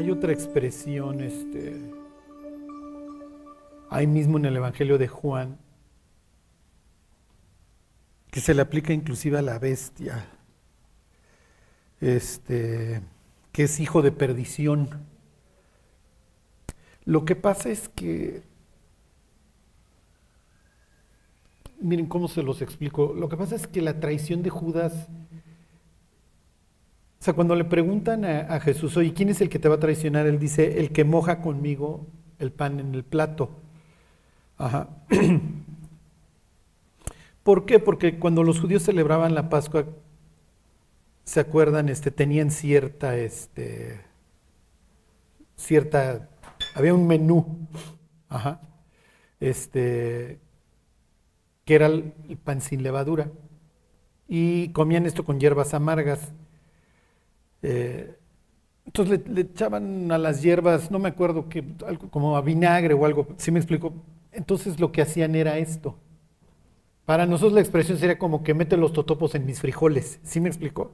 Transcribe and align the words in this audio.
hay 0.00 0.10
otra 0.10 0.32
expresión, 0.32 1.20
este, 1.20 1.78
ahí 3.90 4.06
mismo 4.06 4.38
en 4.38 4.46
el 4.46 4.56
Evangelio 4.56 4.96
de 4.96 5.08
Juan, 5.08 5.58
que 8.30 8.40
se 8.40 8.54
le 8.54 8.62
aplica 8.62 8.94
inclusive 8.94 9.36
a 9.36 9.42
la 9.42 9.58
bestia, 9.58 10.24
este, 12.00 13.02
que 13.52 13.64
es 13.64 13.78
hijo 13.78 14.00
de 14.00 14.10
perdición. 14.10 15.04
Lo 17.04 17.26
que 17.26 17.36
pasa 17.36 17.68
es 17.68 17.90
que, 17.90 18.42
miren 21.78 22.06
cómo 22.06 22.28
se 22.28 22.42
los 22.42 22.62
explico, 22.62 23.12
lo 23.12 23.28
que 23.28 23.36
pasa 23.36 23.54
es 23.54 23.66
que 23.66 23.82
la 23.82 24.00
traición 24.00 24.42
de 24.42 24.48
Judas, 24.48 25.08
o 27.20 27.22
sea, 27.22 27.34
cuando 27.34 27.54
le 27.54 27.64
preguntan 27.64 28.24
a, 28.24 28.58
Jesús, 28.60 28.96
oye, 28.96 29.12
¿quién 29.12 29.28
es 29.28 29.42
el 29.42 29.50
que 29.50 29.58
te 29.58 29.68
va 29.68 29.74
a 29.74 29.80
traicionar? 29.80 30.26
Él 30.26 30.38
dice, 30.38 30.80
el 30.80 30.90
que 30.90 31.04
moja 31.04 31.42
conmigo 31.42 32.06
el 32.38 32.50
pan 32.50 32.80
en 32.80 32.94
el 32.94 33.04
plato. 33.04 33.50
Ajá. 34.56 34.88
¿Por 37.42 37.66
qué? 37.66 37.78
Porque 37.78 38.18
cuando 38.18 38.42
los 38.42 38.58
judíos 38.58 38.84
celebraban 38.84 39.34
la 39.34 39.50
Pascua, 39.50 39.84
¿se 41.24 41.40
acuerdan? 41.40 41.90
Este, 41.90 42.10
tenían 42.10 42.50
cierta, 42.50 43.14
este, 43.18 44.00
cierta, 45.56 46.26
había 46.74 46.94
un 46.94 47.06
menú, 47.06 47.68
este, 49.40 50.38
que 51.66 51.74
era 51.74 51.86
el 51.86 52.38
pan 52.42 52.62
sin 52.62 52.82
levadura. 52.82 53.30
Y 54.26 54.70
comían 54.70 55.04
esto 55.04 55.22
con 55.22 55.38
hierbas 55.38 55.74
amargas. 55.74 56.32
Eh, 57.62 58.16
entonces 58.86 59.20
le, 59.28 59.42
echaban 59.42 60.10
a 60.10 60.18
las 60.18 60.42
hierbas, 60.42 60.90
no 60.90 60.98
me 60.98 61.08
acuerdo 61.08 61.46
algo 61.86 62.10
como 62.10 62.36
a 62.36 62.40
vinagre 62.40 62.94
o 62.94 63.04
algo, 63.04 63.28
¿sí 63.36 63.50
me 63.50 63.58
explico? 63.58 63.92
Entonces 64.32 64.80
lo 64.80 64.90
que 64.92 65.02
hacían 65.02 65.34
era 65.34 65.58
esto. 65.58 65.96
Para 67.04 67.26
nosotros 67.26 67.52
la 67.52 67.60
expresión 67.60 67.98
sería 67.98 68.18
como 68.18 68.42
que 68.42 68.54
mete 68.54 68.76
los 68.76 68.92
totopos 68.92 69.34
en 69.34 69.44
mis 69.44 69.60
frijoles. 69.60 70.20
¿Sí 70.22 70.40
me 70.40 70.48
explico? 70.48 70.92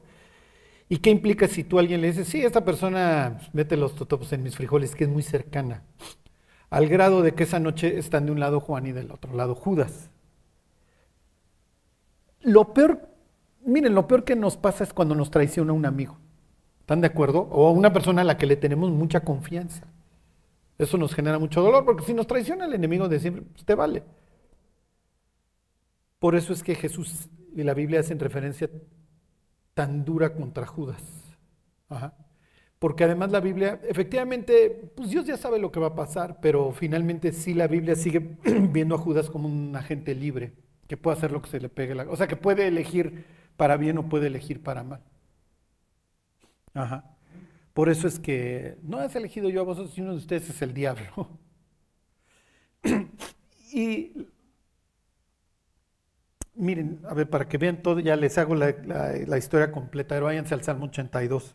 ¿Y 0.88 0.98
qué 0.98 1.10
implica 1.10 1.48
si 1.48 1.64
tú 1.64 1.78
a 1.78 1.80
alguien 1.80 2.00
le 2.00 2.08
dices, 2.08 2.28
sí, 2.28 2.42
esta 2.42 2.64
persona 2.64 3.40
mete 3.52 3.76
los 3.76 3.94
totopos 3.94 4.32
en 4.32 4.42
mis 4.42 4.56
frijoles, 4.56 4.94
que 4.94 5.04
es 5.04 5.10
muy 5.10 5.22
cercana? 5.22 5.82
Al 6.70 6.88
grado 6.88 7.22
de 7.22 7.34
que 7.34 7.42
esa 7.42 7.58
noche 7.60 7.98
están 7.98 8.26
de 8.26 8.32
un 8.32 8.40
lado 8.40 8.60
Juan 8.60 8.86
y 8.86 8.92
del 8.92 9.10
otro 9.10 9.34
lado 9.34 9.54
Judas. 9.54 10.10
Lo 12.40 12.72
peor, 12.72 13.08
miren, 13.64 13.94
lo 13.94 14.06
peor 14.06 14.24
que 14.24 14.36
nos 14.36 14.56
pasa 14.56 14.84
es 14.84 14.92
cuando 14.92 15.14
nos 15.14 15.30
traiciona 15.30 15.72
un 15.72 15.86
amigo. 15.86 16.18
¿Están 16.86 17.00
de 17.00 17.08
acuerdo? 17.08 17.40
O 17.50 17.72
una 17.72 17.92
persona 17.92 18.20
a 18.20 18.24
la 18.24 18.38
que 18.38 18.46
le 18.46 18.54
tenemos 18.54 18.92
mucha 18.92 19.24
confianza. 19.24 19.88
Eso 20.78 20.96
nos 20.96 21.16
genera 21.16 21.36
mucho 21.40 21.60
dolor, 21.60 21.84
porque 21.84 22.04
si 22.04 22.14
nos 22.14 22.28
traiciona 22.28 22.64
el 22.64 22.74
enemigo 22.74 23.08
de 23.08 23.18
siempre, 23.18 23.42
pues 23.42 23.64
te 23.64 23.74
vale. 23.74 24.04
Por 26.20 26.36
eso 26.36 26.52
es 26.52 26.62
que 26.62 26.76
Jesús 26.76 27.28
y 27.56 27.64
la 27.64 27.74
Biblia 27.74 27.98
hacen 27.98 28.20
referencia 28.20 28.70
tan 29.74 30.04
dura 30.04 30.32
contra 30.32 30.64
Judas. 30.64 31.02
Porque 32.78 33.02
además 33.02 33.32
la 33.32 33.40
Biblia, 33.40 33.80
efectivamente, 33.88 34.92
pues 34.94 35.10
Dios 35.10 35.26
ya 35.26 35.36
sabe 35.36 35.58
lo 35.58 35.72
que 35.72 35.80
va 35.80 35.88
a 35.88 35.94
pasar, 35.96 36.38
pero 36.40 36.70
finalmente 36.70 37.32
sí 37.32 37.52
la 37.52 37.66
Biblia 37.66 37.96
sigue 37.96 38.20
viendo 38.44 38.94
a 38.94 38.98
Judas 38.98 39.28
como 39.28 39.48
un 39.48 39.74
agente 39.74 40.14
libre, 40.14 40.52
que 40.86 40.96
puede 40.96 41.16
hacer 41.16 41.32
lo 41.32 41.42
que 41.42 41.50
se 41.50 41.58
le 41.58 41.68
pegue 41.68 41.96
la 41.96 42.04
O 42.04 42.14
sea, 42.14 42.28
que 42.28 42.36
puede 42.36 42.68
elegir 42.68 43.24
para 43.56 43.76
bien 43.76 43.98
o 43.98 44.08
puede 44.08 44.28
elegir 44.28 44.62
para 44.62 44.84
mal. 44.84 45.00
Ajá. 46.76 47.04
Por 47.74 47.88
eso 47.88 48.08
es 48.08 48.18
que 48.18 48.78
no 48.82 48.98
has 48.98 49.14
elegido 49.16 49.50
yo 49.50 49.60
a 49.62 49.64
vosotros, 49.64 49.94
sino 49.94 50.12
de 50.12 50.18
ustedes 50.18 50.48
es 50.50 50.62
el 50.62 50.74
diablo. 50.74 51.38
y 53.72 54.12
Miren, 56.54 57.00
a 57.08 57.14
ver, 57.14 57.28
para 57.28 57.48
que 57.48 57.58
vean 57.58 57.82
todo, 57.82 58.00
ya 58.00 58.16
les 58.16 58.38
hago 58.38 58.54
la, 58.54 59.38
historia 59.38 59.70
completa. 59.72 60.14
Pero 60.14 60.26
váyanse 60.26 60.54
al 60.54 60.62
Salmo 60.62 60.86
82. 60.86 61.54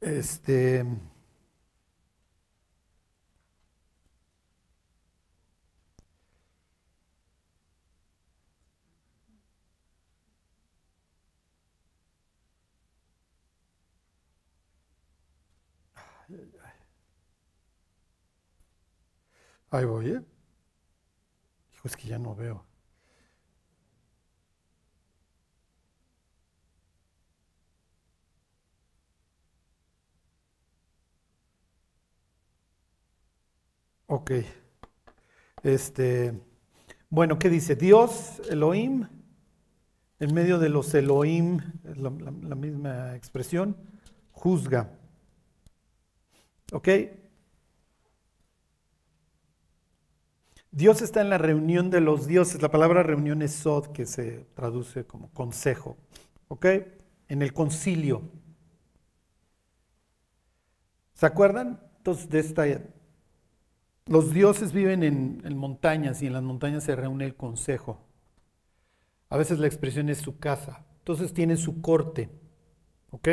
Este. 0.00 0.84
Ahí 19.70 19.84
voy, 19.84 20.10
¿eh? 20.10 20.20
Hijo, 21.74 21.88
es 21.88 21.96
que 21.96 22.06
ya 22.06 22.18
no 22.18 22.34
veo. 22.36 22.64
Ok. 34.06 34.30
Este, 35.62 36.40
bueno, 37.10 37.38
¿qué 37.38 37.50
dice? 37.50 37.76
Dios, 37.76 38.40
Elohim, 38.50 39.06
en 40.20 40.34
medio 40.34 40.58
de 40.60 40.68
los 40.68 40.94
Elohim, 40.94 41.58
la, 41.82 42.12
la 42.42 42.54
misma 42.54 43.16
expresión, 43.16 43.76
juzga. 44.32 44.90
¿Ok? 46.72 46.88
Dios 50.72 51.02
está 51.02 51.20
en 51.20 51.30
la 51.30 51.38
reunión 51.38 51.90
de 51.90 52.00
los 52.00 52.26
dioses. 52.26 52.62
La 52.62 52.70
palabra 52.70 53.02
reunión 53.02 53.42
es 53.42 53.52
sod, 53.52 53.88
que 53.88 54.06
se 54.06 54.46
traduce 54.54 55.04
como 55.04 55.30
consejo. 55.32 55.96
¿Ok? 56.48 56.66
En 57.28 57.42
el 57.42 57.52
concilio. 57.52 58.22
¿Se 61.14 61.26
acuerdan? 61.26 61.80
Entonces, 61.98 62.28
de 62.28 62.38
esta. 62.38 62.64
Los 64.06 64.32
dioses 64.32 64.72
viven 64.72 65.02
en, 65.02 65.56
montañas 65.56 66.22
y 66.22 66.26
en 66.26 66.32
las 66.32 66.42
montañas 66.42 66.84
se 66.84 66.96
reúne 66.96 67.24
el 67.24 67.34
consejo. 67.34 68.00
A 69.28 69.36
veces 69.36 69.58
la 69.58 69.66
expresión 69.66 70.08
es 70.08 70.18
su 70.18 70.38
casa. 70.38 70.86
Entonces 70.98 71.34
tienen 71.34 71.56
su 71.56 71.80
corte. 71.82 72.30
¿Ok? 73.10 73.28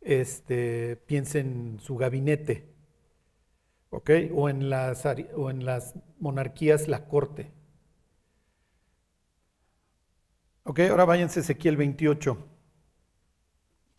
Este, 0.00 0.96
piensen 1.06 1.78
su 1.80 1.96
gabinete. 1.96 2.73
O 4.34 4.48
en 4.48 4.70
las, 4.70 5.06
o 5.36 5.50
en 5.50 5.64
las 5.64 5.94
monarquías 6.18 6.88
la 6.88 7.06
corte. 7.06 7.52
¿Ok? 10.64 10.80
Ahora 10.90 11.04
váyanse 11.04 11.40
a 11.40 11.42
Ezequiel 11.42 11.76
28. 11.76 12.38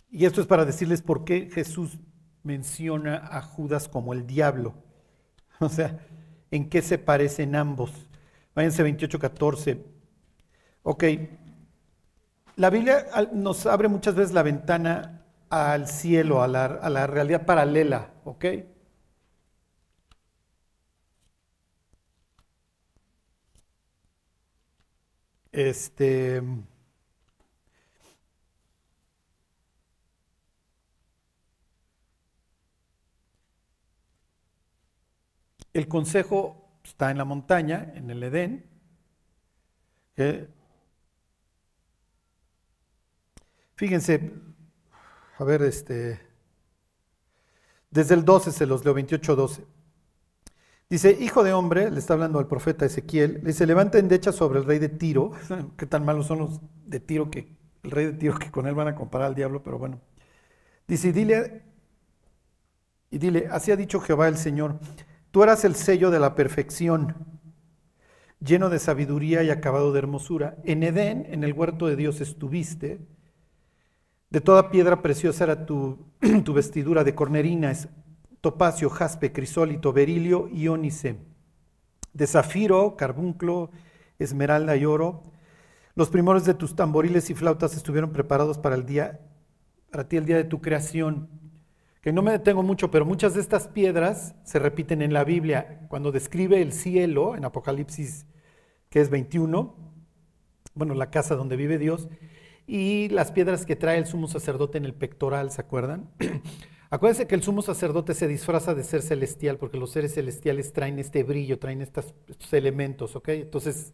Y 0.09 0.25
esto 0.25 0.41
es 0.41 0.47
para 0.47 0.65
decirles 0.65 1.01
por 1.01 1.23
qué 1.23 1.49
Jesús 1.51 1.99
menciona 2.43 3.17
a 3.17 3.41
Judas 3.41 3.87
como 3.87 4.13
el 4.13 4.25
diablo. 4.27 4.73
O 5.59 5.69
sea, 5.69 5.99
¿en 6.51 6.69
qué 6.69 6.81
se 6.81 6.97
parecen 6.97 7.55
ambos? 7.55 8.09
Váyanse 8.53 8.83
28, 8.83 9.19
14. 9.19 9.85
Ok. 10.83 11.03
La 12.57 12.69
Biblia 12.69 13.05
nos 13.33 13.65
abre 13.65 13.87
muchas 13.87 14.15
veces 14.15 14.33
la 14.33 14.43
ventana 14.43 15.25
al 15.49 15.87
cielo, 15.87 16.43
a 16.43 16.47
la, 16.49 16.65
a 16.65 16.89
la 16.89 17.07
realidad 17.07 17.45
paralela, 17.45 18.11
¿ok? 18.25 18.45
Este. 25.55 26.41
El 35.71 35.87
consejo 35.87 36.79
está 36.83 37.09
en 37.09 37.17
la 37.17 37.23
montaña, 37.25 37.93
en 37.95 38.09
el 38.09 38.23
Edén. 38.23 38.65
fíjense, 43.75 44.31
a 45.37 45.43
ver, 45.43 45.61
este, 45.61 46.19
desde 47.89 48.15
el 48.15 48.25
12 48.25 48.51
se 48.51 48.65
los 48.65 48.83
leo, 48.83 48.93
28, 48.93 49.35
12. 49.35 49.74
Dice, 50.89 51.17
hijo 51.19 51.43
de 51.43 51.51
hombre, 51.51 51.89
le 51.89 51.97
está 51.99 52.13
hablando 52.13 52.37
al 52.37 52.47
profeta 52.47 52.85
Ezequiel, 52.85 53.39
le 53.41 53.47
dice, 53.47 53.65
levanta 53.65 53.97
endecha 53.97 54.31
sobre 54.31 54.59
el 54.59 54.65
rey 54.65 54.77
de 54.77 54.89
Tiro. 54.89 55.31
Qué 55.77 55.85
tan 55.87 56.05
malos 56.05 56.27
son 56.27 56.39
los 56.39 56.61
de 56.85 56.99
Tiro 56.99 57.31
que 57.31 57.55
el 57.83 57.91
rey 57.91 58.05
de 58.07 58.13
Tiro 58.13 58.37
que 58.37 58.51
con 58.51 58.67
él 58.67 58.75
van 58.75 58.87
a 58.87 58.95
comparar 58.95 59.27
al 59.27 59.35
diablo, 59.35 59.63
pero 59.63 59.79
bueno. 59.79 59.99
Dice, 60.87 61.07
y 61.09 61.11
dile, 61.11 61.63
y 63.09 63.17
dile, 63.17 63.47
así 63.51 63.71
ha 63.71 63.75
dicho 63.75 63.99
Jehová 63.99 64.27
el 64.27 64.37
Señor, 64.37 64.79
tú 65.31 65.41
eras 65.41 65.65
el 65.65 65.75
sello 65.75 66.11
de 66.11 66.19
la 66.19 66.35
perfección. 66.35 67.15
lleno 68.39 68.69
de 68.69 68.79
sabiduría 68.79 69.41
y 69.43 69.49
acabado 69.49 69.91
de 69.91 69.99
hermosura. 69.99 70.57
En 70.65 70.83
Edén, 70.83 71.25
en 71.29 71.43
el 71.43 71.53
huerto 71.53 71.87
de 71.87 71.95
Dios 71.95 72.21
estuviste. 72.21 72.99
De 74.29 74.41
toda 74.41 74.69
piedra 74.69 75.01
preciosa 75.01 75.45
era 75.45 75.65
tu, 75.65 75.97
tu 76.43 76.53
vestidura 76.53 77.03
de 77.03 77.15
cornerina, 77.15 77.73
topacio, 78.45 78.91
jaspe, 78.91 79.31
crisólito, 79.31 79.91
berilio 79.91 80.47
y 80.49 80.67
ónice. 80.67 81.17
De 82.13 82.27
zafiro, 82.27 82.95
carbunclo, 82.95 83.71
esmeralda 84.19 84.75
y 84.75 84.85
oro. 84.85 85.23
Los 85.95 86.11
primores 86.11 86.45
de 86.45 86.53
tus 86.53 86.75
tamboriles 86.75 87.31
y 87.31 87.33
flautas 87.33 87.75
estuvieron 87.75 88.13
preparados 88.13 88.59
para 88.59 88.75
el 88.75 88.85
día, 88.85 89.19
para 89.89 90.07
ti 90.07 90.17
el 90.17 90.27
día 90.27 90.37
de 90.37 90.43
tu 90.43 90.61
creación. 90.61 91.27
Que 92.01 92.13
no 92.13 92.21
me 92.21 92.33
detengo 92.33 92.61
mucho, 92.61 92.91
pero 92.91 93.03
muchas 93.03 93.33
de 93.33 93.41
estas 93.41 93.67
piedras 93.67 94.35
se 94.43 94.59
repiten 94.59 95.01
en 95.01 95.11
la 95.11 95.23
Biblia. 95.23 95.87
Cuando 95.87 96.11
describe 96.11 96.61
el 96.61 96.71
cielo, 96.71 97.35
en 97.35 97.45
Apocalipsis, 97.45 98.27
que 98.91 99.01
es 99.01 99.09
21, 99.09 99.75
bueno, 100.75 100.93
la 100.93 101.09
casa 101.09 101.33
donde 101.33 101.55
vive 101.55 101.79
Dios, 101.79 102.09
y 102.67 103.09
las 103.09 103.31
piedras 103.31 103.65
que 103.65 103.75
trae 103.75 103.97
el 103.97 104.05
sumo 104.05 104.27
sacerdote 104.27 104.77
en 104.77 104.85
el 104.85 104.93
pectoral, 104.93 105.49
¿se 105.49 105.61
acuerdan? 105.61 106.11
Acuérdense 106.89 107.27
que 107.27 107.35
el 107.35 107.43
sumo 107.43 107.61
sacerdote 107.61 108.13
se 108.13 108.27
disfraza 108.27 108.75
de 108.75 108.83
ser 108.83 109.01
celestial, 109.01 109.57
porque 109.57 109.77
los 109.77 109.91
seres 109.91 110.13
celestiales 110.13 110.71
traen 110.71 110.99
este 110.99 111.23
brillo, 111.23 111.59
traen 111.59 111.81
estos 111.81 112.13
elementos, 112.51 113.15
¿ok? 113.15 113.29
Entonces, 113.29 113.93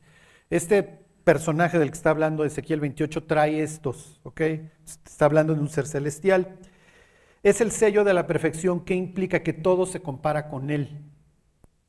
este 0.49 0.83
personaje 1.23 1.79
del 1.79 1.89
que 1.89 1.97
está 1.97 2.09
hablando 2.09 2.43
Ezequiel 2.43 2.79
28 2.79 3.23
trae 3.23 3.61
estos, 3.61 4.19
¿ok? 4.23 4.41
Está 4.85 5.25
hablando 5.25 5.53
de 5.53 5.61
un 5.61 5.69
ser 5.69 5.87
celestial. 5.87 6.57
Es 7.43 7.61
el 7.61 7.71
sello 7.71 8.03
de 8.03 8.13
la 8.13 8.27
perfección 8.27 8.83
que 8.83 8.95
implica 8.95 9.41
que 9.41 9.53
todo 9.53 9.85
se 9.85 10.01
compara 10.01 10.47
con 10.49 10.69
él. 10.69 11.05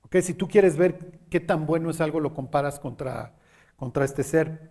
¿Ok? 0.03 0.17
Si 0.23 0.35
tú 0.35 0.49
quieres 0.49 0.77
ver 0.77 1.21
qué 1.31 1.41
tan 1.41 1.67
bueno 1.67 1.91
es 1.91 2.01
algo, 2.01 2.21
lo 2.21 2.35
comparas 2.35 2.79
contra, 2.79 3.35
contra 3.77 4.05
este 4.05 4.23
ser. 4.23 4.71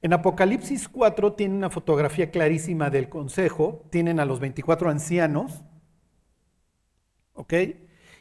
En 0.00 0.12
Apocalipsis 0.12 0.88
4 0.88 1.32
tiene 1.32 1.56
una 1.56 1.70
fotografía 1.70 2.30
clarísima 2.30 2.88
del 2.90 3.08
consejo, 3.08 3.86
tienen 3.90 4.20
a 4.20 4.24
los 4.24 4.38
24 4.38 4.90
ancianos, 4.90 5.64
¿ok? 7.34 7.54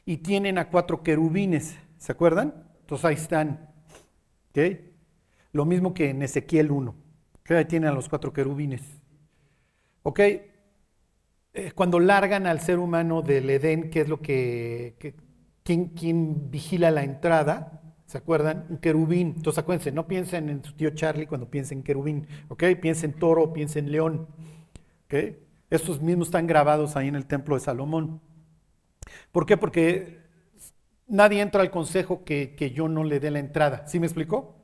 Y 0.06 0.18
tienen 0.18 0.58
a 0.58 0.70
cuatro 0.70 1.04
querubines, 1.04 1.78
¿se 1.98 2.12
acuerdan? 2.12 2.68
Entonces 2.82 3.06
ahí 3.06 3.16
están, 3.16 3.70
¿ok? 4.50 4.80
Lo 5.52 5.66
mismo 5.66 5.94
que 5.94 6.10
en 6.10 6.24
Ezequiel 6.24 6.72
1, 6.72 6.96
que 7.44 7.54
ahí 7.56 7.66
tienen 7.66 7.90
a 7.90 7.94
los 7.94 8.10
cuatro 8.10 8.34
querubines, 8.34 8.82
¿ok? 10.02 10.20
Eh, 11.54 11.72
cuando 11.76 12.00
largan 12.00 12.48
al 12.48 12.60
ser 12.60 12.80
humano 12.80 13.22
del 13.22 13.50
Edén, 13.50 13.90
¿qué 13.90 14.02
es 14.02 14.10
lo 14.10 14.22
que, 14.22 14.96
que 15.00 15.16
¿quién, 15.64 16.50
vigila 16.50 16.92
la 16.92 17.04
entrada? 17.04 17.82
¿Se 18.18 18.24
acuerdan? 18.24 18.66
Un 18.68 18.78
querubín. 18.80 19.34
Entonces 19.36 19.60
acuérdense, 19.60 19.92
no 19.92 20.08
piensen 20.08 20.50
en 20.50 20.64
su 20.64 20.74
tío 20.74 20.90
Charlie 20.90 21.28
cuando 21.28 21.52
piensen 21.52 21.78
en 21.78 21.84
querubín, 21.84 22.28
¿ok? 22.48 22.64
Piensen 22.82 23.12
en 23.12 23.20
toro, 23.20 23.54
piensen 23.54 23.86
en 23.86 23.92
león, 23.92 24.28
¿ok? 25.06 25.36
Estos 25.70 26.02
mismos 26.02 26.30
están 26.30 26.48
grabados 26.48 26.96
ahí 26.96 27.10
en 27.10 27.16
el 27.16 27.28
templo 27.28 27.54
de 27.54 27.62
Salomón. 27.62 28.20
¿Por 29.32 29.46
qué? 29.46 29.56
Porque 29.56 30.20
nadie 31.08 31.42
entra 31.42 31.62
al 31.62 31.70
consejo 31.70 32.24
que, 32.24 32.74
yo 32.76 32.88
no 32.90 33.04
le 33.04 33.20
dé 33.20 33.30
la 33.30 33.38
entrada. 33.38 33.86
¿Sí 33.86 34.00
me 34.00 34.08
explicó? 34.08 34.56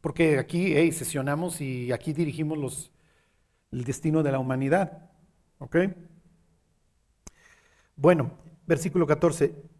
Porque 0.00 0.38
aquí 0.38 0.72
hey, 0.76 0.92
sesionamos 0.92 1.60
y 1.60 1.90
aquí 1.90 2.12
dirigimos 2.12 2.58
los, 2.58 2.92
el 3.72 3.82
destino 3.82 4.22
de 4.22 4.30
la 4.30 4.38
humanidad. 4.38 5.10
¿Ok? 5.58 5.78
Bueno, 7.96 8.30
versículo 8.68 9.04
14 9.04 9.77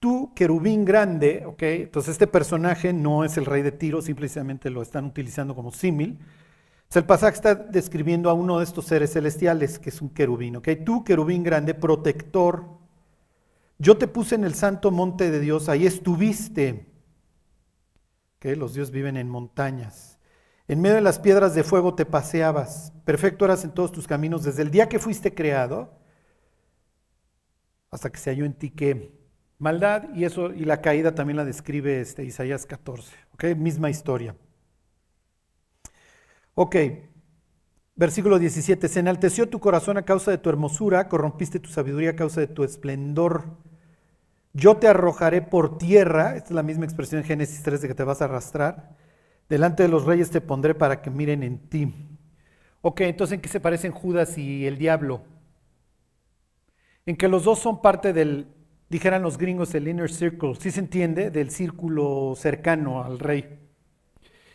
tú, 0.00 0.32
querubín 0.34 0.84
grande, 0.84 1.44
¿ok? 1.46 1.62
Entonces 1.62 2.12
este 2.12 2.26
personaje 2.26 2.92
no 2.92 3.24
es 3.24 3.36
el 3.36 3.46
rey 3.46 3.62
de 3.62 3.72
Tiro, 3.72 4.02
simplemente 4.02 4.70
lo 4.70 4.82
están 4.82 5.06
utilizando 5.06 5.54
como 5.54 5.72
símil. 5.72 6.18
el 6.94 7.04
pasaje 7.04 7.34
está 7.36 7.54
describiendo 7.54 8.30
a 8.30 8.34
uno 8.34 8.58
de 8.58 8.64
estos 8.64 8.86
seres 8.86 9.12
celestiales, 9.12 9.78
que 9.78 9.90
es 9.90 10.00
un 10.00 10.10
querubín, 10.10 10.56
¿ok? 10.56 10.68
Tú, 10.84 11.04
querubín 11.04 11.42
grande, 11.42 11.74
protector, 11.74 12.78
yo 13.78 13.96
te 13.96 14.08
puse 14.08 14.34
en 14.34 14.44
el 14.44 14.54
santo 14.54 14.90
monte 14.90 15.30
de 15.30 15.40
Dios, 15.40 15.68
ahí 15.68 15.86
estuviste. 15.86 16.86
¿ok? 18.36 18.56
Los 18.56 18.74
dioses 18.74 18.92
viven 18.92 19.16
en 19.16 19.28
montañas. 19.28 20.18
En 20.66 20.80
medio 20.80 20.96
de 20.96 21.00
las 21.02 21.18
piedras 21.18 21.54
de 21.54 21.62
fuego 21.62 21.94
te 21.94 22.04
paseabas. 22.04 22.92
Perfecto 23.04 23.44
eras 23.44 23.64
en 23.64 23.70
todos 23.72 23.92
tus 23.92 24.06
caminos 24.06 24.42
desde 24.44 24.62
el 24.62 24.70
día 24.70 24.88
que 24.88 24.98
fuiste 24.98 25.34
creado 25.34 25.96
hasta 27.90 28.10
que 28.10 28.18
se 28.18 28.30
halló 28.30 28.44
en 28.44 28.52
ti 28.52 28.70
que 28.70 29.17
Maldad 29.58 30.14
y 30.14 30.24
eso 30.24 30.52
y 30.52 30.64
la 30.64 30.80
caída 30.80 31.14
también 31.14 31.36
la 31.36 31.44
describe 31.44 32.00
este 32.00 32.24
Isaías 32.24 32.64
14, 32.64 33.12
¿ok? 33.32 33.44
Misma 33.56 33.90
historia. 33.90 34.36
Ok, 36.54 36.76
versículo 37.96 38.38
17, 38.38 38.88
se 38.88 39.00
enalteció 39.00 39.48
tu 39.48 39.58
corazón 39.60 39.96
a 39.96 40.04
causa 40.04 40.30
de 40.30 40.38
tu 40.38 40.48
hermosura, 40.48 41.08
corrompiste 41.08 41.58
tu 41.58 41.68
sabiduría 41.68 42.10
a 42.10 42.16
causa 42.16 42.40
de 42.40 42.46
tu 42.46 42.62
esplendor. 42.64 43.44
Yo 44.52 44.76
te 44.76 44.88
arrojaré 44.88 45.42
por 45.42 45.78
tierra, 45.78 46.36
esta 46.36 46.48
es 46.50 46.54
la 46.54 46.62
misma 46.62 46.84
expresión 46.84 47.20
en 47.20 47.26
Génesis 47.26 47.62
3 47.62 47.80
de 47.82 47.88
que 47.88 47.94
te 47.94 48.04
vas 48.04 48.22
a 48.22 48.26
arrastrar, 48.26 48.96
delante 49.48 49.82
de 49.82 49.88
los 49.88 50.04
reyes 50.04 50.30
te 50.30 50.40
pondré 50.40 50.74
para 50.74 51.02
que 51.02 51.10
miren 51.10 51.42
en 51.42 51.58
ti. 51.68 51.92
Ok, 52.80 53.02
entonces 53.02 53.34
¿en 53.34 53.40
qué 53.40 53.48
se 53.48 53.60
parecen 53.60 53.92
Judas 53.92 54.38
y 54.38 54.66
el 54.66 54.78
diablo? 54.78 55.22
En 57.06 57.16
que 57.16 57.28
los 57.28 57.44
dos 57.44 57.58
son 57.58 57.82
parte 57.82 58.12
del, 58.12 58.46
dijeran 58.88 59.22
los 59.22 59.38
gringos, 59.38 59.74
el 59.74 59.88
inner 59.88 60.10
circle, 60.10 60.54
si 60.56 60.70
se 60.70 60.80
entiende, 60.80 61.30
del 61.30 61.50
círculo 61.50 62.34
cercano 62.36 63.02
al 63.02 63.18
rey. 63.18 63.58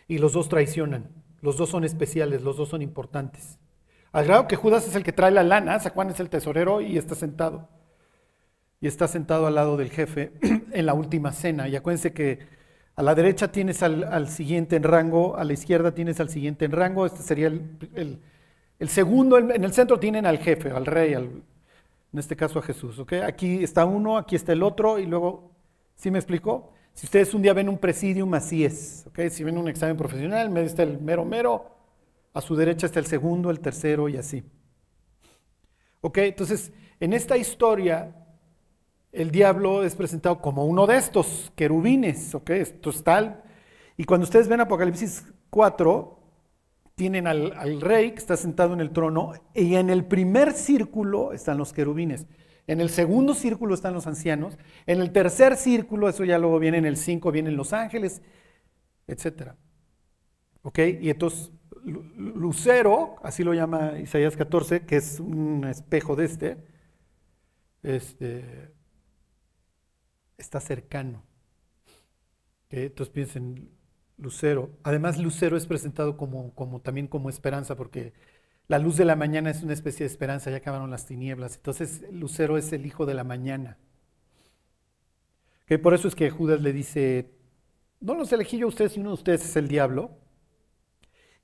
Y 0.08 0.18
los 0.18 0.32
dos 0.32 0.48
traicionan, 0.48 1.08
los 1.40 1.56
dos 1.56 1.70
son 1.70 1.84
especiales, 1.84 2.42
los 2.42 2.56
dos 2.56 2.68
son 2.68 2.82
importantes. 2.82 3.58
Al 4.12 4.26
grado 4.26 4.46
que 4.46 4.56
Judas 4.56 4.86
es 4.86 4.94
el 4.94 5.02
que 5.02 5.12
trae 5.12 5.30
la 5.30 5.42
lana, 5.42 5.78
Juan 5.80 6.10
es 6.10 6.20
el 6.20 6.28
tesorero 6.30 6.80
y 6.80 6.98
está 6.98 7.14
sentado. 7.14 7.68
Y 8.80 8.86
está 8.86 9.08
sentado 9.08 9.46
al 9.46 9.54
lado 9.54 9.76
del 9.76 9.90
jefe 9.90 10.32
en 10.72 10.86
la 10.86 10.94
última 10.94 11.32
cena. 11.32 11.68
Y 11.68 11.76
acuérdense 11.76 12.12
que 12.12 12.40
a 12.96 13.02
la 13.02 13.14
derecha 13.14 13.50
tienes 13.50 13.82
al, 13.82 14.28
siguiente 14.28 14.76
en 14.76 14.82
rango, 14.84 15.36
a 15.36 15.44
la 15.44 15.52
izquierda 15.52 15.94
tienes 15.94 16.20
al 16.20 16.28
siguiente 16.28 16.64
en 16.64 16.72
rango. 16.72 17.06
Este 17.06 17.22
sería 17.22 17.48
el, 17.48 18.20
el 18.78 18.88
segundo, 18.88 19.38
en 19.38 19.64
el 19.64 19.72
centro 19.72 19.98
tienen 19.98 20.26
al 20.26 20.38
jefe, 20.38 20.70
al 20.70 20.86
rey, 20.86 21.14
al, 21.14 21.42
en 22.14 22.20
este 22.20 22.36
caso 22.36 22.60
a 22.60 22.62
Jesús. 22.62 23.00
¿ok? 23.00 23.14
Aquí 23.26 23.64
está 23.64 23.84
uno, 23.84 24.16
aquí 24.16 24.36
está 24.36 24.52
el 24.52 24.62
otro, 24.62 25.00
y 25.00 25.06
luego, 25.06 25.50
¿sí 25.96 26.12
me 26.12 26.18
explicó? 26.18 26.70
Si 26.92 27.06
ustedes 27.06 27.34
un 27.34 27.42
día 27.42 27.52
ven 27.52 27.68
un 27.68 27.76
presidium, 27.76 28.32
así 28.34 28.64
es. 28.64 29.04
¿ok? 29.08 29.22
Si 29.30 29.42
ven 29.42 29.58
un 29.58 29.66
examen 29.66 29.96
profesional, 29.96 30.48
medio 30.48 30.68
está 30.68 30.84
el 30.84 31.00
mero 31.00 31.24
mero, 31.24 31.76
a 32.32 32.40
su 32.40 32.54
derecha 32.54 32.86
está 32.86 33.00
el 33.00 33.06
segundo, 33.06 33.50
el 33.50 33.58
tercero 33.58 34.08
y 34.08 34.16
así. 34.16 34.44
¿Ok? 36.02 36.18
Entonces, 36.18 36.72
en 37.00 37.14
esta 37.14 37.36
historia, 37.36 38.14
el 39.10 39.32
diablo 39.32 39.82
es 39.82 39.96
presentado 39.96 40.40
como 40.40 40.64
uno 40.66 40.86
de 40.86 40.98
estos 40.98 41.50
querubines. 41.56 42.32
¿Ok? 42.32 42.50
Esto 42.50 42.90
es 42.90 43.02
tal. 43.02 43.42
Y 43.96 44.04
cuando 44.04 44.22
ustedes 44.22 44.46
ven 44.46 44.60
Apocalipsis 44.60 45.24
4, 45.50 46.13
tienen 46.94 47.26
al, 47.26 47.80
rey 47.80 48.12
que 48.12 48.18
está 48.18 48.36
sentado 48.36 48.72
en 48.72 48.80
el 48.80 48.90
trono 48.90 49.32
y 49.54 49.74
en 49.74 49.90
el 49.90 50.04
primer 50.04 50.52
círculo 50.52 51.32
están 51.32 51.58
los 51.58 51.72
querubines. 51.72 52.26
En 52.66 52.80
el 52.80 52.88
segundo 52.88 53.34
círculo 53.34 53.74
están 53.74 53.94
los 53.94 54.06
ancianos. 54.06 54.56
En 54.86 55.00
el 55.00 55.12
tercer 55.12 55.56
círculo, 55.56 56.08
eso 56.08 56.24
ya 56.24 56.38
luego 56.38 56.58
viene 56.58 56.78
en 56.78 56.86
el 56.86 56.96
5, 56.96 57.30
vienen 57.30 57.56
los 57.56 57.72
ángeles, 57.72 58.22
etc. 59.06 59.52
¿Ok? 60.62 60.78
Y 61.00 61.10
entonces, 61.10 61.52
Lucero, 61.84 63.16
así 63.22 63.44
lo 63.44 63.52
llama 63.52 63.98
Isaías 63.98 64.36
14, 64.36 64.86
que 64.86 64.96
es 64.96 65.20
un 65.20 65.64
espejo 65.64 66.16
de 66.16 66.24
este, 66.24 66.56
este 67.82 68.72
está 70.38 70.60
cercano. 70.60 71.22
Entonces 72.70 73.12
piensen, 73.12 73.70
Lucero. 74.16 74.70
Además, 74.82 75.18
Lucero 75.18 75.56
es 75.56 75.66
presentado 75.66 76.16
como, 76.16 76.54
como, 76.54 76.80
también 76.80 77.06
como 77.06 77.30
esperanza, 77.30 77.76
porque 77.76 78.12
la 78.68 78.78
luz 78.78 78.96
de 78.96 79.04
la 79.04 79.16
mañana 79.16 79.50
es 79.50 79.62
una 79.62 79.72
especie 79.72 80.04
de 80.04 80.12
esperanza, 80.12 80.50
ya 80.50 80.58
acabaron 80.58 80.90
las 80.90 81.06
tinieblas. 81.06 81.56
Entonces, 81.56 82.02
Lucero 82.10 82.56
es 82.56 82.72
el 82.72 82.86
hijo 82.86 83.06
de 83.06 83.14
la 83.14 83.24
mañana. 83.24 83.78
Que 85.66 85.78
por 85.78 85.94
eso 85.94 86.08
es 86.08 86.14
que 86.14 86.30
Judas 86.30 86.60
le 86.60 86.72
dice, 86.72 87.30
no 88.00 88.14
los 88.14 88.32
elegí 88.32 88.58
yo 88.58 88.66
a 88.66 88.68
ustedes, 88.68 88.94
de 88.94 89.08
ustedes 89.08 89.44
es 89.44 89.56
el 89.56 89.68
diablo. 89.68 90.18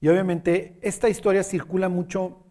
Y 0.01 0.09
obviamente 0.09 0.79
esta 0.83 1.09
historia 1.09 1.43
circula 1.43 1.89
mucho 1.89 2.47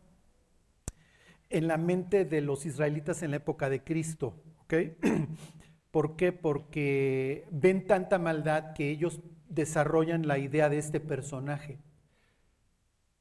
en 1.50 1.68
la 1.68 1.78
mente 1.78 2.26
de 2.26 2.42
los 2.42 2.66
israelitas 2.66 3.24
en 3.24 3.32
la 3.32 3.38
época 3.38 3.70
de 3.70 3.84
Cristo. 3.84 4.44
¿Por 5.92 6.16
qué? 6.16 6.32
Porque 6.32 7.48
ven 7.52 7.88
tanta 7.88 8.20
maldad 8.20 8.74
que 8.74 8.90
ellos 8.90 9.20
desarrollan 9.50 10.28
la 10.28 10.38
idea 10.38 10.70
de 10.70 10.78
este 10.78 11.00
personaje. 11.00 11.80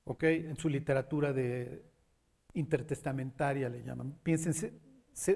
¿Ok? 0.05 0.23
En 0.25 0.57
su 0.57 0.69
literatura 0.69 1.33
de 1.33 1.83
intertestamentaria 2.55 3.69
le 3.69 3.83
llaman. 3.83 4.15
Piénsense, 4.23 4.73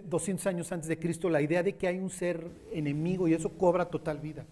200 0.04 0.46
años 0.46 0.70
antes 0.70 0.88
de 0.88 0.99
Cristo, 0.99 1.28
la 1.28 1.42
idea 1.42 1.62
de 1.62 1.76
que 1.76 1.88
hay 1.88 1.99
un 1.99 2.11
ser 2.11 2.46
enemigo 2.72 3.26
y 3.26 3.34
eso 3.34 3.50
cobra 3.58 3.87
total 3.87 4.20
vida. 4.20 4.44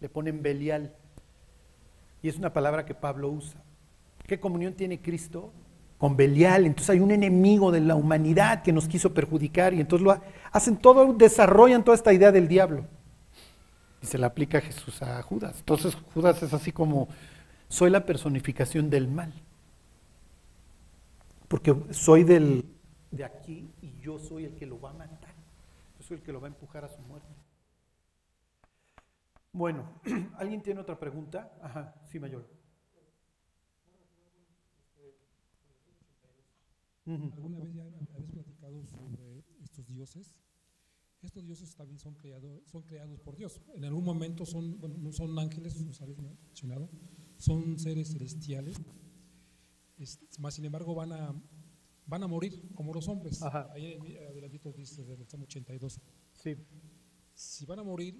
le 0.00 0.08
ponen 0.08 0.42
Belial. 0.42 0.94
Y 2.20 2.28
es 2.28 2.36
una 2.36 2.52
palabra 2.52 2.84
que 2.84 2.94
Pablo 2.94 3.30
usa. 3.30 3.62
¿Qué 4.26 4.38
comunión 4.38 4.74
tiene 4.74 5.00
Cristo? 5.00 5.52
Con 5.98 6.16
Belial. 6.16 6.66
Entonces 6.66 6.90
hay 6.90 7.00
un 7.00 7.10
enemigo 7.10 7.70
de 7.70 7.80
la 7.80 7.94
humanidad 7.94 8.62
que 8.62 8.72
nos 8.72 8.88
quiso 8.88 9.14
perjudicar 9.14 9.72
y 9.72 9.80
entonces 9.80 10.04
lo 10.04 10.20
hacen 10.52 10.76
todo, 10.76 11.12
desarrollan 11.14 11.84
toda 11.84 11.94
esta 11.94 12.12
idea 12.12 12.32
del 12.32 12.48
diablo. 12.48 12.86
Y 14.04 14.06
se 14.06 14.18
la 14.18 14.26
aplica 14.26 14.60
Jesús 14.60 15.00
a 15.00 15.22
Judas. 15.22 15.60
Entonces 15.60 15.94
Judas 16.12 16.42
es 16.42 16.52
así 16.52 16.72
como, 16.72 17.08
soy 17.68 17.88
la 17.88 18.04
personificación 18.04 18.90
del 18.90 19.08
mal. 19.08 19.32
Porque 21.48 21.74
soy 21.90 22.22
del, 22.22 22.66
de 23.10 23.24
aquí 23.24 23.72
y 23.80 23.98
yo 24.00 24.18
soy 24.18 24.44
el 24.44 24.56
que 24.56 24.66
lo 24.66 24.78
va 24.78 24.90
a 24.90 24.92
matar. 24.92 25.34
Yo 25.98 26.04
soy 26.04 26.18
el 26.18 26.22
que 26.22 26.32
lo 26.32 26.40
va 26.42 26.48
a 26.48 26.50
empujar 26.50 26.84
a 26.84 26.90
su 26.90 27.00
muerte. 27.00 27.34
Bueno, 29.52 29.88
¿alguien 30.36 30.60
tiene 30.60 30.82
otra 30.82 30.98
pregunta? 31.00 31.50
Ajá, 31.62 31.94
sí, 32.04 32.20
mayor. 32.20 32.46
¿Alguna 37.06 37.58
vez 37.60 37.72
ya 37.72 37.84
habéis 38.14 38.30
platicado 38.32 38.84
sobre 38.84 39.44
estos 39.62 39.86
dioses? 39.88 40.34
Estos 41.24 41.46
dioses 41.46 41.74
también 41.74 41.98
son 41.98 42.14
creados, 42.14 42.62
son 42.66 42.82
creados 42.82 43.18
por 43.20 43.36
Dios. 43.36 43.60
En 43.74 43.84
algún 43.84 44.04
momento 44.04 44.44
son, 44.44 44.78
bueno, 44.78 44.96
no 44.98 45.10
son 45.12 45.38
ángeles, 45.38 45.80
los 45.80 46.00
habéis 46.02 46.18
mencionado, 46.18 46.90
son 47.38 47.78
seres 47.78 48.12
celestiales. 48.12 48.76
más 50.38 50.54
sin 50.54 50.66
embargo, 50.66 50.94
van 50.94 51.12
a, 51.12 51.42
van 52.06 52.22
a 52.22 52.26
morir 52.26 52.70
como 52.74 52.92
los 52.92 53.08
hombres. 53.08 53.42
Ajá. 53.42 53.72
Ahí 53.72 53.94
adelantito 54.28 54.72
dice 54.72 55.02
del 55.04 55.26
Salmo 55.26 55.44
82. 55.44 56.00
Sí. 56.34 56.56
Si 57.34 57.64
van 57.64 57.78
a 57.78 57.82
morir 57.82 58.14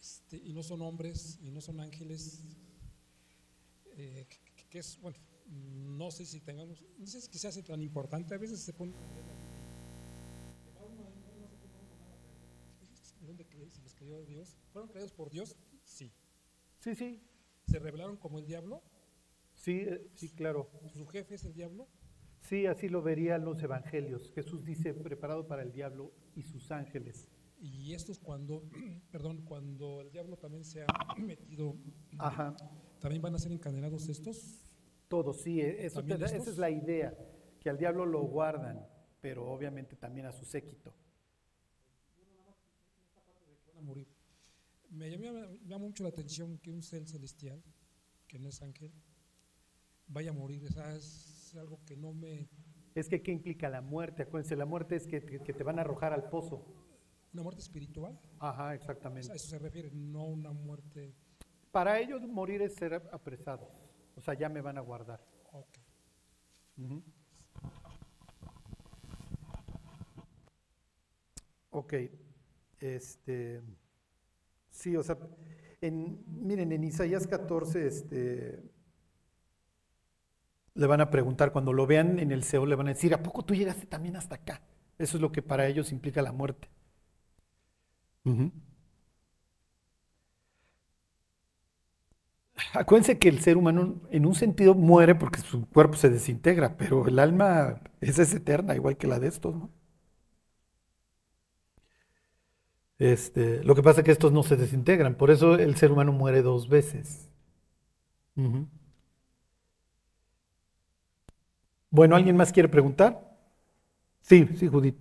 este, 0.00 0.36
y 0.36 0.52
no 0.52 0.62
son 0.62 0.82
hombres 0.82 1.38
y 1.40 1.50
no 1.50 1.60
son 1.60 1.80
ángeles, 1.80 2.42
eh, 3.96 4.26
que 4.68 4.78
es, 4.80 4.98
bueno, 5.00 5.16
no 5.46 6.10
sé 6.10 6.24
si 6.24 6.40
tengamos, 6.40 6.84
no 6.98 7.06
sé 7.06 7.20
si 7.20 7.38
se 7.38 7.48
hace 7.48 7.62
tan 7.62 7.80
importante, 7.80 8.34
a 8.34 8.38
veces 8.38 8.60
se 8.60 8.72
pone... 8.72 8.94
¿Dónde 13.20 13.46
Dios? 14.26 14.58
¿Fueron 14.72 14.88
creados 14.88 15.12
por 15.12 15.30
Dios? 15.30 15.56
Sí. 15.84 16.12
Sí, 16.78 16.94
sí. 16.94 17.22
¿Se 17.66 17.78
revelaron 17.78 18.16
como 18.16 18.38
el 18.38 18.46
diablo? 18.46 18.82
Sí, 19.54 19.80
eh, 19.80 20.08
sí, 20.14 20.30
claro. 20.30 20.70
¿Su 20.92 21.06
jefe 21.06 21.34
es 21.34 21.44
el 21.44 21.52
diablo? 21.52 21.86
Sí, 22.40 22.66
así 22.66 22.88
lo 22.88 23.02
verían 23.02 23.44
los 23.44 23.62
evangelios. 23.62 24.32
Jesús 24.34 24.64
dice, 24.64 24.94
preparado 24.94 25.46
para 25.46 25.62
el 25.62 25.72
diablo 25.72 26.12
y 26.34 26.42
sus 26.42 26.70
ángeles. 26.72 27.28
Y 27.60 27.92
esto 27.92 28.10
es 28.10 28.18
cuando, 28.18 28.62
perdón, 29.12 29.42
cuando 29.42 30.00
el 30.00 30.10
diablo 30.10 30.38
también 30.38 30.64
se 30.64 30.82
ha 30.82 30.86
metido, 31.18 31.76
Ajá. 32.18 32.56
¿también 33.00 33.20
van 33.20 33.34
a 33.34 33.38
ser 33.38 33.52
encadenados 33.52 34.08
estos? 34.08 34.64
Todos, 35.08 35.42
sí, 35.42 35.60
e, 35.60 35.84
eso 35.84 36.00
esa 36.00 36.36
es 36.36 36.56
la 36.56 36.70
idea, 36.70 37.14
que 37.60 37.68
al 37.68 37.76
diablo 37.76 38.06
lo 38.06 38.22
guardan, 38.22 38.86
pero 39.20 39.50
obviamente 39.50 39.96
también 39.96 40.26
a 40.26 40.32
su 40.32 40.44
séquito. 40.44 40.94
Me 44.90 45.10
llama, 45.10 45.78
mucho 45.78 46.02
la 46.02 46.08
atención 46.08 46.58
que 46.58 46.70
un 46.70 46.82
ser 46.82 47.06
celestial, 47.06 47.62
que 48.26 48.38
no 48.38 48.48
es 48.48 48.60
ángel, 48.62 48.92
vaya 50.08 50.30
a 50.30 50.34
morir. 50.34 50.64
es 50.64 51.54
algo 51.56 51.80
que 51.84 51.96
no 51.96 52.12
me... 52.12 52.48
Es 52.94 53.08
que, 53.08 53.22
¿qué 53.22 53.30
implica 53.30 53.68
la 53.68 53.80
muerte? 53.80 54.24
Acuérdense, 54.24 54.56
la 54.56 54.66
muerte 54.66 54.96
es 54.96 55.06
que, 55.06 55.20
te 55.20 55.64
van 55.64 55.78
a 55.78 55.82
arrojar 55.82 56.12
al 56.12 56.28
pozo. 56.28 56.66
¿Una 57.32 57.44
muerte 57.44 57.60
espiritual? 57.60 58.18
Ajá, 58.40 58.74
exactamente. 58.74 59.30
a 59.30 59.36
eso 59.36 59.48
se 59.48 59.58
refiere, 59.58 59.90
no 59.92 60.24
una 60.24 60.52
muerte... 60.52 61.14
Para 61.70 62.00
ellos 62.00 62.22
morir 62.26 62.62
es 62.62 62.74
ser 62.74 62.94
apresado. 63.12 63.70
O 64.16 64.20
sea, 64.20 64.34
ya 64.34 64.48
me 64.48 64.60
van 64.60 64.76
a 64.76 64.80
guardar. 64.80 65.24
Ok. 65.52 65.78
Ok. 71.70 71.94
Este. 72.80 73.62
Sí, 74.80 74.96
o 74.96 75.02
sea, 75.02 75.18
en, 75.82 76.24
miren, 76.26 76.72
en 76.72 76.84
Isaías 76.84 77.26
14, 77.26 77.86
este, 77.86 78.62
le 80.74 80.86
van 80.88 81.00
a 81.00 81.10
preguntar, 81.10 81.52
cuando 81.52 81.72
lo 81.72 81.86
vean 81.86 82.18
en 82.18 82.32
el 82.32 82.42
Seol, 82.44 82.68
le 82.70 82.74
van 82.74 82.88
a 82.88 82.94
decir, 82.94 83.14
¿a 83.14 83.22
poco 83.22 83.44
tú 83.44 83.54
llegaste 83.54 83.86
también 83.86 84.16
hasta 84.16 84.36
acá? 84.36 84.62
Eso 84.98 85.16
es 85.16 85.20
lo 85.20 85.30
que 85.32 85.42
para 85.42 85.66
ellos 85.68 85.92
implica 85.92 86.22
la 86.22 86.32
muerte. 86.32 86.68
Acuérdense 92.74 93.18
que 93.18 93.28
el 93.28 93.40
ser 93.40 93.56
humano 93.56 94.00
en 94.10 94.26
un 94.26 94.34
sentido 94.34 94.74
muere 94.74 95.14
porque 95.14 95.40
su 95.40 95.66
cuerpo 95.68 95.96
se 95.96 96.10
desintegra, 96.10 96.76
pero 96.76 97.06
el 97.08 97.18
alma 97.18 97.80
es, 98.00 98.18
es 98.18 98.34
eterna, 98.34 98.74
igual 98.74 98.96
que 98.96 99.06
la 99.06 99.18
de 99.18 99.28
estos, 99.28 99.54
¿no? 99.56 99.70
Este, 103.00 103.64
lo 103.64 103.74
que 103.74 103.82
pasa 103.82 104.00
es 104.02 104.04
que 104.04 104.12
estos 104.12 104.32
no 104.32 104.44
se 104.44 104.56
desintegran, 104.56 105.16
por 105.16 105.32
eso 105.32 105.56
el 105.56 105.74
ser 105.76 105.90
humano 105.92 106.12
muere 106.12 106.42
dos 106.42 106.68
veces. 106.68 107.28
Bueno, 111.90 112.16
¿alguien 112.16 112.36
más 112.36 112.52
quiere 112.52 112.68
preguntar? 112.68 113.36
Sí, 114.22 114.48
sí, 114.56 114.68
Judith. 114.68 114.96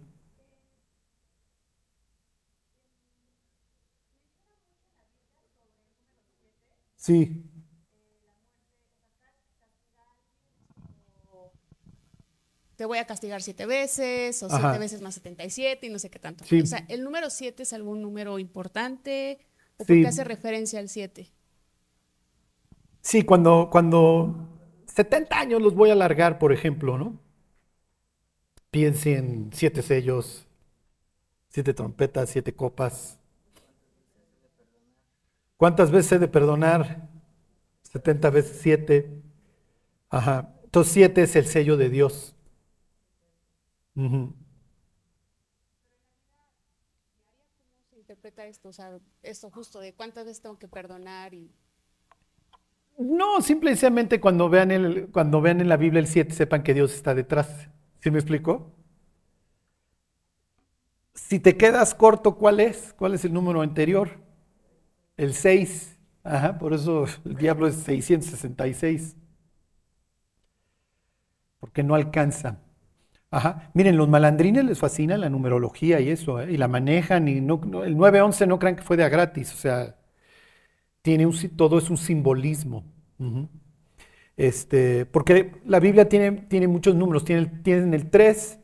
Sí. 6.96 7.49
Te 12.80 12.86
voy 12.86 12.98
a 12.98 13.06
castigar 13.06 13.42
siete 13.42 13.66
veces, 13.66 14.42
o 14.42 14.50
siete 14.50 14.80
veces 14.80 15.02
más 15.02 15.16
77 15.16 15.86
y 15.86 15.90
no 15.90 16.00
sé 16.00 16.10
qué 16.10 16.18
tanto. 16.18 16.46
O 16.46 16.66
sea, 16.66 16.86
¿el 16.88 17.04
número 17.04 17.30
siete 17.30 17.64
es 17.64 17.74
algún 17.74 18.02
número 18.02 18.40
importante 18.40 19.38
o 19.76 19.84
por 19.84 19.88
qué 19.98 20.08
hace 20.08 20.24
referencia 20.24 20.80
al 20.80 20.88
siete? 20.88 21.28
Sí, 23.02 23.24
cuando, 23.24 23.68
cuando 23.70 24.48
70 24.96 25.38
años 25.38 25.62
los 25.62 25.76
voy 25.76 25.90
a 25.90 25.92
alargar, 25.92 26.40
por 26.40 26.54
ejemplo, 26.54 26.98
¿no? 26.98 27.20
Piense 28.72 29.18
en 29.18 29.50
siete 29.52 29.82
sellos, 29.82 30.48
siete 31.50 31.74
trompetas, 31.74 32.30
siete 32.30 32.56
copas. 32.56 33.20
¿Cuántas 35.58 35.92
veces 35.92 36.14
he 36.14 36.20
de 36.20 36.30
perdonar? 36.30 37.10
70 37.92 38.30
veces 38.30 38.60
siete. 38.62 39.22
Ajá. 40.10 40.56
Entonces 40.64 40.94
siete 40.94 41.24
es 41.24 41.36
el 41.36 41.46
sello 41.46 41.76
de 41.76 41.90
Dios. 41.90 42.38
¿Cómo 44.08 44.34
se 47.90 47.98
interpreta 47.98 48.46
esto? 48.46 48.70
O 48.70 48.74
sea, 48.74 48.98
esto 49.24 49.50
justo 49.50 49.80
de 49.80 49.94
cuántas 49.94 50.26
veces 50.26 50.42
tengo 50.42 50.58
que 50.58 50.68
perdonar 50.68 51.34
y... 51.34 51.52
No, 52.98 53.42
simplemente 53.42 54.20
cuando 54.20 54.50
vean, 54.50 54.72
el, 54.72 55.10
cuando 55.12 55.42
vean 55.42 55.62
en 55.62 55.70
la 55.70 55.78
Biblia 55.78 56.00
el 56.00 56.08
7 56.08 56.34
sepan 56.34 56.64
que 56.64 56.74
Dios 56.74 56.94
está 56.94 57.16
detrás. 57.16 57.70
¿Sí 58.00 58.12
me 58.12 58.20
explico? 58.20 58.74
Si 61.14 61.40
te 61.40 61.58
quedas 61.58 61.94
corto, 61.94 62.36
¿cuál 62.38 62.60
es? 62.60 62.94
¿Cuál 62.98 63.14
es 63.14 63.24
el 63.26 63.34
número 63.34 63.62
anterior? 63.62 64.22
El 65.18 65.34
6. 65.34 65.98
Ajá, 66.24 66.58
por 66.58 66.74
eso 66.74 67.06
el 67.26 67.36
diablo 67.36 67.68
es 67.68 67.76
666. 67.76 69.16
Porque 71.60 71.84
no 71.84 71.96
alcanza. 71.96 72.60
Ajá. 73.32 73.70
Miren, 73.74 73.98
los 73.98 74.10
malandrines 74.10 74.66
les 74.66 74.80
fascina 74.80 75.18
la 75.18 75.30
numerología 75.30 76.00
y 76.00 76.10
eso, 76.10 76.42
¿eh? 76.42 76.52
y 76.52 76.58
la 76.58 76.68
manejan, 76.68 77.28
y 77.28 77.42
no, 77.42 77.62
el 77.84 77.96
911 77.98 78.48
no 78.48 78.58
crean 78.60 78.76
que 78.76 78.82
fue 78.84 78.98
de 78.98 79.04
a 79.04 79.10
gratis, 79.10 79.54
o 79.54 79.58
sea, 79.58 79.96
tiene 81.02 81.26
un, 81.26 81.34
todo 81.56 81.78
es 81.78 81.90
un 81.90 81.98
simbolismo. 81.98 82.84
este, 84.38 85.06
porque 85.06 85.52
la 85.66 85.80
Biblia 85.80 86.08
tiene, 86.10 86.32
tiene 86.32 86.68
muchos 86.68 86.96
números, 86.96 87.26
tiene, 87.26 87.48
tienen 87.64 87.94
el 87.94 88.10
3, 88.10 88.60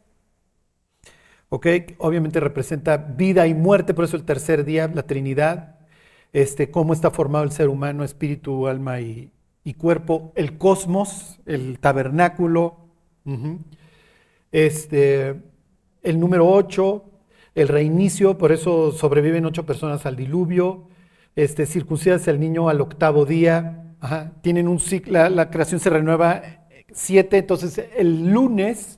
¿ok? 1.49 1.67
Obviamente 1.99 2.39
representa 2.39 2.97
vida 2.97 3.47
y 3.47 3.53
muerte, 3.53 3.93
por 3.93 4.05
eso 4.05 4.17
el 4.17 4.23
tercer 4.25 4.65
día, 4.65 4.87
la 4.93 5.03
Trinidad, 5.03 5.79
este, 6.33 6.71
cómo 6.71 6.93
está 6.93 7.11
formado 7.11 7.43
el 7.45 7.51
ser 7.51 7.69
humano, 7.69 8.03
espíritu, 8.03 8.67
alma 8.67 8.99
y, 9.01 9.31
cuerpo, 9.77 10.31
el 10.35 10.57
cosmos, 10.57 11.39
el 11.45 11.79
tabernáculo. 11.79 12.77
Este, 14.55 15.35
el 16.01 16.17
número 16.17 16.47
8, 16.49 17.03
el 17.55 17.67
reinicio, 17.67 18.37
por 18.37 18.53
eso 18.53 18.93
sobreviven 18.93 19.45
ocho 19.45 19.65
personas 19.65 20.05
al 20.05 20.15
diluvio. 20.15 20.87
Este, 21.35 21.65
circuncidas 21.65 22.25
el 22.29 22.39
niño 22.39 22.69
al 22.69 22.79
octavo 22.79 23.25
día. 23.25 23.83
tienen 24.39 24.69
un 24.69 24.79
ciclo, 24.79 25.27
la, 25.27 25.49
creación 25.49 25.81
se 25.81 25.89
renueva 25.89 26.41
siete, 26.93 27.39
entonces 27.39 27.85
el 27.97 28.31
lunes 28.31 28.97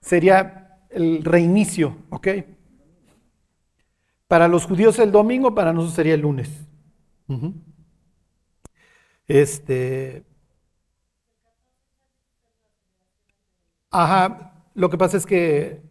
sería 0.00 0.78
el 0.88 1.22
reinicio, 1.24 1.98
¿ok? 2.08 2.28
Para 4.28 4.48
los 4.48 4.64
judíos 4.64 4.98
el 4.98 5.12
domingo, 5.12 5.54
para 5.54 5.74
nosotros 5.74 5.94
sería 5.94 6.14
el 6.14 6.22
lunes. 6.22 6.48
Este. 9.28 10.24
Ajá, 13.92 14.54
lo 14.74 14.88
que 14.88 14.96
pasa 14.96 15.18
es 15.18 15.26
que 15.26 15.82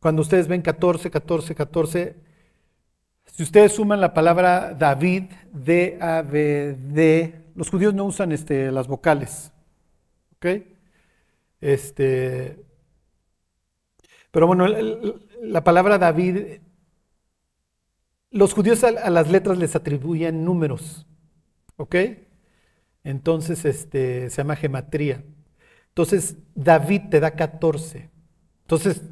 cuando 0.00 0.22
ustedes 0.22 0.46
ven 0.48 0.60
14, 0.62 1.10
14, 1.10 1.54
14, 1.54 2.16
si 3.24 3.42
ustedes 3.42 3.72
suman 3.72 4.00
la 4.00 4.12
palabra 4.12 4.74
David, 4.74 5.24
D, 5.52 5.98
A, 6.00 6.22
B, 6.22 6.76
D, 6.78 7.46
los 7.54 7.70
judíos 7.70 7.94
no 7.94 8.04
usan 8.04 8.32
este, 8.32 8.70
las 8.70 8.86
vocales. 8.86 9.50
¿Ok? 10.36 10.46
Este. 11.60 12.64
Pero 14.30 14.46
bueno, 14.46 14.66
la 15.42 15.64
palabra 15.64 15.98
David, 15.98 16.60
los 18.30 18.52
judíos 18.52 18.84
a, 18.84 19.10
las 19.10 19.30
letras 19.30 19.56
les 19.56 19.74
atribuyen 19.74 20.44
números. 20.44 21.06
¿Ok? 21.76 21.96
Entonces, 23.04 23.64
este, 23.64 24.28
se 24.28 24.36
llama 24.36 24.54
gematría. 24.54 25.24
Entonces, 25.98 26.36
David 26.54 27.08
te 27.10 27.18
da 27.18 27.32
14. 27.32 28.08
Entonces, 28.60 29.02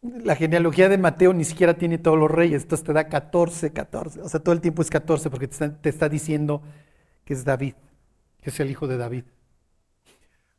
la 0.00 0.36
genealogía 0.36 0.88
de 0.88 0.96
Mateo 0.96 1.32
ni 1.32 1.42
siquiera 1.42 1.74
tiene 1.74 1.98
todos 1.98 2.16
los 2.16 2.30
reyes, 2.30 2.62
entonces 2.62 2.86
te 2.86 2.92
da 2.92 3.08
14, 3.08 3.72
14. 3.72 4.20
O 4.20 4.28
sea, 4.28 4.38
todo 4.38 4.54
el 4.54 4.60
tiempo 4.60 4.80
es 4.80 4.90
14 4.90 5.28
porque 5.28 5.48
te 5.48 5.88
está, 5.88 6.08
diciendo 6.08 6.62
que 7.24 7.34
es 7.34 7.44
David, 7.44 7.74
que 8.40 8.50
es 8.50 8.60
el 8.60 8.70
hijo 8.70 8.86
de 8.86 8.96
David. 8.96 9.24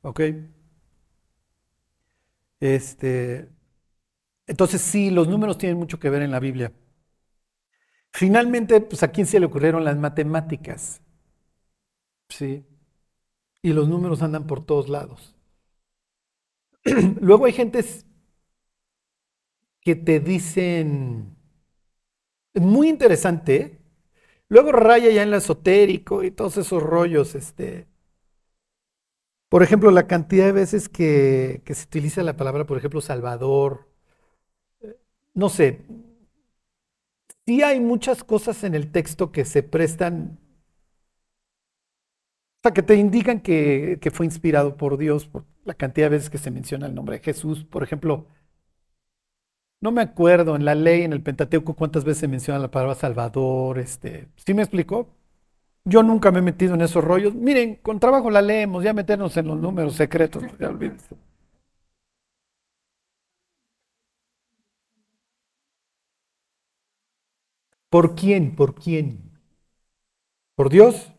¿Ok? 0.01 0.19
Este, 2.59 3.47
entonces 4.47 4.81
sí, 4.81 5.09
los 5.09 5.29
números 5.29 5.57
tienen 5.57 5.77
mucho 5.77 6.01
que 6.01 6.09
ver 6.09 6.21
en 6.21 6.31
la 6.31 6.41
Biblia. 6.41 6.74
Finalmente, 8.12 8.81
pues 8.81 9.03
a 9.03 9.07
quién 9.09 9.25
se 9.25 9.39
le 9.39 9.45
ocurrieron 9.45 9.85
las 9.85 9.95
matemáticas. 9.95 11.01
Sí. 12.27 12.65
Y 13.62 13.71
los 13.71 13.88
números 13.88 14.21
andan 14.21 14.47
por 14.47 14.65
todos 14.65 14.89
lados. 14.89 15.34
Luego 17.21 17.45
hay 17.45 17.53
gentes 17.53 18.05
que 19.81 19.95
te 19.95 20.19
dicen, 20.19 21.35
muy 22.55 22.89
interesante, 22.89 23.55
¿eh? 23.55 23.79
luego 24.49 24.71
raya 24.71 25.11
ya 25.11 25.23
en 25.23 25.31
lo 25.31 25.37
esotérico 25.37 26.23
y 26.23 26.31
todos 26.31 26.57
esos 26.57 26.81
rollos, 26.81 27.35
este, 27.35 27.87
por 29.49 29.63
ejemplo, 29.63 29.91
la 29.91 30.07
cantidad 30.07 30.45
de 30.45 30.51
veces 30.51 30.89
que, 30.89 31.61
se 31.65 31.83
utiliza 31.85 32.23
la 32.23 32.35
palabra, 32.37 32.65
por 32.65 32.77
ejemplo, 32.77 33.01
Salvador, 33.01 33.87
no 35.33 35.49
sé, 35.49 35.81
sí 37.45 37.61
hay 37.61 37.79
muchas 37.79 38.23
cosas 38.23 38.63
en 38.63 38.75
el 38.75 38.91
texto 38.91 39.31
que 39.31 39.45
se 39.45 39.63
prestan 39.63 40.39
sea, 42.65 42.73
que 42.73 42.83
te 42.83 42.95
indican 42.95 43.39
que, 43.41 43.99
fue 44.13 44.25
inspirado 44.25 44.77
por 44.77 44.97
Dios, 44.97 45.29
la 45.65 45.74
cantidad 45.74 46.07
de 46.07 46.12
veces 46.17 46.29
que 46.29 46.38
se 46.38 46.51
menciona 46.51 46.86
el 46.88 46.95
nombre 46.95 47.17
de 47.17 47.24
Jesús. 47.24 47.65
Por 47.65 47.84
ejemplo, 47.84 48.27
no 49.81 49.91
me 49.91 50.01
acuerdo 50.01 50.55
en 50.55 50.65
la 50.65 50.75
ley, 50.75 51.03
en 51.03 51.13
el 51.13 51.22
Pentateuco, 51.22 51.75
cuántas 51.75 52.03
veces 52.03 52.22
se 52.22 52.27
menciona 52.27 52.60
la 52.60 52.72
palabra 52.72 52.95
Salvador. 52.95 53.79
Este, 53.79 54.27
¿Sí 54.38 54.53
me 54.53 54.62
explicó? 54.63 55.10
Yo 55.86 56.03
nunca 56.03 56.31
me 56.31 56.39
he 56.39 56.43
metido 56.43 56.75
en 56.75 56.81
esos 56.81 57.03
rollos. 57.03 57.36
Miren, 57.36 57.77
con 57.77 58.00
trabajo 58.00 58.31
la 58.31 58.41
leemos, 58.41 58.84
ya 58.84 58.93
meternos 58.93 59.38
en 59.38 59.48
los 59.48 59.60
números 59.60 59.95
secretos, 59.95 60.43
ya. 60.60 60.72
¿Por 67.89 68.05
quién? 68.13 68.55
¿Por 68.55 68.75
quién? 68.75 69.05
¿Por 70.55 70.70
Dios? 70.70 71.11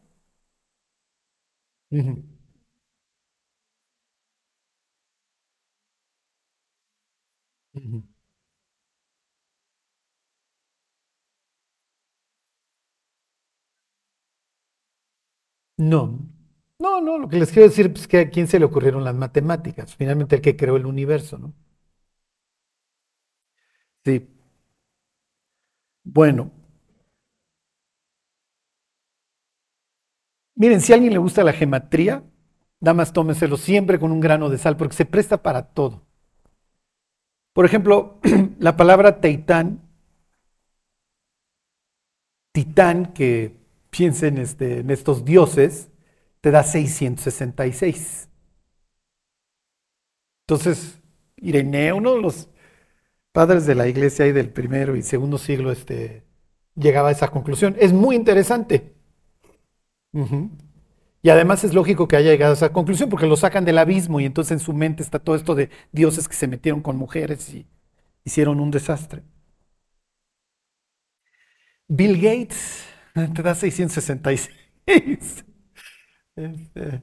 No, 15.78 16.18
no, 16.78 17.00
no, 17.00 17.18
lo 17.18 17.28
que 17.28 17.38
les 17.38 17.50
quiero 17.50 17.68
decir 17.68 17.90
es 17.94 18.06
que 18.08 18.18
a 18.20 18.30
quién 18.30 18.46
se 18.48 18.58
le 18.58 18.64
ocurrieron 18.66 19.04
las 19.04 19.14
matemáticas, 19.14 19.94
finalmente 19.96 20.36
el 20.36 20.42
que 20.42 20.56
creó 20.56 20.76
el 20.76 20.86
universo, 20.86 21.38
¿no? 21.38 21.54
Sí. 24.04 24.26
Bueno, 26.04 26.52
Miren, 30.54 30.80
si 30.80 30.92
a 30.92 30.96
alguien 30.96 31.12
le 31.12 31.18
gusta 31.18 31.44
la 31.44 31.52
gematría, 31.52 32.24
damas, 32.80 33.12
tómeselo 33.12 33.56
siempre 33.56 33.98
con 33.98 34.10
un 34.12 34.20
grano 34.20 34.48
de 34.48 34.58
sal, 34.58 34.76
porque 34.76 34.94
se 34.96 35.04
presta 35.06 35.42
para 35.42 35.62
todo. 35.72 36.05
Por 37.56 37.64
ejemplo, 37.64 38.18
la 38.58 38.76
palabra 38.76 39.18
teitán, 39.22 39.80
titán, 42.52 43.14
que 43.14 43.56
piensen 43.88 44.36
este, 44.36 44.80
en 44.80 44.90
estos 44.90 45.24
dioses, 45.24 45.88
te 46.42 46.50
da 46.50 46.62
666. 46.62 48.28
Entonces, 50.42 51.00
Ireneo, 51.36 51.96
uno 51.96 52.16
de 52.16 52.20
los 52.20 52.50
padres 53.32 53.64
de 53.64 53.74
la 53.74 53.88
iglesia 53.88 54.26
ahí 54.26 54.32
del 54.32 54.50
primero 54.50 54.94
y 54.94 55.00
segundo 55.00 55.38
siglo, 55.38 55.72
este, 55.72 56.24
llegaba 56.74 57.08
a 57.08 57.12
esa 57.12 57.28
conclusión. 57.28 57.74
Es 57.78 57.94
muy 57.94 58.16
interesante. 58.16 58.94
Y 61.22 61.30
además 61.30 61.64
es 61.64 61.74
lógico 61.74 62.06
que 62.08 62.16
haya 62.16 62.30
llegado 62.30 62.52
a 62.52 62.56
esa 62.56 62.72
conclusión 62.72 63.10
porque 63.10 63.26
lo 63.26 63.36
sacan 63.36 63.64
del 63.64 63.78
abismo 63.78 64.20
y 64.20 64.24
entonces 64.26 64.52
en 64.52 64.60
su 64.60 64.72
mente 64.72 65.02
está 65.02 65.18
todo 65.18 65.34
esto 65.36 65.54
de 65.54 65.70
dioses 65.92 66.28
que 66.28 66.34
se 66.36 66.46
metieron 66.46 66.82
con 66.82 66.96
mujeres 66.96 67.52
y 67.52 67.66
hicieron 68.24 68.60
un 68.60 68.70
desastre. 68.70 69.22
Bill 71.88 72.16
Gates 72.20 72.84
te 73.34 73.42
da 73.42 73.54
666. 73.54 74.50
Este, 76.36 77.02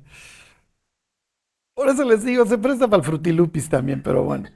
por 1.76 1.90
eso 1.90 2.04
les 2.04 2.24
digo, 2.24 2.46
se 2.46 2.58
presta 2.58 2.88
para 2.88 3.02
el 3.02 3.06
frutilupis 3.06 3.70
también, 3.70 4.02
pero 4.02 4.24
bueno. 4.24 4.50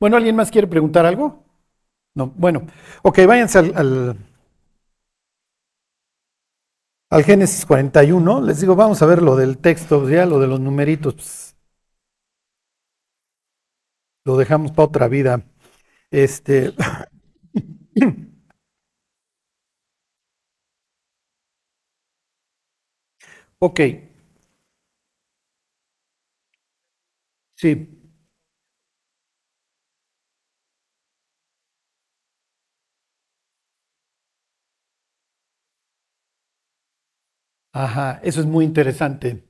Bueno, 0.00 0.16
¿alguien 0.16 0.36
más 0.36 0.50
quiere 0.50 0.66
preguntar 0.66 1.06
algo? 1.06 1.44
No, 2.14 2.28
bueno, 2.36 2.66
ok, 3.02 3.20
váyanse 3.26 3.58
al, 3.60 3.72
al, 3.76 4.16
Génesis 7.20 7.66
41. 7.66 8.40
Les 8.40 8.60
digo, 8.60 8.74
vamos 8.74 9.02
a 9.02 9.06
ver 9.06 9.20
lo 9.22 9.36
del 9.36 9.58
texto, 9.58 10.08
ya 10.08 10.24
lo 10.24 10.40
de 10.40 10.46
los 10.46 10.60
numeritos. 10.60 11.14
Pues, 11.14 11.56
lo 14.24 14.36
dejamos 14.36 14.72
para 14.72 14.88
otra 14.88 15.08
vida. 15.08 15.44
Este. 16.10 16.72
ok. 23.60 23.80
Sí. 27.56 28.01
Ajá, 37.72 38.18
eso 38.22 38.40
es 38.40 38.46
muy 38.46 38.64
interesante. 38.64 39.44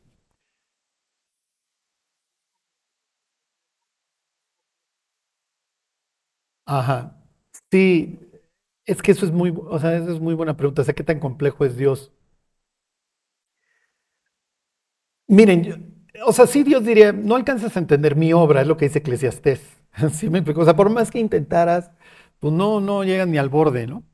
Ajá. 6.66 7.16
Sí, 7.70 8.18
es 8.86 9.02
que 9.02 9.12
eso 9.12 9.26
es 9.26 9.32
muy, 9.32 9.52
o 9.56 9.78
sea, 9.78 9.96
eso 9.96 10.12
es 10.12 10.20
muy 10.20 10.34
buena 10.34 10.56
pregunta. 10.56 10.82
O 10.82 10.84
¿qué 10.94 11.04
tan 11.04 11.20
complejo 11.20 11.64
es 11.64 11.76
Dios? 11.76 12.12
Miren, 15.28 16.04
o 16.26 16.32
sea, 16.32 16.46
sí 16.46 16.62
Dios 16.62 16.84
diría, 16.84 17.12
no 17.12 17.36
alcanzas 17.36 17.76
a 17.76 17.78
entender 17.80 18.16
mi 18.16 18.32
obra, 18.32 18.60
es 18.62 18.66
lo 18.66 18.76
que 18.76 18.86
dice 18.86 18.98
Eclesiastés. 19.00 19.60
Sí 20.12 20.30
me 20.30 20.38
explico. 20.38 20.62
O 20.62 20.64
sea, 20.64 20.74
por 20.76 20.88
más 20.90 21.10
que 21.10 21.18
intentaras, 21.18 21.90
pues 22.40 22.52
no, 22.54 22.80
no 22.80 23.04
llegan 23.04 23.30
ni 23.30 23.38
al 23.38 23.48
borde, 23.50 23.86
¿no? 23.86 24.04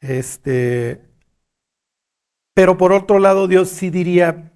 Este, 0.00 1.07
pero 2.58 2.76
por 2.76 2.92
otro 2.92 3.20
lado, 3.20 3.46
Dios 3.46 3.68
sí 3.68 3.88
diría, 3.88 4.50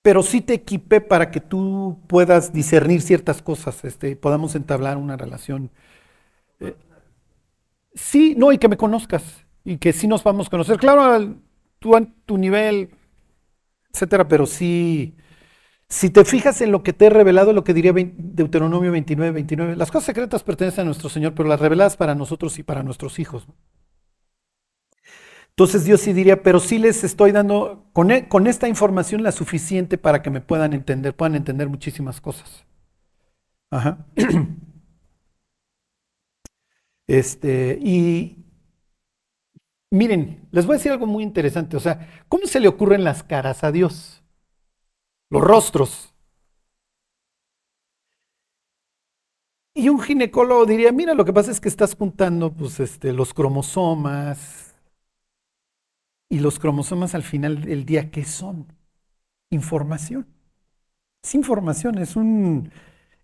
pero 0.00 0.22
sí 0.22 0.40
te 0.40 0.54
equipé 0.54 1.02
para 1.02 1.30
que 1.30 1.38
tú 1.38 2.00
puedas 2.06 2.50
discernir 2.50 3.02
ciertas 3.02 3.42
cosas, 3.42 3.84
este, 3.84 4.16
podamos 4.16 4.54
entablar 4.54 4.96
una 4.96 5.18
relación. 5.18 5.70
Eh, 6.60 6.76
sí, 7.94 8.34
no, 8.38 8.52
y 8.52 8.58
que 8.58 8.68
me 8.68 8.76
conozcas, 8.76 9.44
y 9.64 9.78
que 9.78 9.92
sí 9.92 10.06
nos 10.08 10.24
vamos 10.24 10.46
a 10.46 10.50
conocer. 10.50 10.78
Claro, 10.78 11.36
tú 11.78 11.94
a 11.96 12.02
tu 12.24 12.38
nivel, 12.38 12.90
etcétera, 13.92 14.28
pero 14.28 14.46
sí, 14.46 15.16
Si 15.88 16.10
te 16.10 16.24
fijas 16.24 16.60
en 16.62 16.72
lo 16.72 16.82
que 16.82 16.92
te 16.94 17.06
he 17.06 17.10
revelado, 17.10 17.52
lo 17.52 17.64
que 17.64 17.74
diría 17.74 17.92
Deuteronomio 17.94 18.92
29, 18.92 19.32
29, 19.32 19.76
las 19.76 19.90
cosas 19.90 20.06
secretas 20.06 20.44
pertenecen 20.44 20.82
a 20.82 20.86
nuestro 20.86 21.10
Señor, 21.10 21.34
pero 21.34 21.48
las 21.48 21.60
reveladas 21.60 21.96
para 21.96 22.14
nosotros 22.14 22.58
y 22.58 22.62
para 22.64 22.82
nuestros 22.82 23.18
hijos. 23.18 23.46
Entonces 25.60 25.84
Dios 25.84 26.00
sí 26.00 26.14
diría, 26.14 26.42
pero 26.42 26.58
sí 26.58 26.78
les 26.78 27.04
estoy 27.04 27.32
dando 27.32 27.84
con, 27.92 28.10
e, 28.10 28.28
con 28.28 28.46
esta 28.46 28.66
información 28.66 29.22
la 29.22 29.30
suficiente 29.30 29.98
para 29.98 30.22
que 30.22 30.30
me 30.30 30.40
puedan 30.40 30.72
entender, 30.72 31.14
puedan 31.14 31.34
entender 31.34 31.68
muchísimas 31.68 32.18
cosas. 32.18 32.64
Ajá. 33.70 34.06
Este, 37.06 37.76
y 37.82 38.36
miren, 39.90 40.48
les 40.50 40.64
voy 40.64 40.74
a 40.74 40.78
decir 40.78 40.92
algo 40.92 41.06
muy 41.06 41.24
interesante. 41.24 41.76
O 41.76 41.80
sea, 41.80 42.08
¿cómo 42.28 42.46
se 42.46 42.60
le 42.60 42.68
ocurren 42.68 43.04
las 43.04 43.22
caras 43.22 43.62
a 43.62 43.70
Dios? 43.70 44.22
Los 45.28 45.42
rostros. 45.42 46.14
Y 49.74 49.90
un 49.90 50.00
ginecólogo 50.00 50.64
diría, 50.64 50.90
mira, 50.92 51.12
lo 51.12 51.24
que 51.26 51.34
pasa 51.34 51.50
es 51.50 51.60
que 51.60 51.68
estás 51.68 51.94
juntando 51.96 52.50
pues, 52.50 52.80
este, 52.80 53.12
los 53.12 53.34
cromosomas. 53.34 54.59
Y 56.30 56.38
los 56.38 56.58
cromosomas 56.58 57.14
al 57.14 57.24
final 57.24 57.60
del 57.62 57.84
día, 57.84 58.10
¿qué 58.10 58.24
son? 58.24 58.72
Información. 59.50 60.26
Es 61.22 61.34
información, 61.34 61.98
es 61.98 62.16
un, 62.16 62.70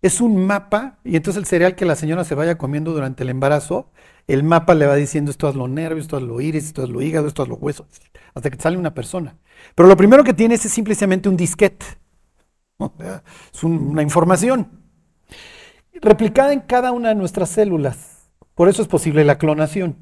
es 0.01 0.21
un 0.21 0.45
mapa, 0.45 0.99
y 1.03 1.15
entonces 1.15 1.41
el 1.41 1.47
cereal 1.47 1.75
que 1.75 1.85
la 1.85 1.95
señora 1.95 2.25
se 2.25 2.35
vaya 2.35 2.57
comiendo 2.57 2.93
durante 2.93 3.23
el 3.23 3.29
embarazo, 3.29 3.91
el 4.27 4.43
mapa 4.43 4.75
le 4.75 4.85
va 4.85 4.95
diciendo 4.95 5.31
esto 5.31 5.49
es 5.49 5.55
los 5.55 5.69
nervios, 5.69 6.05
esto 6.05 6.17
es 6.17 6.23
lo 6.23 6.41
iris, 6.41 6.65
esto 6.65 6.83
es 6.83 6.89
lo 6.89 7.01
hígado, 7.01 7.27
esto 7.27 7.43
es 7.43 7.49
los 7.49 7.57
huesos, 7.59 7.87
hasta 8.35 8.49
que 8.51 8.59
sale 8.59 8.77
una 8.77 8.93
persona. 8.93 9.37
Pero 9.73 9.87
lo 9.87 9.97
primero 9.97 10.23
que 10.23 10.33
tiene 10.33 10.55
es 10.55 10.61
simplemente 10.61 11.29
un 11.29 11.37
disquete. 11.37 11.85
Es 13.53 13.63
una 13.63 14.03
información 14.03 14.69
replicada 16.01 16.53
en 16.53 16.59
cada 16.59 16.91
una 16.91 17.09
de 17.09 17.15
nuestras 17.15 17.49
células. 17.49 18.29
Por 18.53 18.69
eso 18.69 18.81
es 18.81 18.87
posible 18.87 19.23
la 19.23 19.37
clonación. 19.37 19.95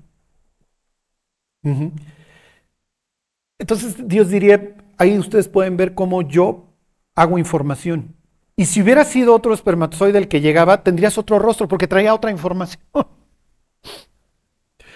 Entonces 3.59 4.07
Dios 4.07 4.29
diría, 4.29 4.75
ahí 4.97 5.17
ustedes 5.17 5.47
pueden 5.47 5.77
ver 5.77 5.93
cómo 5.93 6.21
yo 6.21 6.73
hago 7.15 7.37
información. 7.37 8.15
Y 8.57 8.65
si 8.65 8.81
hubiera 8.81 9.03
sido 9.03 9.33
otro 9.33 9.53
espermatozoide 9.53 10.17
el 10.17 10.27
que 10.27 10.41
llegaba, 10.41 10.83
tendrías 10.83 11.17
otro 11.17 11.39
rostro 11.39 11.67
porque 11.67 11.87
traía 11.87 12.13
otra 12.13 12.31
información. 12.31 12.83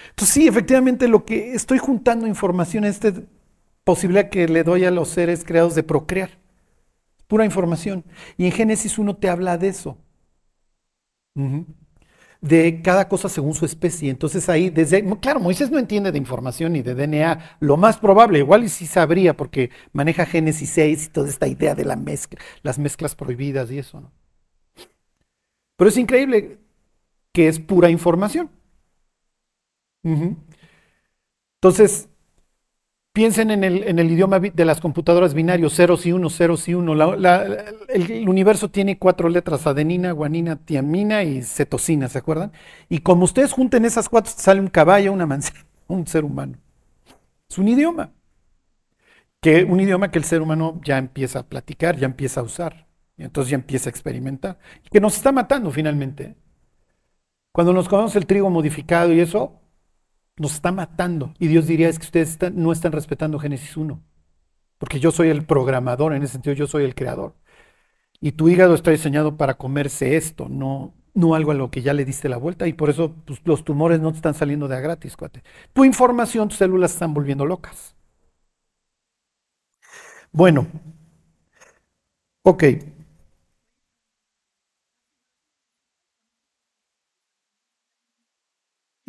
Entonces 0.10 0.34
sí, 0.34 0.48
efectivamente 0.48 1.08
lo 1.08 1.26
que 1.26 1.54
estoy 1.54 1.78
juntando 1.78 2.28
información 2.28 2.86
es 2.86 3.04
esta 3.04 3.22
posibilidad 3.84 4.30
que 4.30 4.48
le 4.48 4.64
doy 4.64 4.86
a 4.86 4.92
los 4.92 5.10
seres 5.10 5.44
creados 5.44 5.76
de 5.76 5.84
procrear. 5.84 6.30
Pura 7.28 7.46
información. 7.46 8.04
Y 8.38 8.46
en 8.46 8.52
Génesis 8.52 8.98
1 8.98 9.18
te 9.18 9.30
habla 9.30 9.58
de 9.58 9.68
eso 9.70 9.98
de 12.42 12.82
cada 12.82 13.08
cosa 13.08 13.30
según 13.30 13.54
su 13.54 13.66
especie. 13.66 14.10
Entonces 14.10 14.48
ahí, 14.50 14.70
desde, 14.70 15.04
claro, 15.20 15.40
Moisés 15.40 15.72
no 15.72 15.80
entiende 15.80 16.12
de 16.12 16.18
información 16.18 16.74
ni 16.74 16.82
de 16.82 16.96
DNA, 16.96 17.58
lo 17.60 17.78
más 17.78 17.98
probable, 17.98 18.40
igual 18.40 18.64
y 18.64 18.70
sí 18.70 18.86
sabría 18.86 19.36
porque 19.36 19.72
maneja 19.92 20.26
Génesis 20.26 20.70
6 20.72 21.06
y 21.06 21.10
toda 21.10 21.30
esta 21.30 21.48
idea 21.48 21.76
de 21.76 21.86
la 21.86 21.96
mezcla, 21.96 22.40
las 22.64 22.80
mezclas 22.80 23.16
prohibidas 23.16 23.72
y 23.72 23.80
eso. 23.80 24.12
Pero 25.76 25.90
es 25.90 25.98
increíble 25.98 26.60
que 27.34 27.48
es 27.48 27.60
pura 27.60 27.90
información. 27.90 28.50
Entonces, 31.62 32.10
Piensen 33.20 33.52
en 33.52 33.66
el, 33.66 33.84
en 33.84 34.00
el, 34.00 34.10
idioma 34.10 34.40
de 34.40 34.64
las 34.64 34.80
computadoras 34.80 35.34
binarios, 35.34 35.76
ceros 35.76 36.06
y 36.06 36.14
unos, 36.14 36.38
ceros 36.38 36.70
y 36.70 36.74
uno. 36.74 36.94
el, 37.90 38.30
universo 38.30 38.70
tiene 38.72 38.98
cuatro 38.98 39.28
letras, 39.28 39.68
adenina, 39.68 40.14
guanina, 40.14 40.56
tiamina 40.56 41.24
y 41.24 41.42
cetosina, 41.44 42.08
¿se 42.08 42.18
acuerdan? 42.18 42.54
Y 42.88 43.00
como 43.00 43.26
ustedes 43.26 43.52
junten 43.52 43.84
esas 43.84 44.08
cuatro, 44.08 44.32
sale 44.34 44.62
un 44.62 44.70
caballo, 44.70 45.12
una 45.12 45.26
manzana, 45.26 45.66
un 45.88 46.08
ser 46.08 46.24
humano. 46.24 46.60
Es 47.50 47.58
un 47.58 47.68
idioma. 47.68 48.14
Que, 49.42 49.66
un 49.66 49.82
idioma 49.82 50.12
que 50.12 50.20
el 50.20 50.24
ser 50.24 50.42
humano 50.42 50.80
ya 50.86 50.98
empieza 50.98 51.40
a 51.40 51.44
platicar, 51.44 51.98
ya 51.98 52.06
empieza 52.06 52.40
a 52.40 52.44
usar. 52.44 52.88
Y 53.18 53.24
entonces 53.24 53.52
ya 53.52 53.56
empieza 53.56 53.90
a 53.90 53.92
experimentar. 53.92 54.60
que 54.90 55.02
nos 55.02 55.18
está 55.18 55.34
matando 55.34 55.72
finalmente. 55.72 56.38
Cuando 57.52 57.74
nos 57.74 57.90
comemos 57.90 58.16
el 58.16 58.26
trigo 58.26 58.50
modificado 58.50 59.12
y 59.12 59.20
eso, 59.20 59.59
nos 60.40 60.54
está 60.54 60.72
matando. 60.72 61.34
Y 61.40 61.48
Dios 61.48 61.68
diría, 61.68 61.90
es 61.90 62.00
que 62.00 62.06
ustedes 62.06 62.38
no 62.54 62.72
están 62.72 62.92
respetando 62.92 63.40
Génesis 63.40 63.78
1. 63.78 64.02
Porque 64.78 65.00
yo 65.00 65.12
soy 65.12 65.30
el 65.30 65.46
programador, 65.46 66.14
en 66.14 66.24
ese 66.24 66.34
sentido 66.34 66.56
yo 66.56 66.68
soy 66.68 66.86
el 66.86 66.96
creador. 66.96 67.36
Y 68.22 68.34
tu 68.34 68.50
hígado 68.50 68.76
está 68.76 68.92
diseñado 68.92 69.38
para 69.38 69.56
comerse 69.56 70.18
esto, 70.18 70.48
no, 70.50 70.94
no 71.14 71.36
algo 71.36 71.52
a 71.52 71.56
lo 71.56 71.72
que 71.72 71.82
ya 71.82 71.94
le 71.94 72.06
diste 72.06 72.30
la 72.30 72.38
vuelta. 72.38 72.68
Y 72.68 72.74
por 72.74 72.90
eso 72.90 73.14
pues, 73.26 73.42
los 73.46 73.64
tumores 73.66 74.00
no 74.00 74.12
te 74.12 74.18
están 74.18 74.34
saliendo 74.34 74.68
de 74.68 74.78
a 74.78 74.80
gratis, 74.82 75.18
cuate. 75.18 75.44
Tu 75.74 75.86
información, 75.86 76.50
tus 76.50 76.58
células 76.58 76.94
están 76.94 77.14
volviendo 77.14 77.46
locas. 77.46 77.96
Bueno, 80.32 80.68
ok. 82.44 82.64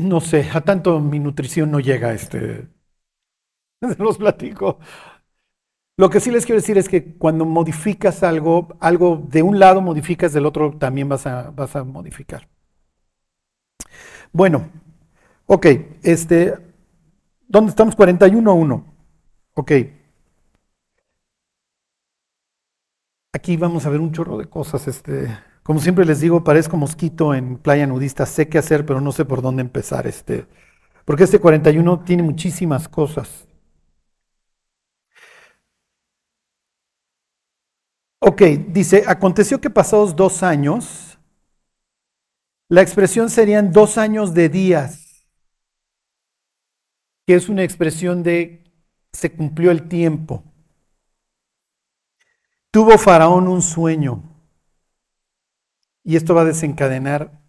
No 0.08 0.20
sé, 0.20 0.48
a 0.52 0.60
tanto 0.62 0.98
mi 0.98 1.18
nutrición 1.20 1.70
no 1.70 1.78
llega, 1.78 2.12
este, 2.12 2.66
los 3.98 4.18
platico. 4.18 4.78
Lo 5.96 6.10
que 6.10 6.20
sí 6.20 6.30
les 6.30 6.46
quiero 6.46 6.60
decir 6.60 6.78
es 6.78 6.88
que 6.88 7.14
cuando 7.16 7.44
modificas 7.44 8.22
algo, 8.22 8.68
algo 8.80 9.22
de 9.28 9.42
un 9.42 9.58
lado 9.58 9.80
modificas, 9.82 10.32
del 10.32 10.46
otro 10.46 10.72
también 10.78 11.08
vas 11.08 11.26
a, 11.26 11.50
vas 11.50 11.76
a 11.76 11.84
modificar. 11.84 12.48
Bueno, 14.32 14.68
ok, 15.46 15.66
este, 16.02 16.54
¿dónde 17.48 17.70
estamos? 17.70 17.96
41.1. 17.96 18.84
Ok. 19.54 19.72
Aquí 23.32 23.56
vamos 23.56 23.86
a 23.86 23.90
ver 23.90 24.00
un 24.00 24.12
chorro 24.12 24.38
de 24.38 24.46
cosas, 24.48 24.86
este. 24.88 25.28
Como 25.62 25.80
siempre 25.80 26.04
les 26.04 26.20
digo, 26.20 26.42
parezco 26.42 26.76
mosquito 26.76 27.34
en 27.34 27.58
playa 27.58 27.86
nudista, 27.86 28.26
sé 28.26 28.48
qué 28.48 28.58
hacer, 28.58 28.86
pero 28.86 29.00
no 29.00 29.12
sé 29.12 29.24
por 29.24 29.42
dónde 29.42 29.62
empezar. 29.62 30.06
Este, 30.06 30.46
porque 31.04 31.24
este 31.24 31.38
41 31.38 32.00
tiene 32.04 32.22
muchísimas 32.22 32.88
cosas. 32.88 33.46
Ok, 38.22 38.42
dice, 38.68 39.04
aconteció 39.06 39.60
que 39.60 39.70
pasados 39.70 40.14
dos 40.14 40.42
años, 40.42 41.18
la 42.68 42.82
expresión 42.82 43.30
serían 43.30 43.72
dos 43.72 43.98
años 43.98 44.34
de 44.34 44.48
días, 44.48 45.26
que 47.26 47.34
es 47.34 47.48
una 47.48 47.64
expresión 47.64 48.22
de 48.22 48.64
se 49.12 49.32
cumplió 49.32 49.70
el 49.70 49.88
tiempo. 49.88 50.44
Tuvo 52.70 52.96
Faraón 52.98 53.48
un 53.48 53.62
sueño 53.62 54.29
y 56.10 56.16
esto 56.16 56.34
va 56.34 56.42
a 56.42 56.46
desencadenar 56.46 57.40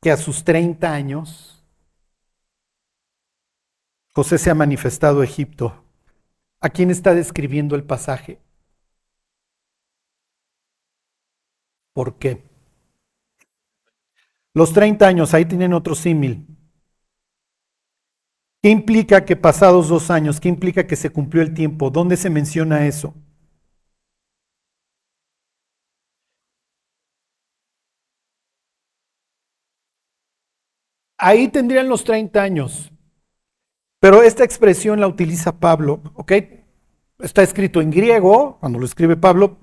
que 0.00 0.12
a 0.12 0.16
sus 0.16 0.44
30 0.44 0.92
años 0.92 1.64
José 4.14 4.38
se 4.38 4.50
ha 4.50 4.54
manifestado 4.54 5.20
a 5.20 5.24
Egipto. 5.24 5.84
¿A 6.60 6.70
quién 6.70 6.92
está 6.92 7.12
describiendo 7.12 7.74
el 7.74 7.82
pasaje? 7.82 8.38
¿Por 11.92 12.16
qué? 12.20 12.44
Los 14.52 14.72
30 14.72 15.08
años, 15.08 15.34
ahí 15.34 15.44
tienen 15.44 15.72
otro 15.72 15.96
símil. 15.96 16.46
¿Qué 18.62 18.70
implica 18.70 19.24
que 19.24 19.34
pasados 19.34 19.88
dos 19.88 20.12
años? 20.12 20.38
¿Qué 20.38 20.48
implica 20.48 20.86
que 20.86 20.94
se 20.94 21.10
cumplió 21.10 21.42
el 21.42 21.52
tiempo? 21.52 21.90
¿Dónde 21.90 22.16
se 22.16 22.30
menciona 22.30 22.86
eso? 22.86 23.12
Ahí 31.26 31.48
tendrían 31.48 31.88
los 31.88 32.04
30 32.04 32.42
años. 32.42 32.92
Pero 33.98 34.22
esta 34.22 34.44
expresión 34.44 35.00
la 35.00 35.06
utiliza 35.06 35.58
Pablo, 35.58 36.02
¿ok? 36.12 36.32
Está 37.18 37.42
escrito 37.42 37.80
en 37.80 37.90
griego, 37.90 38.58
cuando 38.60 38.78
lo 38.78 38.84
escribe 38.84 39.16
Pablo, 39.16 39.56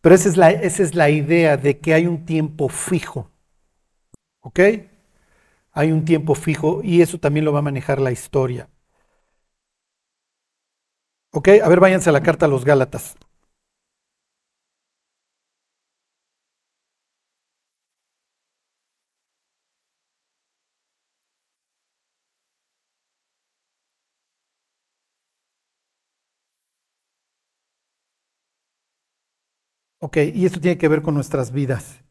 pero 0.00 0.14
esa 0.14 0.28
es 0.28 0.36
la, 0.36 0.52
esa 0.52 0.84
es 0.84 0.94
la 0.94 1.10
idea 1.10 1.56
de 1.56 1.80
que 1.80 1.94
hay 1.94 2.06
un 2.06 2.24
tiempo 2.24 2.68
fijo, 2.68 3.28
¿ok? 4.38 4.60
Hay 5.72 5.90
un 5.90 6.04
tiempo 6.04 6.36
fijo 6.36 6.80
y 6.84 7.02
eso 7.02 7.18
también 7.18 7.44
lo 7.44 7.52
va 7.52 7.58
a 7.58 7.62
manejar 7.62 8.00
la 8.00 8.12
historia. 8.12 8.68
¿Ok? 11.32 11.48
A 11.60 11.68
ver, 11.68 11.80
váyanse 11.80 12.08
a 12.10 12.12
la 12.12 12.22
carta 12.22 12.46
a 12.46 12.48
los 12.48 12.64
Gálatas. 12.64 13.16
Ok, 30.04 30.18
y 30.34 30.44
esto 30.44 30.60
tiene 30.60 30.76
que 30.76 30.86
ver 30.88 31.00
con 31.00 31.14
nuestras 31.14 31.50
vidas. 31.50 32.02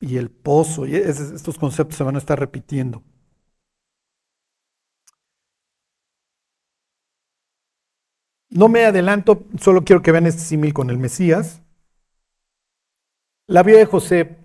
Y 0.00 0.18
el 0.18 0.30
pozo, 0.30 0.86
y 0.86 0.94
estos 0.94 1.58
conceptos 1.58 1.96
se 1.96 2.04
van 2.04 2.16
a 2.16 2.18
estar 2.18 2.38
repitiendo. 2.38 3.02
No 8.48 8.68
me 8.68 8.84
adelanto, 8.86 9.44
solo 9.60 9.84
quiero 9.84 10.00
que 10.02 10.12
vean 10.12 10.26
este 10.26 10.40
símil 10.42 10.72
con 10.72 10.88
el 10.90 10.98
Mesías. 10.98 11.60
La 13.46 13.62
vida 13.62 13.78
de 13.78 13.86
José 13.86 14.36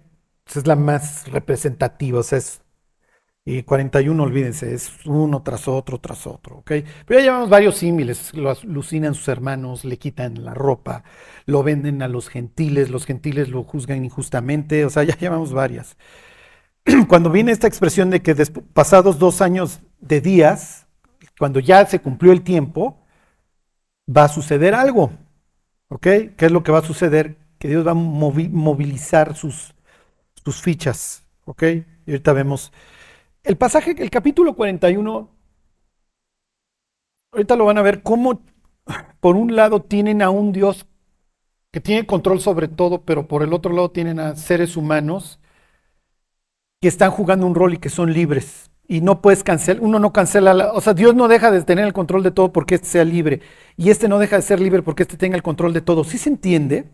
es 0.45 0.65
la 0.67 0.75
más 0.77 1.29
representativa, 1.31 2.19
o 2.19 2.23
sea, 2.23 2.37
es 2.37 2.61
y 3.45 3.63
41, 3.63 4.21
olvídense, 4.21 4.73
es 4.73 4.91
uno 5.05 5.41
tras 5.41 5.67
otro, 5.67 5.99
tras 5.99 6.27
otro, 6.27 6.57
¿ok? 6.57 6.71
Pero 7.05 7.19
ya 7.19 7.25
llevamos 7.25 7.49
varios 7.49 7.77
símiles, 7.77 8.33
lo 8.35 8.51
alucinan 8.51 9.15
sus 9.15 9.27
hermanos, 9.27 9.85
le 9.85 9.97
quitan 9.97 10.43
la 10.43 10.53
ropa, 10.53 11.03
lo 11.45 11.63
venden 11.63 12.01
a 12.03 12.07
los 12.07 12.29
gentiles, 12.29 12.89
los 12.89 13.05
gentiles 13.05 13.49
lo 13.49 13.63
juzgan 13.63 14.03
injustamente, 14.05 14.85
o 14.85 14.89
sea, 14.89 15.03
ya 15.05 15.17
llevamos 15.17 15.53
varias. 15.53 15.97
Cuando 17.07 17.31
viene 17.31 17.51
esta 17.51 17.67
expresión 17.67 18.09
de 18.09 18.21
que 18.21 18.35
pasados 18.73 19.19
dos 19.19 19.41
años 19.41 19.79
de 19.99 20.21
días, 20.21 20.85
cuando 21.37 21.59
ya 21.59 21.85
se 21.85 21.99
cumplió 21.99 22.33
el 22.33 22.41
tiempo, 22.41 22.99
va 24.05 24.25
a 24.25 24.29
suceder 24.29 24.75
algo, 24.75 25.11
¿ok? 25.87 26.01
¿Qué 26.01 26.35
es 26.37 26.51
lo 26.51 26.63
que 26.63 26.71
va 26.71 26.79
a 26.79 26.83
suceder? 26.83 27.37
Que 27.57 27.69
Dios 27.69 27.87
va 27.87 27.91
a 27.91 27.95
movilizar 27.95 29.35
sus, 29.35 29.73
sus 30.43 30.61
fichas, 30.61 31.23
¿ok? 31.45 31.63
Y 32.05 32.11
ahorita 32.11 32.33
vemos 32.33 32.73
el 33.49 33.57
pasaje, 33.57 33.95
el 33.97 34.11
capítulo 34.11 34.55
41, 34.55 35.27
ahorita 37.31 37.55
lo 37.55 37.65
van 37.65 37.79
a 37.79 37.81
ver 37.81 38.03
cómo, 38.03 38.43
por 39.19 39.35
un 39.35 39.55
lado, 39.55 39.81
tienen 39.81 40.21
a 40.21 40.29
un 40.29 40.51
Dios 40.51 40.85
que 41.71 41.81
tiene 41.81 42.05
control 42.05 42.41
sobre 42.41 42.67
todo, 42.67 43.01
pero 43.01 43.27
por 43.27 43.41
el 43.41 43.53
otro 43.53 43.73
lado 43.73 43.89
tienen 43.89 44.19
a 44.19 44.35
seres 44.35 44.77
humanos 44.77 45.39
que 46.79 46.87
están 46.87 47.09
jugando 47.09 47.47
un 47.47 47.55
rol 47.55 47.73
y 47.73 47.77
que 47.77 47.89
son 47.89 48.13
libres. 48.13 48.69
Y 48.87 49.01
no 49.01 49.19
puedes 49.19 49.43
cancelar, 49.43 49.81
uno 49.83 49.97
no 49.97 50.13
cancela, 50.13 50.71
o 50.73 50.81
sea, 50.81 50.93
Dios 50.93 51.15
no 51.15 51.27
deja 51.27 51.49
de 51.49 51.63
tener 51.63 51.85
el 51.85 51.93
control 51.93 52.21
de 52.21 52.31
todo 52.31 52.53
porque 52.53 52.75
este 52.75 52.87
sea 52.87 53.03
libre. 53.03 53.41
Y 53.77 53.89
este 53.89 54.07
no 54.07 54.19
deja 54.19 54.35
de 54.35 54.43
ser 54.43 54.59
libre 54.59 54.83
porque 54.83 55.03
este 55.03 55.17
tenga 55.17 55.35
el 55.35 55.43
control 55.43 55.73
de 55.73 55.81
todo. 55.81 56.03
¿Sí 56.03 56.19
se 56.19 56.29
entiende? 56.29 56.87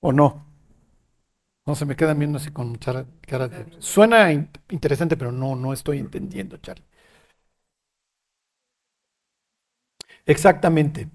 ¿O 0.00 0.12
no? 0.12 0.49
No, 1.70 1.76
se 1.76 1.86
me 1.86 1.94
quedan 1.94 2.18
viendo 2.18 2.38
así 2.38 2.50
con 2.50 2.74
cara, 2.74 3.04
de... 3.48 3.64
Suena 3.78 4.32
interesante, 4.32 5.16
pero 5.16 5.30
no, 5.30 5.54
no 5.54 5.72
estoy 5.72 5.98
entendiendo, 5.98 6.56
Charlie. 6.56 6.84
Exactamente. 10.26 11.08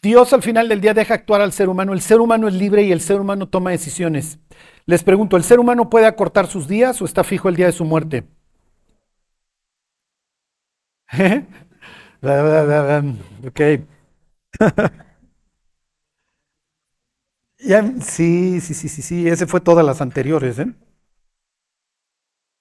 Dios 0.00 0.32
al 0.32 0.42
final 0.42 0.68
del 0.68 0.80
día 0.80 0.94
deja 0.94 1.14
actuar 1.14 1.40
al 1.40 1.52
ser 1.52 1.68
humano. 1.68 1.92
El 1.92 2.00
ser 2.00 2.20
humano 2.20 2.48
es 2.48 2.54
libre 2.54 2.82
y 2.84 2.92
el 2.92 3.00
ser 3.00 3.20
humano 3.20 3.48
toma 3.48 3.70
decisiones. 3.70 4.38
Les 4.86 5.02
pregunto, 5.02 5.36
¿el 5.36 5.44
ser 5.44 5.58
humano 5.60 5.90
puede 5.90 6.06
acortar 6.06 6.46
sus 6.46 6.68
días 6.68 7.02
o 7.02 7.04
está 7.04 7.24
fijo 7.24 7.48
el 7.48 7.56
día 7.56 7.66
de 7.66 7.72
su 7.72 7.84
muerte? 7.84 8.24
¿Eh? 11.12 11.44
sí, 17.58 18.60
sí, 18.60 18.74
sí, 18.74 18.88
sí, 18.88 19.02
sí, 19.02 19.28
ese 19.28 19.46
fue 19.46 19.60
todas 19.60 19.84
las 19.84 20.00
anteriores. 20.00 20.58
¿eh? 20.58 20.74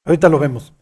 Ahorita 0.05 0.29
lo 0.29 0.39
vemos. 0.39 0.73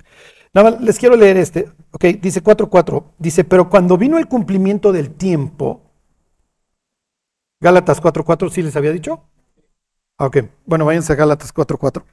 Nada 0.54 0.72
más, 0.72 0.82
les 0.82 0.98
quiero 0.98 1.16
leer 1.16 1.38
este. 1.38 1.70
Ok, 1.92 2.06
dice 2.22 2.42
4.4. 2.44 3.04
Dice, 3.18 3.44
pero 3.44 3.70
cuando 3.70 3.98
vino 3.98 4.18
el 4.18 4.28
cumplimiento 4.28 4.92
del 4.94 5.12
tiempo, 5.12 5.82
Gálatas 7.60 8.02
4.4, 8.02 8.50
¿sí 8.50 8.62
les 8.62 8.76
había 8.76 8.92
dicho? 8.92 9.24
Ah, 10.18 10.28
ok, 10.28 10.38
bueno, 10.66 10.86
váyanse 10.86 11.14
a 11.14 11.16
Gálatas 11.16 11.54
4.4. 11.54 12.04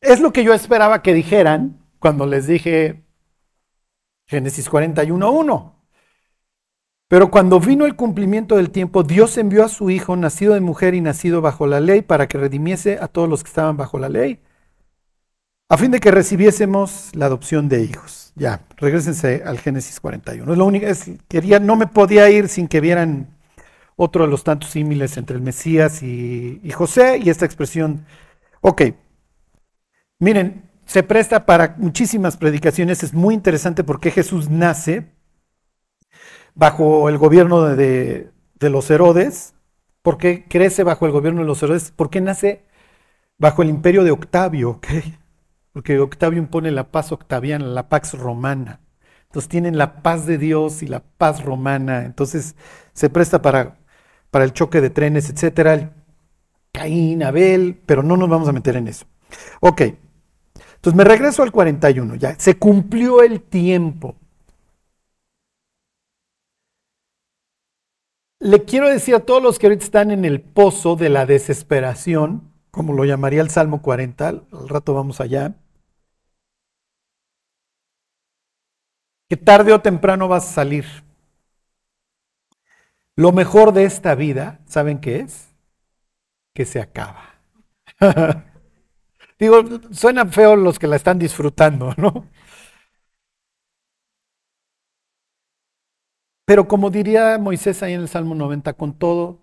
Es 0.00 0.20
lo 0.20 0.32
que 0.32 0.44
yo 0.44 0.52
esperaba 0.52 1.02
que 1.02 1.14
dijeran 1.14 1.78
cuando 1.98 2.26
les 2.26 2.46
dije 2.46 3.04
Génesis 4.26 4.70
41.1. 4.70 5.72
Pero 7.12 7.30
cuando 7.30 7.60
vino 7.60 7.84
el 7.84 7.94
cumplimiento 7.94 8.56
del 8.56 8.70
tiempo, 8.70 9.02
Dios 9.02 9.36
envió 9.36 9.66
a 9.66 9.68
su 9.68 9.90
Hijo, 9.90 10.16
nacido 10.16 10.54
de 10.54 10.62
mujer 10.62 10.94
y 10.94 11.02
nacido 11.02 11.42
bajo 11.42 11.66
la 11.66 11.78
ley, 11.78 12.00
para 12.00 12.26
que 12.26 12.38
redimiese 12.38 12.96
a 13.02 13.06
todos 13.06 13.28
los 13.28 13.42
que 13.42 13.48
estaban 13.48 13.76
bajo 13.76 13.98
la 13.98 14.08
ley, 14.08 14.40
a 15.68 15.76
fin 15.76 15.90
de 15.90 16.00
que 16.00 16.10
recibiésemos 16.10 17.10
la 17.14 17.26
adopción 17.26 17.68
de 17.68 17.82
hijos. 17.82 18.32
Ya, 18.34 18.62
regresense 18.78 19.42
al 19.44 19.58
Génesis 19.58 20.00
41. 20.00 20.52
Es 20.52 20.58
lo 20.58 20.64
único, 20.64 20.86
quería, 21.28 21.60
no 21.60 21.76
me 21.76 21.86
podía 21.86 22.30
ir 22.30 22.48
sin 22.48 22.66
que 22.66 22.80
vieran 22.80 23.28
otro 23.94 24.24
de 24.24 24.30
los 24.30 24.42
tantos 24.42 24.70
símiles 24.70 25.18
entre 25.18 25.36
el 25.36 25.42
Mesías 25.42 26.02
y, 26.02 26.62
y 26.64 26.70
José 26.70 27.18
y 27.18 27.28
esta 27.28 27.44
expresión. 27.44 28.06
Ok, 28.62 28.84
miren, 30.18 30.62
se 30.86 31.02
presta 31.02 31.44
para 31.44 31.74
muchísimas 31.76 32.38
predicaciones, 32.38 33.02
es 33.02 33.12
muy 33.12 33.34
interesante 33.34 33.84
porque 33.84 34.10
Jesús 34.10 34.48
nace 34.48 35.12
bajo 36.54 37.08
el 37.08 37.18
gobierno 37.18 37.62
de, 37.62 38.30
los 38.60 38.90
Herodes. 38.90 39.54
¿Por 40.02 40.18
qué 40.18 40.46
crece 40.48 40.82
bajo 40.82 41.06
el 41.06 41.12
gobierno 41.12 41.40
de 41.40 41.46
los 41.46 41.62
Herodes? 41.62 41.90
¿Por 41.90 42.10
qué 42.10 42.20
nace 42.20 42.64
bajo 43.38 43.62
el 43.62 43.70
imperio 43.70 44.04
de 44.04 44.10
Octavio? 44.10 44.80
Porque 45.72 45.98
Octavio 45.98 46.38
impone 46.38 46.70
la 46.70 46.90
paz 46.90 47.12
octaviana, 47.12 47.64
la 47.66 47.88
pax 47.88 48.18
romana. 48.18 48.80
Entonces 49.26 49.48
tienen 49.48 49.78
la 49.78 50.02
paz 50.02 50.26
de 50.26 50.36
Dios 50.36 50.82
y 50.82 50.86
la 50.86 51.00
paz 51.00 51.42
romana. 51.42 52.04
Entonces 52.04 52.54
se 52.92 53.08
presta 53.08 53.40
para, 53.40 53.78
para 54.30 54.44
el 54.44 54.52
choque 54.52 54.82
de 54.82 54.90
trenes, 54.90 55.30
etcétera. 55.30 55.92
Caín, 56.72 57.22
Abel, 57.22 57.80
pero 57.86 58.02
no 58.02 58.16
nos 58.16 58.28
vamos 58.28 58.48
a 58.48 58.52
meter 58.52 58.76
en 58.76 58.88
eso. 58.88 59.06
Ok. 59.60 59.82
Entonces 60.74 60.96
me 60.96 61.04
regreso 61.04 61.42
al 61.42 61.52
41. 61.52 62.16
Ya 62.16 62.34
se 62.38 62.58
cumplió 62.58 63.22
el 63.22 63.40
tiempo. 63.40 64.16
Le 68.42 68.64
quiero 68.64 68.88
decir 68.88 69.14
a 69.14 69.20
todos 69.20 69.40
los 69.40 69.60
que 69.60 69.68
ahorita 69.68 69.84
están 69.84 70.10
en 70.10 70.24
el 70.24 70.40
pozo 70.40 70.96
de 70.96 71.08
la 71.08 71.26
desesperación, 71.26 72.52
como 72.72 72.92
lo 72.92 73.04
llamaría 73.04 73.40
el 73.40 73.50
Salmo 73.50 73.82
40, 73.82 74.28
al 74.28 74.68
rato 74.68 74.94
vamos 74.94 75.20
allá, 75.20 75.54
que 79.30 79.36
tarde 79.36 79.72
o 79.72 79.80
temprano 79.80 80.26
vas 80.26 80.48
a 80.48 80.54
salir. 80.54 80.84
Lo 83.14 83.30
mejor 83.30 83.72
de 83.72 83.84
esta 83.84 84.16
vida, 84.16 84.58
¿saben 84.66 84.98
qué 84.98 85.20
es? 85.20 85.54
Que 86.52 86.64
se 86.64 86.80
acaba. 86.80 87.36
Digo, 89.38 89.62
suenan 89.92 90.32
feos 90.32 90.58
los 90.58 90.80
que 90.80 90.88
la 90.88 90.96
están 90.96 91.20
disfrutando, 91.20 91.94
¿no? 91.96 92.26
Pero 96.44 96.68
como 96.68 96.90
diría 96.90 97.38
Moisés 97.38 97.82
ahí 97.82 97.94
en 97.94 98.00
el 98.02 98.08
Salmo 98.08 98.34
90, 98.34 98.74
con 98.74 98.94
todo, 98.98 99.40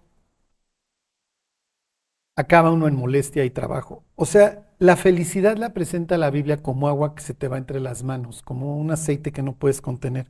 acaba 2.35 2.71
uno 2.71 2.87
en 2.87 2.95
molestia 2.95 3.45
y 3.45 3.49
trabajo. 3.51 4.03
O 4.15 4.25
sea, 4.25 4.65
la 4.79 4.95
felicidad 4.95 5.57
la 5.57 5.73
presenta 5.73 6.17
la 6.17 6.31
Biblia 6.31 6.57
como 6.63 6.87
agua 6.87 7.13
que 7.15 7.21
se 7.21 7.33
te 7.35 7.47
va 7.47 7.57
entre 7.57 7.79
las 7.79 8.03
manos, 8.03 8.41
como 8.41 8.77
un 8.77 8.91
aceite 8.91 9.31
que 9.31 9.43
no 9.43 9.55
puedes 9.55 9.81
contener. 9.81 10.27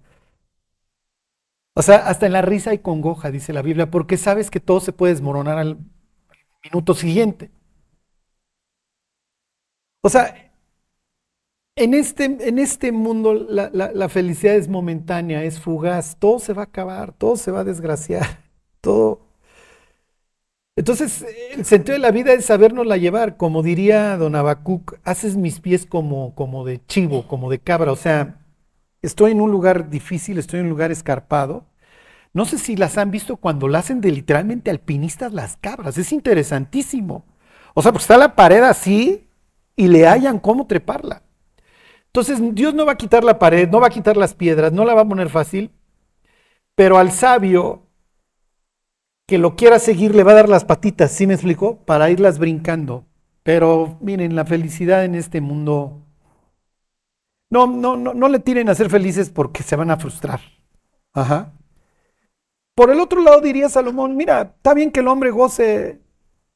O 1.76 1.82
sea, 1.82 1.98
hasta 2.08 2.26
en 2.26 2.34
la 2.34 2.42
risa 2.42 2.74
y 2.74 2.80
congoja, 2.80 3.32
dice 3.32 3.54
la 3.54 3.62
Biblia, 3.62 3.90
porque 3.90 4.18
sabes 4.18 4.52
que 4.52 4.60
todo 4.60 4.80
se 4.82 4.94
puede 4.94 5.14
desmoronar 5.14 5.58
al 5.58 5.78
minuto 6.64 6.94
siguiente. 6.96 7.52
O 10.02 10.10
sea, 10.10 10.49
en 11.80 11.94
este, 11.94 12.26
en 12.26 12.60
este 12.60 12.92
mundo 12.92 13.34
la, 13.34 14.10
felicidad 14.10 14.56
es 14.56 14.68
momentánea, 14.68 15.44
es 15.44 15.62
fugaz, 15.62 16.18
todo 16.20 16.40
se 16.40 16.54
va 16.54 16.64
a 16.64 16.66
acabar, 16.66 17.14
todo 17.14 17.38
se 17.38 17.52
va 17.52 17.62
a 17.62 17.64
desgraciar, 17.64 18.42
todo. 18.82 19.22
Entonces, 20.76 21.26
el 21.52 21.66
sentido 21.66 21.94
de 21.94 22.00
la 22.00 22.12
vida 22.12 22.34
es 22.34 22.46
sabernosla 22.46 22.98
llevar, 22.98 23.38
como 23.38 23.64
diría 23.64 24.18
don 24.18 24.36
Abacuc, 24.36 25.00
haces 25.04 25.38
mis 25.38 25.60
pies 25.62 25.86
como, 25.86 26.36
como 26.36 26.66
de 26.66 26.86
chivo, 26.86 27.28
como 27.28 27.50
de 27.50 27.60
cabra, 27.60 27.92
o 27.94 27.96
sea, 27.96 28.42
estoy 29.02 29.32
en 29.32 29.42
un 29.42 29.52
lugar 29.52 29.90
difícil, 29.90 30.38
estoy 30.38 30.60
en 30.60 30.66
un 30.66 30.72
lugar 30.72 30.92
escarpado. 30.92 31.66
No 32.34 32.46
sé 32.46 32.58
si 32.58 32.76
las 32.76 32.98
han 32.98 33.12
visto 33.12 33.38
cuando 33.38 33.68
la 33.68 33.80
hacen 33.80 34.02
de 34.02 34.12
literalmente 34.12 34.70
alpinistas 34.70 35.34
las 35.34 35.58
cabras, 35.58 35.98
es 35.98 36.12
interesantísimo. 36.12 37.26
O 37.74 37.82
sea, 37.82 37.92
pues 37.94 38.04
está 38.04 38.18
la 38.18 38.36
pared 38.36 38.64
así 38.64 39.30
y 39.76 39.88
le 39.88 40.08
hallan 40.08 40.40
cómo 40.40 40.68
treparla. 40.68 41.24
Entonces 42.10 42.40
Dios 42.56 42.74
no 42.74 42.86
va 42.86 42.94
a 42.94 42.98
quitar 42.98 43.24
la 43.24 43.40
pared, 43.40 43.70
no 43.70 43.80
va 43.80 43.88
a 43.88 43.92
quitar 43.92 44.18
las 44.18 44.34
piedras, 44.34 44.74
no 44.74 44.86
la 44.86 44.94
va 44.96 45.02
a 45.02 45.08
poner 45.08 45.30
fácil, 45.30 45.72
pero 46.76 46.98
al 46.98 47.12
sabio 47.12 47.84
que 49.28 49.38
lo 49.38 49.56
quiera 49.56 49.80
seguir 49.80 50.16
le 50.16 50.24
va 50.24 50.32
a 50.32 50.36
dar 50.36 50.50
las 50.50 50.66
patitas, 50.66 51.12
¿sí 51.12 51.28
me 51.28 51.36
explico? 51.36 51.78
Para 51.86 52.10
irlas 52.10 52.40
brincando. 52.40 53.06
Pero 53.44 53.98
miren, 54.02 54.36
la 54.36 54.46
felicidad 54.46 55.06
en 55.06 55.16
este 55.16 55.40
mundo, 55.42 56.06
no, 57.50 57.68
no, 57.68 57.98
no, 57.98 58.14
no 58.14 58.28
le 58.30 58.40
tiren 58.40 58.70
a 58.70 58.76
ser 58.76 58.90
felices 58.90 59.30
porque 59.30 59.64
se 59.64 59.76
van 59.76 59.92
a 59.92 59.98
frustrar. 59.98 60.40
Ajá. 61.14 61.54
por 62.76 62.92
el 62.92 63.00
otro 63.00 63.22
lado 63.22 63.42
diría 63.42 63.68
Salomón, 63.70 64.16
mira, 64.16 64.54
está 64.56 64.74
bien 64.74 64.92
que 64.92 65.02
el 65.02 65.08
hombre 65.08 65.32
goce 65.32 66.02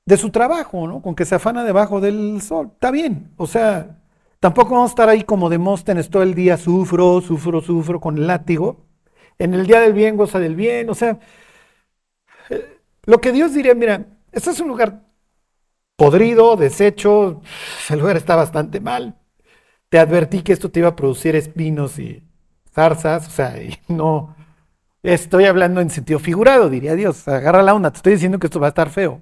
de 0.06 0.18
su 0.18 0.32
trabajo, 0.32 0.88
¿no? 0.88 1.02
Con 1.02 1.16
que 1.16 1.26
se 1.26 1.36
afana 1.36 1.63
debajo 1.63 2.02
del 2.02 2.42
sol. 2.42 2.72
Está 2.74 2.92
bien. 2.92 3.34
O 3.38 3.48
sea, 3.48 4.03
tampoco 4.43 4.75
vamos 4.75 4.91
a 4.91 4.93
estar 4.93 5.08
ahí 5.08 5.23
como 5.23 5.49
Demóstenes 5.49 6.10
todo 6.10 6.21
el 6.21 6.34
día, 6.36 6.58
sufro, 6.58 7.21
sufro, 7.21 7.62
sufro 7.62 8.01
con 8.01 8.17
el 8.17 8.27
látigo. 8.27 8.86
En 9.39 9.53
el 9.53 9.65
día 9.65 9.79
del 9.79 9.93
bien 9.93 10.17
goza 10.17 10.38
del 10.38 10.58
bien. 10.58 10.89
O 10.89 10.95
sea, 10.95 11.17
eh, 12.49 12.77
lo 13.06 13.21
que 13.21 13.32
Dios 13.32 13.53
diría, 13.53 13.73
mira, 13.73 14.06
este 14.34 14.49
es 14.49 14.60
un 14.60 14.67
lugar 14.67 15.01
podrido, 15.95 16.58
deshecho, 16.58 17.41
el 17.89 17.99
lugar 17.99 18.17
está 18.17 18.36
bastante 18.36 18.82
mal. 18.82 19.15
Te 19.88 19.97
advertí 19.97 20.41
que 20.41 20.51
esto 20.51 20.69
te 20.69 20.82
iba 20.82 20.89
a 20.89 20.95
producir 20.97 21.38
espinos 21.38 21.97
y 21.97 22.21
zarzas, 22.69 23.27
o 23.27 23.32
sea, 23.32 23.63
y 23.63 23.79
no, 23.88 24.36
estoy 25.03 25.45
hablando 25.45 25.79
en 25.79 25.89
sentido 25.89 26.19
figurado, 26.19 26.69
diría 26.69 26.95
Dios, 26.95 27.29
agarra 27.29 27.63
la 27.63 27.73
onda, 27.73 27.91
te 27.91 27.97
estoy 27.97 28.13
diciendo 28.13 28.39
que 28.39 28.47
esto 28.47 28.60
va 28.60 28.67
a 28.67 28.69
estar 28.75 28.89
feo. 28.89 29.21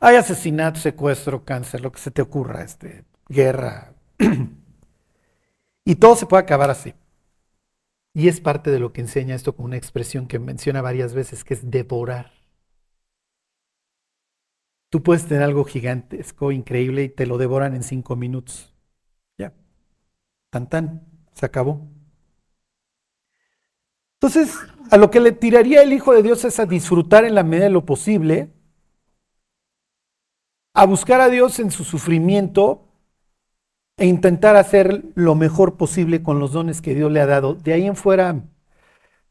Hay 0.00 0.16
asesinato, 0.16 0.78
secuestro, 0.78 1.44
cáncer, 1.44 1.80
lo 1.80 1.90
que 1.90 2.00
se 2.00 2.10
te 2.10 2.20
ocurra, 2.20 2.62
este, 2.62 3.04
guerra. 3.28 3.94
y 5.84 5.94
todo 5.96 6.16
se 6.16 6.26
puede 6.26 6.42
acabar 6.42 6.70
así. 6.70 6.94
Y 8.14 8.28
es 8.28 8.40
parte 8.40 8.70
de 8.70 8.78
lo 8.78 8.92
que 8.92 9.02
enseña 9.02 9.34
esto 9.34 9.54
con 9.54 9.66
una 9.66 9.76
expresión 9.76 10.26
que 10.26 10.38
menciona 10.38 10.80
varias 10.80 11.14
veces, 11.14 11.44
que 11.44 11.54
es 11.54 11.70
devorar. 11.70 12.32
Tú 14.90 15.02
puedes 15.02 15.26
tener 15.26 15.42
algo 15.42 15.64
gigantesco, 15.64 16.52
increíble, 16.52 17.04
y 17.04 17.08
te 17.08 17.26
lo 17.26 17.36
devoran 17.36 17.74
en 17.74 17.82
cinco 17.82 18.16
minutos. 18.16 18.72
Ya. 19.36 19.52
Tan 20.50 20.68
tan, 20.68 21.02
se 21.34 21.44
acabó. 21.44 21.86
Entonces, 24.14 24.56
a 24.90 24.96
lo 24.96 25.10
que 25.10 25.20
le 25.20 25.32
tiraría 25.32 25.82
el 25.82 25.92
Hijo 25.92 26.14
de 26.14 26.22
Dios 26.22 26.44
es 26.44 26.58
a 26.58 26.66
disfrutar 26.66 27.24
en 27.24 27.34
la 27.34 27.42
medida 27.42 27.64
de 27.64 27.70
lo 27.70 27.84
posible 27.84 28.56
a 30.76 30.84
buscar 30.84 31.22
a 31.22 31.30
Dios 31.30 31.58
en 31.58 31.70
su 31.70 31.84
sufrimiento 31.84 32.85
e 33.98 34.06
intentar 34.06 34.56
hacer 34.56 35.04
lo 35.14 35.34
mejor 35.34 35.76
posible 35.76 36.22
con 36.22 36.38
los 36.38 36.52
dones 36.52 36.82
que 36.82 36.94
Dios 36.94 37.10
le 37.12 37.20
ha 37.20 37.26
dado. 37.26 37.54
De 37.54 37.72
ahí 37.72 37.86
en 37.86 37.96
fuera 37.96 38.42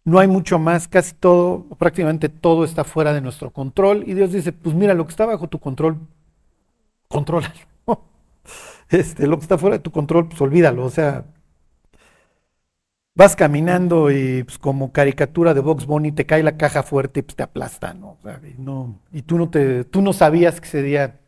no 0.06 0.20
hay 0.20 0.28
mucho 0.28 0.60
más, 0.60 0.88
casi 0.88 1.16
todo, 1.16 1.66
prácticamente 1.80 2.30
todo 2.30 2.64
está 2.64 2.84
fuera 2.84 3.14
de 3.14 3.22
nuestro 3.22 3.52
control. 3.52 4.04
Y 4.08 4.14
Dios 4.14 4.32
dice, 4.32 4.54
pues 4.54 4.76
mira, 4.76 4.94
lo 4.94 5.06
que 5.06 5.12
está 5.12 5.26
bajo 5.26 5.48
tu 5.50 5.60
control, 5.60 6.00
contrólalo. 7.08 7.54
Este, 8.90 9.26
lo 9.28 9.38
que 9.38 9.44
está 9.44 9.58
fuera 9.58 9.78
de 9.78 9.84
tu 9.84 9.92
control, 9.92 10.28
pues 10.28 10.40
olvídalo. 10.42 10.86
O 10.86 10.92
sea, 10.92 11.26
vas 13.16 13.36
caminando 13.36 14.12
y 14.12 14.44
pues, 14.44 14.60
como 14.60 14.92
caricatura 14.92 15.54
de 15.54 15.62
Box 15.62 15.86
Bunny 15.86 16.12
te 16.12 16.26
cae 16.26 16.44
la 16.44 16.58
caja 16.58 16.84
fuerte 16.84 17.22
y 17.22 17.24
pues, 17.24 17.36
te 17.36 17.44
aplasta, 17.44 17.94
¿no? 17.94 18.18
y, 18.44 18.62
no 18.62 19.00
y 19.12 19.24
tú 19.24 19.38
no 19.38 19.50
te, 19.50 19.86
tú 19.86 20.02
no 20.02 20.14
sabías 20.14 20.60
que 20.62 20.68
ese 20.68 20.82
día 20.84 21.20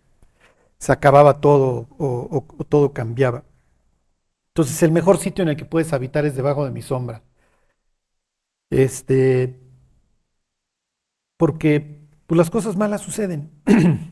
se 0.80 0.92
acababa 0.92 1.42
todo 1.42 1.88
o, 1.98 2.46
todo 2.70 2.94
cambiaba. 2.94 3.44
Entonces 4.50 4.82
el 4.84 4.92
mejor 4.92 5.18
sitio 5.18 5.44
en 5.44 5.50
el 5.50 5.58
que 5.58 5.66
puedes 5.66 5.94
habitar 5.94 6.26
es 6.26 6.36
debajo 6.36 6.66
de 6.66 6.72
mi 6.72 6.82
sombra. 6.82 7.24
Este, 8.70 9.60
porque 11.38 12.08
pues, 12.28 12.38
las 12.38 12.50
cosas 12.50 12.76
malas 12.76 13.02
suceden. 13.02 13.52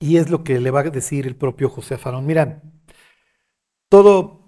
y 0.00 0.16
es 0.16 0.30
lo 0.30 0.44
que 0.44 0.60
le 0.60 0.70
va 0.70 0.80
a 0.80 0.84
decir 0.84 1.26
el 1.26 1.36
propio 1.36 1.68
José 1.70 1.96
Farón. 1.98 2.26
Mira, 2.26 2.62
todo, 3.88 4.40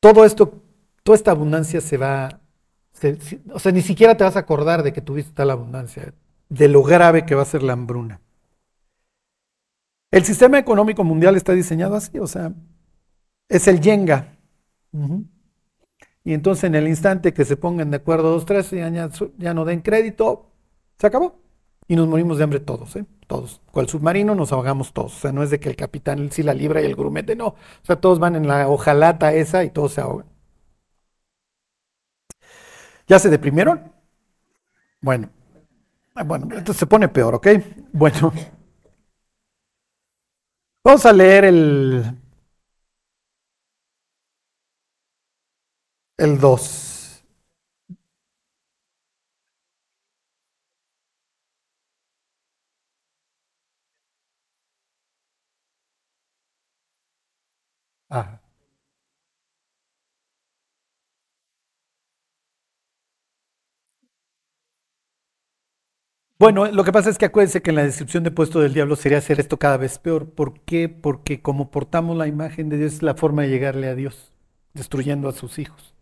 todo 0.00 0.24
esto, 0.24 0.62
toda 1.02 1.16
esta 1.16 1.32
abundancia 1.32 1.80
se 1.80 1.96
va, 1.96 2.40
o 3.52 3.58
sea, 3.58 3.72
ni 3.72 3.82
siquiera 3.82 4.16
te 4.16 4.24
vas 4.24 4.36
a 4.36 4.40
acordar 4.40 4.82
de 4.82 4.92
que 4.92 5.00
tuviste 5.00 5.32
tal 5.32 5.50
abundancia, 5.50 6.14
de 6.48 6.68
lo 6.68 6.82
grave 6.82 7.26
que 7.26 7.34
va 7.34 7.42
a 7.42 7.46
ser 7.46 7.62
la 7.62 7.72
hambruna. 7.72 8.20
El 10.10 10.24
sistema 10.24 10.58
económico 10.58 11.04
mundial 11.04 11.36
está 11.36 11.52
diseñado 11.52 11.94
así, 11.94 12.18
o 12.18 12.26
sea, 12.26 12.52
es 13.48 13.68
el 13.68 13.80
yenga. 13.80 14.36
Y 16.24 16.34
entonces 16.34 16.64
en 16.64 16.74
el 16.74 16.88
instante 16.88 17.32
que 17.32 17.44
se 17.44 17.56
pongan 17.56 17.90
de 17.90 17.98
acuerdo 17.98 18.30
dos, 18.30 18.44
tres, 18.44 18.70
ya, 18.70 19.10
ya 19.38 19.54
no 19.54 19.64
den 19.64 19.80
crédito, 19.80 20.50
se 20.98 21.06
acabó. 21.06 21.40
Y 21.86 21.96
nos 21.96 22.06
morimos 22.06 22.38
de 22.38 22.44
hambre 22.44 22.60
todos, 22.60 22.94
¿eh? 22.94 23.04
Todos. 23.26 23.60
Cual 23.72 23.88
submarino 23.88 24.36
nos 24.36 24.52
ahogamos 24.52 24.92
todos. 24.92 25.16
O 25.16 25.20
sea, 25.20 25.32
no 25.32 25.42
es 25.42 25.50
de 25.50 25.58
que 25.58 25.68
el 25.68 25.74
capitán 25.74 26.30
sí 26.30 26.44
la 26.44 26.54
libra 26.54 26.80
y 26.80 26.84
el 26.84 26.94
grumete, 26.94 27.34
no. 27.34 27.48
O 27.48 27.56
sea, 27.82 27.96
todos 27.96 28.20
van 28.20 28.36
en 28.36 28.46
la 28.46 28.68
hojalata 28.68 29.32
esa 29.32 29.64
y 29.64 29.70
todos 29.70 29.94
se 29.94 30.00
ahogan. 30.00 30.26
¿Ya 33.08 33.18
se 33.18 33.28
deprimieron? 33.28 33.92
Bueno. 35.00 35.30
Ah, 36.14 36.22
bueno, 36.22 36.44
entonces 36.44 36.76
se 36.76 36.86
pone 36.86 37.08
peor, 37.08 37.34
¿ok? 37.34 37.48
Bueno. 37.92 38.32
Vamos 40.84 41.04
a 41.06 41.12
leer 41.12 41.44
el, 41.44 42.04
el 46.18 46.38
2. 46.38 47.24
Ah. 58.10 58.39
Bueno, 66.40 66.70
lo 66.72 66.84
que 66.84 66.92
pasa 66.92 67.10
es 67.10 67.18
que 67.18 67.26
acuérdense 67.26 67.60
que 67.60 67.68
en 67.68 67.76
la 67.76 67.82
descripción 67.82 68.24
de 68.24 68.30
puesto 68.30 68.60
del 68.60 68.72
diablo 68.72 68.96
sería 68.96 69.18
hacer 69.18 69.38
esto 69.38 69.58
cada 69.58 69.76
vez 69.76 69.98
peor. 69.98 70.30
¿Por 70.30 70.58
qué? 70.60 70.88
Porque 70.88 71.42
como 71.42 71.70
portamos 71.70 72.16
la 72.16 72.28
imagen 72.28 72.70
de 72.70 72.78
Dios 72.78 72.94
es 72.94 73.02
la 73.02 73.14
forma 73.14 73.42
de 73.42 73.50
llegarle 73.50 73.88
a 73.88 73.94
Dios, 73.94 74.32
destruyendo 74.72 75.28
a 75.28 75.32
sus 75.32 75.58
hijos, 75.58 75.94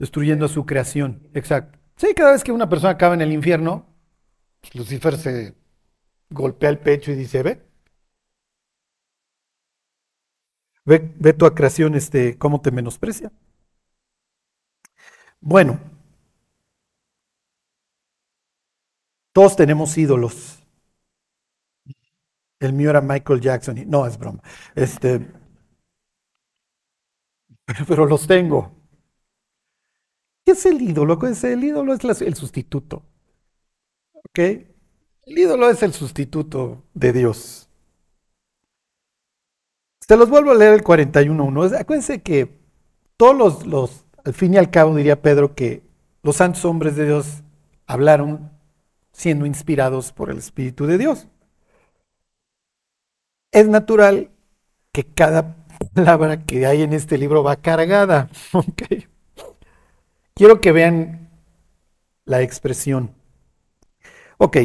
destruyendo 0.00 0.46
a 0.46 0.48
su 0.48 0.66
creación. 0.66 1.28
Exacto. 1.32 1.78
Sí, 1.94 2.08
cada 2.12 2.32
vez 2.32 2.42
que 2.42 2.50
una 2.50 2.68
persona 2.68 2.90
acaba 2.90 3.14
en 3.14 3.22
el 3.22 3.30
infierno, 3.30 3.86
Lucifer 4.72 5.16
se 5.16 5.54
golpea 6.30 6.70
el 6.70 6.80
pecho 6.80 7.12
y 7.12 7.14
dice, 7.14 7.44
ve, 7.44 7.62
ve, 10.84 11.14
ve 11.20 11.32
tu 11.34 11.46
creación, 11.54 11.94
este, 11.94 12.36
cómo 12.36 12.60
te 12.62 12.72
menosprecia. 12.72 13.30
Bueno, 15.40 15.78
Todos 19.34 19.56
tenemos 19.56 19.98
ídolos. 19.98 20.62
El 22.60 22.72
mío 22.72 22.90
era 22.90 23.00
Michael 23.00 23.40
Jackson. 23.40 23.76
no, 23.88 24.06
es 24.06 24.16
broma. 24.16 24.40
Este, 24.76 25.26
pero, 27.88 28.06
los 28.06 28.28
tengo. 28.28 28.70
¿Qué 30.46 30.52
es 30.52 30.64
el 30.66 30.80
ídolo? 30.80 31.18
El 31.20 31.64
ídolo 31.64 31.94
es 31.94 32.22
el 32.22 32.34
sustituto. 32.36 33.02
¿Ok? 34.12 34.38
El 34.38 35.38
ídolo 35.38 35.68
es 35.68 35.82
el 35.82 35.92
sustituto 35.92 36.84
de 36.94 37.12
Dios. 37.12 37.68
Se 40.06 40.16
los 40.16 40.30
vuelvo 40.30 40.52
a 40.52 40.54
leer 40.54 40.74
el 40.74 40.84
41.1. 40.84 41.80
Acuérdense 41.80 42.22
que 42.22 42.56
todos 43.16 43.66
los, 43.66 44.04
al 44.24 44.32
fin 44.32 44.54
y 44.54 44.58
al 44.58 44.70
cabo 44.70 44.94
diría 44.94 45.22
Pedro 45.22 45.56
que 45.56 45.82
los 46.22 46.36
santos 46.36 46.64
hombres 46.64 46.94
de 46.94 47.06
Dios 47.06 47.42
hablaron 47.86 48.53
siendo 49.14 49.46
inspirados 49.46 50.12
por 50.12 50.30
el 50.30 50.38
Espíritu 50.38 50.86
de 50.86 50.98
Dios. 50.98 51.28
Es 53.52 53.68
natural 53.68 54.30
que 54.92 55.04
cada 55.04 55.56
palabra 55.94 56.44
que 56.44 56.66
hay 56.66 56.82
en 56.82 56.92
este 56.92 57.16
libro 57.16 57.42
va 57.42 57.56
cargada. 57.56 58.28
Quiero 60.34 60.60
que 60.60 60.72
vean 60.72 61.30
la 62.24 62.42
expresión. 62.42 63.12
Ok, 64.38 64.56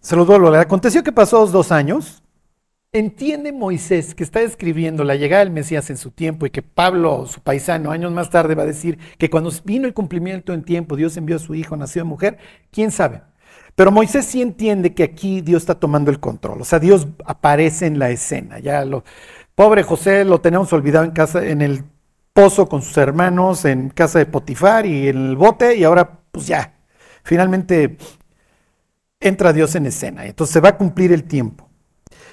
se 0.00 0.14
los 0.14 0.26
vuelvo 0.26 0.48
a 0.48 0.50
leer. 0.52 0.62
Aconteció 0.62 1.02
que 1.02 1.12
pasó 1.12 1.44
dos 1.46 1.72
años. 1.72 2.22
Entiende 2.92 3.52
Moisés 3.52 4.14
que 4.14 4.22
está 4.22 4.40
escribiendo 4.40 5.02
la 5.02 5.16
llegada 5.16 5.44
del 5.44 5.52
Mesías 5.52 5.90
en 5.90 5.96
su 5.96 6.12
tiempo 6.12 6.46
y 6.46 6.50
que 6.50 6.62
Pablo, 6.62 7.26
su 7.26 7.40
paisano, 7.40 7.90
años 7.90 8.12
más 8.12 8.30
tarde 8.30 8.54
va 8.54 8.62
a 8.62 8.66
decir 8.66 8.98
que 9.18 9.28
cuando 9.28 9.50
vino 9.64 9.88
el 9.88 9.94
cumplimiento 9.94 10.52
en 10.52 10.62
tiempo, 10.62 10.94
Dios 10.94 11.16
envió 11.16 11.36
a 11.36 11.40
su 11.40 11.56
hijo, 11.56 11.76
nació 11.76 12.02
de 12.02 12.08
mujer. 12.08 12.38
¿Quién 12.70 12.92
sabe? 12.92 13.22
Pero 13.76 13.92
Moisés 13.92 14.24
sí 14.24 14.42
entiende 14.42 14.94
que 14.94 15.04
aquí 15.04 15.42
Dios 15.42 15.62
está 15.62 15.76
tomando 15.76 16.10
el 16.10 16.18
control. 16.18 16.62
O 16.62 16.64
sea, 16.64 16.80
Dios 16.80 17.06
aparece 17.24 17.86
en 17.86 17.98
la 17.98 18.10
escena. 18.10 18.58
Ya 18.58 18.84
lo, 18.84 19.04
pobre 19.54 19.82
José 19.84 20.24
lo 20.24 20.40
tenemos 20.40 20.72
olvidado 20.72 21.04
en 21.04 21.12
casa, 21.12 21.46
en 21.46 21.62
el 21.62 21.84
pozo 22.32 22.68
con 22.68 22.82
sus 22.82 22.96
hermanos, 22.96 23.64
en 23.64 23.90
casa 23.90 24.18
de 24.18 24.26
Potifar 24.26 24.86
y 24.86 25.08
en 25.08 25.16
el 25.16 25.36
bote, 25.36 25.76
y 25.76 25.84
ahora, 25.84 26.20
pues 26.30 26.46
ya, 26.46 26.74
finalmente 27.22 27.96
entra 29.20 29.52
Dios 29.52 29.74
en 29.74 29.86
escena. 29.86 30.26
Entonces 30.26 30.54
se 30.54 30.60
va 30.60 30.70
a 30.70 30.76
cumplir 30.76 31.12
el 31.12 31.24
tiempo. 31.24 31.68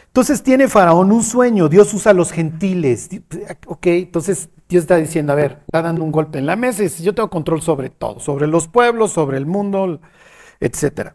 Entonces 0.07 0.43
tiene 0.43 0.67
Faraón 0.67 1.11
un 1.11 1.23
sueño, 1.23 1.69
Dios 1.69 1.93
usa 1.93 2.11
a 2.11 2.15
los 2.15 2.31
gentiles. 2.31 3.09
Ok, 3.65 3.87
entonces 3.87 4.49
Dios 4.69 4.83
está 4.83 4.97
diciendo, 4.97 5.33
a 5.33 5.35
ver, 5.35 5.61
está 5.65 5.81
dando 5.81 6.03
un 6.03 6.11
golpe 6.11 6.37
en 6.37 6.45
la 6.45 6.55
mesa 6.55 6.83
y 6.83 6.89
yo 7.03 7.15
tengo 7.15 7.29
control 7.29 7.61
sobre 7.61 7.89
todo, 7.89 8.19
sobre 8.19 8.47
los 8.47 8.67
pueblos, 8.67 9.11
sobre 9.11 9.37
el 9.37 9.45
mundo, 9.45 9.99
etc. 10.59 11.13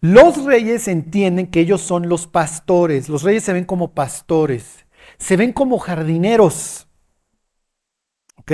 Los 0.00 0.44
reyes 0.44 0.88
entienden 0.88 1.48
que 1.48 1.60
ellos 1.60 1.80
son 1.80 2.08
los 2.08 2.26
pastores, 2.26 3.08
los 3.08 3.22
reyes 3.22 3.44
se 3.44 3.52
ven 3.52 3.64
como 3.64 3.92
pastores, 3.94 4.86
se 5.18 5.36
ven 5.36 5.52
como 5.52 5.78
jardineros. 5.78 6.88
¿Ok? 8.36 8.52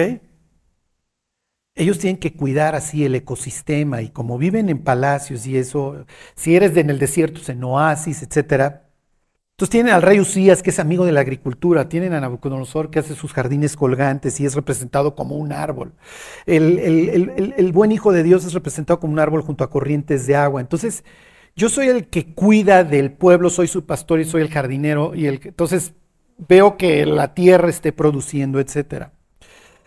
Ellos 1.77 1.99
tienen 1.99 2.19
que 2.19 2.35
cuidar 2.35 2.75
así 2.75 3.05
el 3.05 3.15
ecosistema 3.15 4.01
y 4.01 4.11
como 4.11 4.39
viven 4.39 4.69
en 4.69 4.83
palacios 4.83 5.47
y 5.47 5.59
eso, 5.59 6.07
si 6.37 6.55
eres 6.55 6.77
en 6.77 6.89
el 6.89 6.99
desierto, 6.99 7.41
en 7.51 7.65
oasis, 7.65 8.23
etcétera, 8.23 8.85
entonces 9.55 9.71
tienen 9.71 9.93
al 9.95 10.03
rey 10.03 10.19
Usías, 10.19 10.65
que 10.65 10.71
es 10.71 10.81
amigo 10.81 11.07
de 11.07 11.13
la 11.13 11.21
agricultura, 11.21 11.89
tienen 11.89 12.13
a 12.13 12.21
Nabucodonosor, 12.21 12.91
que 12.91 12.99
hace 12.99 13.15
sus 13.15 13.33
jardines 13.33 13.77
colgantes 13.77 14.41
y 14.41 14.47
es 14.47 14.57
representado 14.57 15.15
como 15.15 15.37
un 15.37 15.53
árbol. 15.53 15.93
El, 16.45 17.71
buen 17.73 17.93
hijo 17.93 18.13
de 18.13 18.25
Dios 18.25 18.45
es 18.45 18.53
representado 18.53 18.99
como 18.99 19.13
un 19.13 19.21
árbol 19.21 19.43
junto 19.43 19.63
a 19.63 19.71
corrientes 19.71 20.27
de 20.27 20.35
agua. 20.35 20.61
Entonces, 20.61 21.05
yo 21.57 21.69
soy 21.69 21.89
el 21.89 22.09
que 22.09 22.35
cuida 22.35 22.85
del 22.85 23.13
pueblo, 23.13 23.51
soy 23.51 23.69
su 23.69 23.85
pastor 23.87 24.21
y 24.21 24.25
soy 24.25 24.43
el 24.43 24.51
jardinero, 24.51 25.15
y 25.15 25.27
el, 25.27 25.41
entonces 25.45 25.95
veo 26.37 26.77
que 26.77 27.07
la 27.07 27.35
tierra 27.35 27.69
esté 27.69 27.93
produciendo, 27.93 28.59
etc. 28.61 29.09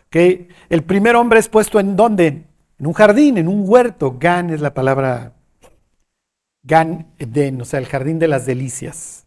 ¿Okay? 0.08 0.48
El 0.70 0.84
primer 0.84 1.16
hombre 1.16 1.40
es 1.40 1.50
puesto 1.50 1.80
en 1.80 1.96
dónde? 1.96 2.46
En 2.80 2.88
un 2.88 2.94
jardín, 2.94 3.38
en 3.38 3.48
un 3.48 3.64
huerto. 3.66 4.18
Gan 4.20 4.50
es 4.50 4.62
la 4.62 4.74
palabra 4.74 5.34
Gan 6.64 7.08
Eden, 7.18 7.62
o 7.62 7.66
sea, 7.66 7.80
el 7.80 7.88
jardín 7.88 8.20
de 8.20 8.28
las 8.28 8.46
delicias. 8.46 9.26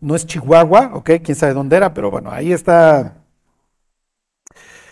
No 0.00 0.14
es 0.14 0.26
Chihuahua, 0.26 0.90
¿ok? 0.94 1.10
Quién 1.22 1.36
sabe 1.36 1.54
dónde 1.54 1.76
era, 1.76 1.94
pero 1.94 2.10
bueno, 2.10 2.30
ahí 2.30 2.52
está 2.52 3.24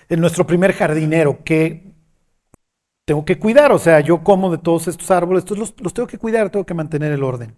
en 0.08 0.20
nuestro 0.20 0.46
primer 0.46 0.72
jardinero 0.72 1.44
que 1.44 1.91
tengo 3.04 3.24
que 3.24 3.38
cuidar, 3.38 3.72
o 3.72 3.78
sea, 3.78 4.00
yo 4.00 4.22
como 4.22 4.50
de 4.50 4.58
todos 4.58 4.88
estos 4.88 5.10
árboles, 5.10 5.48
los, 5.50 5.74
los 5.80 5.94
tengo 5.94 6.06
que 6.06 6.18
cuidar, 6.18 6.50
tengo 6.50 6.66
que 6.66 6.74
mantener 6.74 7.12
el 7.12 7.24
orden. 7.24 7.54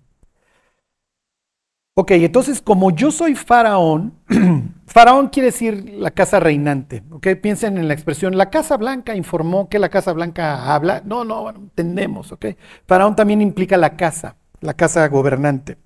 Ok, 1.97 2.11
entonces 2.13 2.61
como 2.61 2.91
yo 2.91 3.13
soy 3.13 3.37
faraón, 3.37 4.15
faraón 4.87 5.29
quiere 5.29 5.47
decir 5.47 5.95
la 5.97 6.11
casa 6.11 6.41
reinante, 6.41 7.05
ok, 7.11 7.29
piensen 7.41 7.79
en 7.79 7.87
la 7.87 7.95
expresión, 7.95 8.37
la 8.37 8.51
Casa 8.51 8.77
Blanca 8.77 9.15
informó 9.15 9.69
que 9.69 9.79
la 9.79 9.89
Casa 9.91 10.13
Blanca 10.13 10.75
habla, 10.75 11.03
no, 11.05 11.25
no, 11.25 11.49
entendemos, 11.51 12.33
ok, 12.33 12.47
faraón 12.89 13.15
también 13.15 13.41
implica 13.41 13.77
la 13.77 13.97
casa, 13.97 14.37
la 14.61 14.75
casa 14.75 15.07
gobernante. 15.07 15.79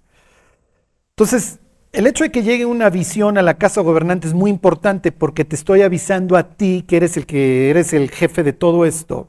Entonces, 1.11 1.61
el 1.93 2.07
hecho 2.07 2.25
de 2.25 2.31
que 2.31 2.43
llegue 2.43 2.65
una 2.65 2.89
visión 2.91 3.37
a 3.37 3.43
la 3.43 3.59
casa 3.59 3.83
gobernante 3.83 4.29
es 4.29 4.35
muy 4.35 4.51
importante 4.51 5.13
porque 5.13 5.45
te 5.45 5.57
estoy 5.57 5.83
avisando 5.83 6.37
a 6.39 6.57
ti 6.57 6.85
que 6.89 6.97
eres 6.97 7.17
el 7.19 7.27
que 7.27 7.69
eres 7.71 7.93
el 7.93 8.11
jefe 8.11 8.43
de 8.43 8.53
todo 8.55 8.87
esto, 8.87 9.29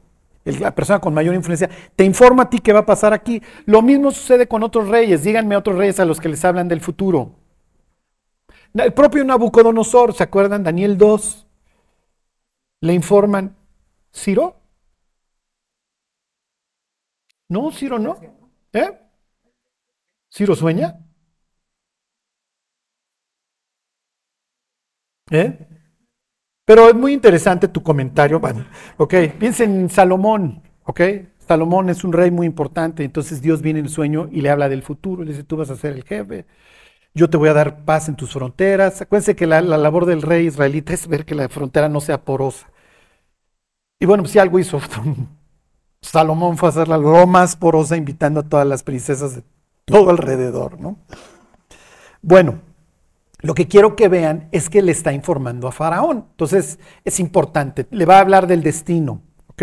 la 0.58 0.74
persona 0.74 1.00
con 1.00 1.14
mayor 1.14 1.34
influencia, 1.34 1.70
te 1.94 2.04
informa 2.04 2.44
a 2.44 2.50
ti 2.50 2.58
qué 2.58 2.72
va 2.72 2.80
a 2.80 2.86
pasar 2.86 3.12
aquí. 3.12 3.42
Lo 3.66 3.82
mismo 3.82 4.10
sucede 4.10 4.48
con 4.48 4.62
otros 4.62 4.88
reyes, 4.88 5.22
díganme 5.22 5.56
otros 5.56 5.76
reyes 5.76 6.00
a 6.00 6.04
los 6.04 6.20
que 6.20 6.28
les 6.28 6.44
hablan 6.44 6.68
del 6.68 6.80
futuro. 6.80 7.36
El 8.74 8.92
propio 8.92 9.24
Nabucodonosor, 9.24 10.14
¿se 10.14 10.22
acuerdan? 10.22 10.62
Daniel 10.62 10.96
2, 10.96 11.46
le 12.82 12.94
informan, 12.94 13.56
¿Ciro? 14.12 14.56
No, 17.48 17.70
Ciro 17.72 17.98
no. 17.98 18.16
¿Eh? 18.72 18.90
¿Ciro 20.30 20.54
sueña? 20.54 20.98
¿Eh? 25.30 25.79
Pero 26.70 26.88
es 26.88 26.94
muy 26.94 27.12
interesante 27.12 27.66
tu 27.66 27.82
comentario. 27.82 28.38
Bueno, 28.38 28.64
ok, 28.96 29.12
piensen 29.40 29.74
en 29.80 29.90
Salomón, 29.90 30.62
ok. 30.84 31.00
Salomón 31.38 31.90
es 31.90 32.04
un 32.04 32.12
rey 32.12 32.30
muy 32.30 32.46
importante, 32.46 33.02
entonces 33.02 33.42
Dios 33.42 33.60
viene 33.60 33.80
en 33.80 33.86
el 33.86 33.90
sueño 33.90 34.28
y 34.30 34.40
le 34.40 34.50
habla 34.50 34.68
del 34.68 34.84
futuro, 34.84 35.24
le 35.24 35.32
dice, 35.32 35.42
tú 35.42 35.56
vas 35.56 35.70
a 35.70 35.74
ser 35.74 35.94
el 35.94 36.04
jefe, 36.04 36.46
yo 37.12 37.28
te 37.28 37.36
voy 37.36 37.48
a 37.48 37.54
dar 37.54 37.84
paz 37.84 38.08
en 38.08 38.14
tus 38.14 38.30
fronteras. 38.34 39.02
Acuérdense 39.02 39.34
que 39.34 39.48
la, 39.48 39.60
labor 39.60 40.06
del 40.06 40.22
rey 40.22 40.46
israelita 40.46 40.92
es 40.92 41.08
ver 41.08 41.24
que 41.24 41.34
la 41.34 41.48
frontera 41.48 41.88
no 41.88 42.00
sea 42.00 42.22
porosa. 42.22 42.68
Y 43.98 44.06
bueno, 44.06 44.22
pues 44.22 44.30
si 44.30 44.38
algo 44.38 44.60
hizo 44.60 44.80
Salomón 46.02 46.56
fue 46.56 46.68
a 46.68 46.70
hacerla 46.70 46.98
lo 46.98 47.26
más 47.26 47.56
porosa, 47.56 47.96
invitando 47.96 48.38
a 48.38 48.48
todas 48.48 48.68
las 48.68 48.84
princesas 48.84 49.34
de 49.34 49.42
todo 49.86 50.10
alrededor, 50.10 50.78
¿no? 50.80 50.98
Bueno, 52.22 52.60
lo 53.42 53.54
que 53.54 53.68
quiero 53.68 53.96
que 53.96 54.08
vean 54.08 54.48
es 54.52 54.68
que 54.68 54.82
le 54.82 54.92
está 54.92 55.12
informando 55.12 55.68
a 55.68 55.72
Faraón. 55.72 56.26
Entonces 56.30 56.78
es 57.04 57.20
importante, 57.20 57.86
le 57.90 58.04
va 58.04 58.18
a 58.18 58.20
hablar 58.20 58.46
del 58.46 58.62
destino. 58.62 59.22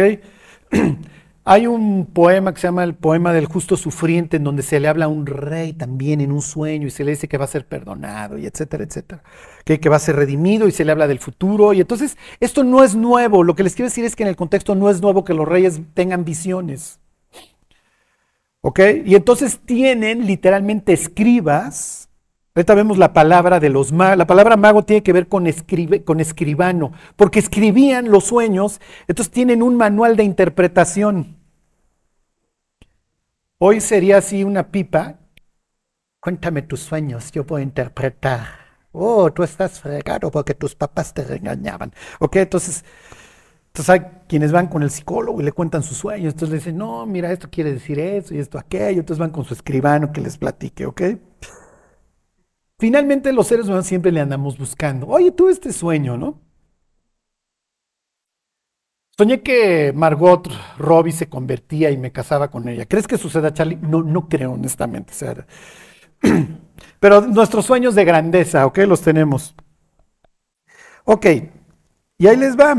Hay 1.50 1.66
un 1.66 2.08
poema 2.08 2.54
que 2.54 2.60
se 2.60 2.68
llama 2.68 2.84
el 2.84 2.94
poema 2.94 3.32
del 3.32 3.46
justo 3.46 3.78
sufriente, 3.78 4.36
en 4.36 4.44
donde 4.44 4.64
se 4.64 4.82
le 4.82 4.90
habla 4.90 5.06
a 5.06 5.08
un 5.08 5.26
rey 5.26 5.72
también 5.72 6.20
en 6.20 6.34
un 6.34 6.42
sueño 6.42 6.88
y 6.88 6.92
se 6.92 7.06
le 7.06 7.12
dice 7.12 7.30
que 7.30 7.38
va 7.38 7.46
a 7.46 7.48
ser 7.48 7.66
perdonado 7.66 8.38
y 8.38 8.46
etcétera, 8.46 8.84
etcétera. 8.84 9.24
Que, 9.64 9.80
que 9.80 9.88
va 9.88 9.96
a 9.96 10.00
ser 10.00 10.18
redimido 10.18 10.68
y 10.68 10.72
se 10.72 10.84
le 10.84 10.92
habla 10.92 11.08
del 11.08 11.20
futuro. 11.20 11.72
Y 11.72 11.80
entonces 11.80 12.18
esto 12.42 12.66
no 12.66 12.84
es 12.84 12.96
nuevo. 12.96 13.44
Lo 13.44 13.56
que 13.56 13.64
les 13.64 13.76
quiero 13.76 13.88
decir 13.88 14.04
es 14.04 14.16
que 14.16 14.24
en 14.24 14.30
el 14.30 14.36
contexto 14.36 14.76
no 14.76 14.90
es 14.90 15.02
nuevo 15.02 15.24
que 15.24 15.34
los 15.34 15.48
reyes 15.48 15.80
tengan 15.94 16.26
visiones. 16.26 17.00
¿Ok? 18.60 18.82
Y 19.06 19.16
entonces 19.16 19.62
tienen 19.66 20.28
literalmente 20.28 20.92
escribas 20.92 22.07
Ahorita 22.58 22.74
vemos 22.74 22.98
la 22.98 23.14
palabra 23.14 23.60
de 23.60 23.70
los 23.70 23.92
magos. 23.92 24.18
La 24.18 24.26
palabra 24.26 24.58
mago 24.58 24.82
tiene 24.82 25.04
que 25.04 25.14
ver 25.14 25.28
con, 25.28 25.46
con 26.04 26.20
escribano, 26.20 26.92
porque 27.16 27.38
escribían 27.38 28.10
los 28.10 28.24
sueños, 28.24 28.82
entonces 29.08 29.32
tienen 29.32 29.62
un 29.62 29.78
manual 29.78 30.16
de 30.16 30.24
interpretación. 30.24 31.38
Hoy 33.60 33.80
sería 33.80 34.18
así 34.18 34.44
una 34.44 34.72
pipa. 34.72 35.20
Cuéntame 36.20 36.64
tus 36.64 36.80
sueños, 36.80 37.32
yo 37.32 37.46
puedo 37.46 37.62
interpretar. 37.62 38.48
Oh, 38.92 39.32
tú 39.32 39.44
estás 39.44 39.80
fregado 39.80 40.32
porque 40.32 40.56
tus 40.56 40.74
papás 40.74 41.14
te 41.14 41.24
regañaban. 41.26 41.94
Ok, 42.20 42.38
entonces, 42.38 42.84
entonces 43.68 43.90
hay 43.92 44.02
quienes 44.28 44.52
van 44.52 44.66
con 44.66 44.82
el 44.82 44.90
psicólogo 44.90 45.42
y 45.42 45.44
le 45.44 45.52
cuentan 45.52 45.84
sus 45.84 45.98
sueños. 45.98 46.34
Entonces 46.34 46.50
le 46.50 46.56
dicen, 46.56 46.78
no, 46.78 47.06
mira, 47.06 47.32
esto 47.32 47.50
quiere 47.52 47.72
decir 47.72 48.00
eso 48.00 48.34
y 48.34 48.40
esto 48.40 48.58
aquello. 48.58 49.02
Entonces 49.02 49.20
van 49.20 49.30
con 49.30 49.46
su 49.46 49.54
escribano 49.54 50.12
que 50.12 50.22
les 50.22 50.40
platique, 50.40 50.88
¿ok? 50.88 51.02
Finalmente 52.80 53.34
los 53.34 53.48
seres 53.48 53.66
humanos 53.68 53.88
siempre 53.88 54.12
le 54.12 54.22
andamos 54.22 54.58
buscando. 54.58 55.08
Oye, 55.08 55.32
tuve 55.32 55.52
este 55.52 55.74
sueño, 55.74 56.18
¿no? 56.18 56.40
Soñé 59.18 59.42
que 59.42 59.94
Margot 59.96 60.48
Robbie 60.78 61.12
se 61.12 61.28
convertía 61.28 61.90
y 61.90 61.98
me 61.98 62.12
casaba 62.12 62.52
con 62.52 62.68
ella. 62.70 62.86
¿Crees 62.86 63.08
que 63.08 63.18
suceda, 63.18 63.52
Charlie? 63.52 63.78
No, 63.78 64.04
no 64.04 64.30
creo, 64.30 64.52
honestamente. 64.54 65.12
pero 67.00 67.22
nuestros 67.22 67.66
sueños 67.66 67.96
de 67.96 68.06
grandeza, 68.06 68.66
¿ok? 68.68 68.78
Los 68.80 69.02
tenemos. 69.02 69.56
Ok, 71.06 71.26
y 72.18 72.28
ahí 72.28 72.38
les 72.38 72.56
va. 72.58 72.76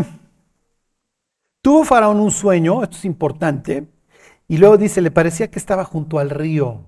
Tuvo 1.62 1.84
Faraón 1.84 2.20
un 2.20 2.30
sueño, 2.30 2.82
esto 2.82 2.96
es 2.96 3.04
importante, 3.04 3.88
y 4.48 4.58
luego 4.58 4.76
dice, 4.76 5.00
le 5.00 5.10
parecía 5.10 5.50
que 5.50 5.58
estaba 5.58 5.84
junto 5.84 6.18
al 6.18 6.30
río. 6.30 6.84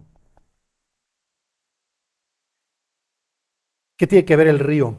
¿Qué 4.01 4.07
tiene 4.07 4.25
que 4.25 4.35
ver 4.35 4.47
el 4.49 4.59
río? 4.59 4.97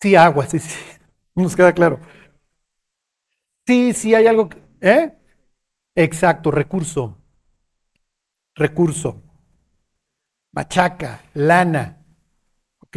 Sí, 0.00 0.14
agua, 0.16 0.46
sí, 0.46 0.58
sí. 0.58 0.78
Nos 1.34 1.56
queda 1.56 1.72
claro. 1.72 1.98
Sí, 3.66 3.92
sí, 3.92 4.14
hay 4.14 4.26
algo. 4.26 4.48
¿Eh? 4.80 5.12
Exacto, 5.96 6.50
recurso. 6.50 7.18
Recurso. 8.62 9.10
Machaca, 10.54 11.20
lana. 11.34 11.98
¿Ok? 12.80 12.96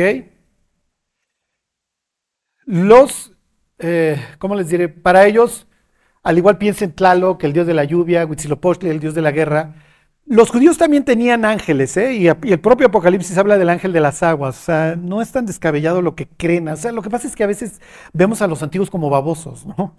Los, 2.66 3.34
eh, 3.80 4.20
¿cómo 4.40 4.56
les 4.56 4.70
diré? 4.70 4.90
Para 4.90 5.26
ellos, 5.26 5.68
al 6.24 6.38
igual 6.38 6.58
piensen 6.58 6.94
Tlaloc, 6.94 7.44
el 7.44 7.54
dios 7.54 7.68
de 7.68 7.74
la 7.74 7.86
lluvia, 7.86 8.26
Huitzilopochtli, 8.26 8.90
el 8.90 9.00
dios 9.00 9.14
de 9.16 9.22
la 9.22 9.32
guerra, 9.32 9.76
los 10.28 10.50
judíos 10.50 10.78
también 10.78 11.06
tenían 11.06 11.46
ángeles, 11.46 11.96
¿eh? 11.96 12.14
y, 12.14 12.28
el 12.28 12.60
propio 12.60 12.88
Apocalipsis 12.88 13.38
habla 13.38 13.58
del 13.58 13.70
ángel 13.70 13.94
de 13.94 14.02
las 14.02 14.22
aguas. 14.24 14.60
O 14.60 14.64
sea, 14.66 14.96
no 14.98 15.22
es 15.22 15.32
tan 15.32 15.46
descabellado 15.46 16.02
lo 16.02 16.16
que 16.16 16.28
creen. 16.28 16.68
O 16.68 16.76
sea, 16.76 16.92
lo 16.92 17.02
que 17.02 17.10
pasa 17.10 17.28
es 17.28 17.36
que 17.36 17.44
a 17.44 17.48
veces 17.48 17.82
vemos 18.14 18.42
a 18.42 18.48
los 18.48 18.62
antiguos 18.62 18.90
como 18.90 19.10
babosos, 19.10 19.66
¿no? 19.66 19.96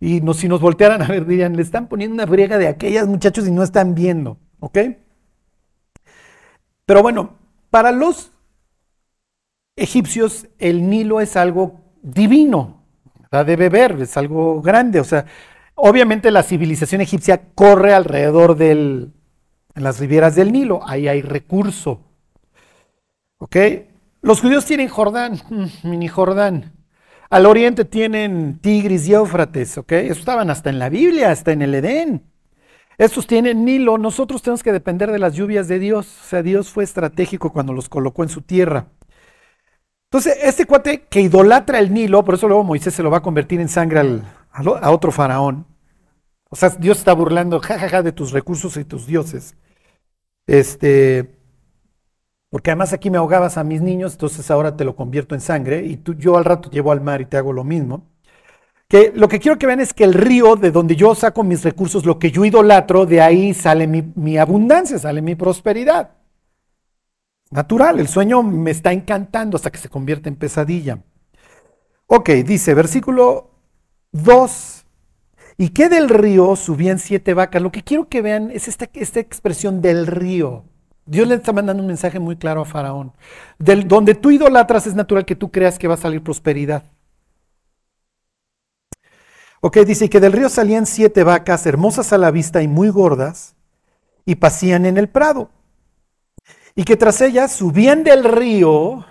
Y 0.00 0.20
si 0.34 0.48
nos 0.48 0.60
voltearan 0.60 1.02
a 1.02 1.06
ver, 1.06 1.26
dirían, 1.26 1.56
le 1.56 1.62
están 1.62 1.88
poniendo 1.88 2.14
una 2.14 2.26
briega 2.26 2.58
de 2.58 2.68
aquellas 2.68 3.06
muchachos 3.06 3.46
y 3.48 3.50
no 3.50 3.62
están 3.62 3.94
viendo, 3.94 4.38
¿ok? 4.60 4.78
Pero 6.86 7.02
bueno, 7.02 7.38
para 7.70 7.90
los 7.90 8.32
egipcios 9.76 10.46
el 10.58 10.88
Nilo 10.88 11.20
es 11.20 11.36
algo 11.36 11.80
divino, 12.02 12.82
de 13.30 13.56
beber, 13.56 14.00
es 14.00 14.16
algo 14.16 14.62
grande. 14.62 15.00
O 15.00 15.04
sea, 15.04 15.26
obviamente 15.74 16.30
la 16.30 16.42
civilización 16.42 17.00
egipcia 17.00 17.42
corre 17.54 17.94
alrededor 17.94 18.56
del, 18.56 19.12
en 19.74 19.82
las 19.82 19.98
riberas 19.98 20.34
del 20.34 20.52
Nilo, 20.52 20.80
ahí 20.86 21.08
hay 21.08 21.22
recurso. 21.22 22.00
¿Ok? 23.38 23.56
Los 24.22 24.40
judíos 24.40 24.64
tienen 24.64 24.88
Jordán, 24.88 25.40
mini 25.82 26.08
Jordán. 26.08 26.72
Al 27.30 27.46
oriente 27.46 27.84
tienen 27.84 28.58
Tigris 28.60 29.08
y 29.08 29.14
Éufrates, 29.14 29.76
¿ok? 29.78 29.92
Estaban 29.92 30.50
hasta 30.50 30.70
en 30.70 30.78
la 30.78 30.88
Biblia, 30.88 31.30
hasta 31.30 31.52
en 31.52 31.62
el 31.62 31.74
Edén. 31.74 32.22
Estos 32.96 33.26
tienen 33.26 33.64
Nilo, 33.64 33.98
nosotros 33.98 34.40
tenemos 34.40 34.62
que 34.62 34.72
depender 34.72 35.10
de 35.10 35.18
las 35.18 35.34
lluvias 35.34 35.66
de 35.66 35.80
Dios. 35.80 36.06
O 36.06 36.28
sea, 36.28 36.42
Dios 36.42 36.70
fue 36.70 36.84
estratégico 36.84 37.52
cuando 37.52 37.72
los 37.72 37.88
colocó 37.88 38.22
en 38.22 38.28
su 38.28 38.42
tierra. 38.42 38.86
Entonces, 40.04 40.38
este 40.42 40.64
cuate 40.64 41.06
que 41.10 41.22
idolatra 41.22 41.80
el 41.80 41.92
Nilo, 41.92 42.24
por 42.24 42.36
eso 42.36 42.46
luego 42.46 42.62
Moisés 42.62 42.94
se 42.94 43.02
lo 43.02 43.10
va 43.10 43.18
a 43.18 43.22
convertir 43.22 43.60
en 43.60 43.68
sangre 43.68 44.22
a 44.52 44.90
otro 44.92 45.10
faraón. 45.10 45.66
O 46.50 46.56
sea, 46.56 46.68
Dios 46.68 46.98
está 46.98 47.12
burlando, 47.14 47.58
jajaja, 47.58 48.04
de 48.04 48.12
tus 48.12 48.30
recursos 48.30 48.76
y 48.76 48.84
tus 48.84 49.08
dioses. 49.08 49.56
Este, 50.46 51.38
porque 52.50 52.70
además 52.70 52.92
aquí 52.92 53.10
me 53.10 53.18
ahogabas 53.18 53.58
a 53.58 53.64
mis 53.64 53.82
niños, 53.82 54.12
entonces 54.12 54.50
ahora 54.50 54.76
te 54.76 54.84
lo 54.84 54.94
convierto 54.94 55.34
en 55.34 55.40
sangre 55.40 55.84
y 55.84 55.96
tú, 55.96 56.14
yo 56.14 56.36
al 56.36 56.44
rato 56.44 56.70
llevo 56.70 56.92
al 56.92 57.00
mar 57.00 57.20
y 57.20 57.26
te 57.26 57.36
hago 57.36 57.52
lo 57.52 57.64
mismo. 57.64 58.06
Que 58.88 59.12
lo 59.14 59.28
que 59.28 59.40
quiero 59.40 59.58
que 59.58 59.66
vean 59.66 59.80
es 59.80 59.94
que 59.94 60.04
el 60.04 60.14
río 60.14 60.56
de 60.56 60.70
donde 60.70 60.94
yo 60.94 61.14
saco 61.14 61.42
mis 61.42 61.64
recursos, 61.64 62.06
lo 62.06 62.18
que 62.18 62.30
yo 62.30 62.44
idolatro, 62.44 63.06
de 63.06 63.20
ahí 63.20 63.54
sale 63.54 63.86
mi, 63.86 64.02
mi 64.14 64.38
abundancia, 64.38 64.98
sale 64.98 65.22
mi 65.22 65.34
prosperidad. 65.34 66.10
Natural, 67.50 68.00
el 68.00 68.08
sueño 68.08 68.42
me 68.42 68.70
está 68.72 68.92
encantando 68.92 69.56
hasta 69.56 69.70
que 69.70 69.78
se 69.78 69.88
convierte 69.88 70.28
en 70.28 70.36
pesadilla. 70.36 70.98
Ok, 72.06 72.30
dice 72.44 72.74
versículo 72.74 73.50
2. 74.12 74.73
¿Y 75.56 75.70
qué 75.70 75.88
del 75.88 76.08
río 76.08 76.56
subían 76.56 76.98
siete 76.98 77.34
vacas? 77.34 77.62
Lo 77.62 77.70
que 77.70 77.82
quiero 77.82 78.08
que 78.08 78.22
vean 78.22 78.50
es 78.50 78.68
esta, 78.68 78.88
esta 78.94 79.20
expresión 79.20 79.80
del 79.80 80.06
río. 80.06 80.64
Dios 81.06 81.28
le 81.28 81.34
está 81.34 81.52
mandando 81.52 81.82
un 81.82 81.86
mensaje 81.86 82.18
muy 82.18 82.36
claro 82.36 82.62
a 82.62 82.64
Faraón. 82.64 83.12
Del, 83.58 83.86
donde 83.86 84.14
tú 84.14 84.30
idolatras 84.30 84.86
es 84.86 84.94
natural 84.94 85.24
que 85.24 85.36
tú 85.36 85.50
creas 85.50 85.78
que 85.78 85.88
va 85.88 85.94
a 85.94 85.98
salir 85.98 86.22
prosperidad. 86.22 86.84
Ok, 89.60 89.78
dice 89.78 90.10
que 90.10 90.20
del 90.20 90.32
río 90.32 90.48
salían 90.48 90.86
siete 90.86 91.24
vacas 91.24 91.66
hermosas 91.66 92.12
a 92.12 92.18
la 92.18 92.30
vista 92.30 92.62
y 92.62 92.68
muy 92.68 92.88
gordas 92.90 93.54
y 94.26 94.34
pasían 94.34 94.84
en 94.84 94.98
el 94.98 95.08
prado 95.08 95.50
y 96.74 96.84
que 96.84 96.96
tras 96.96 97.20
ellas 97.20 97.52
subían 97.52 98.04
del 98.04 98.24
río 98.24 99.06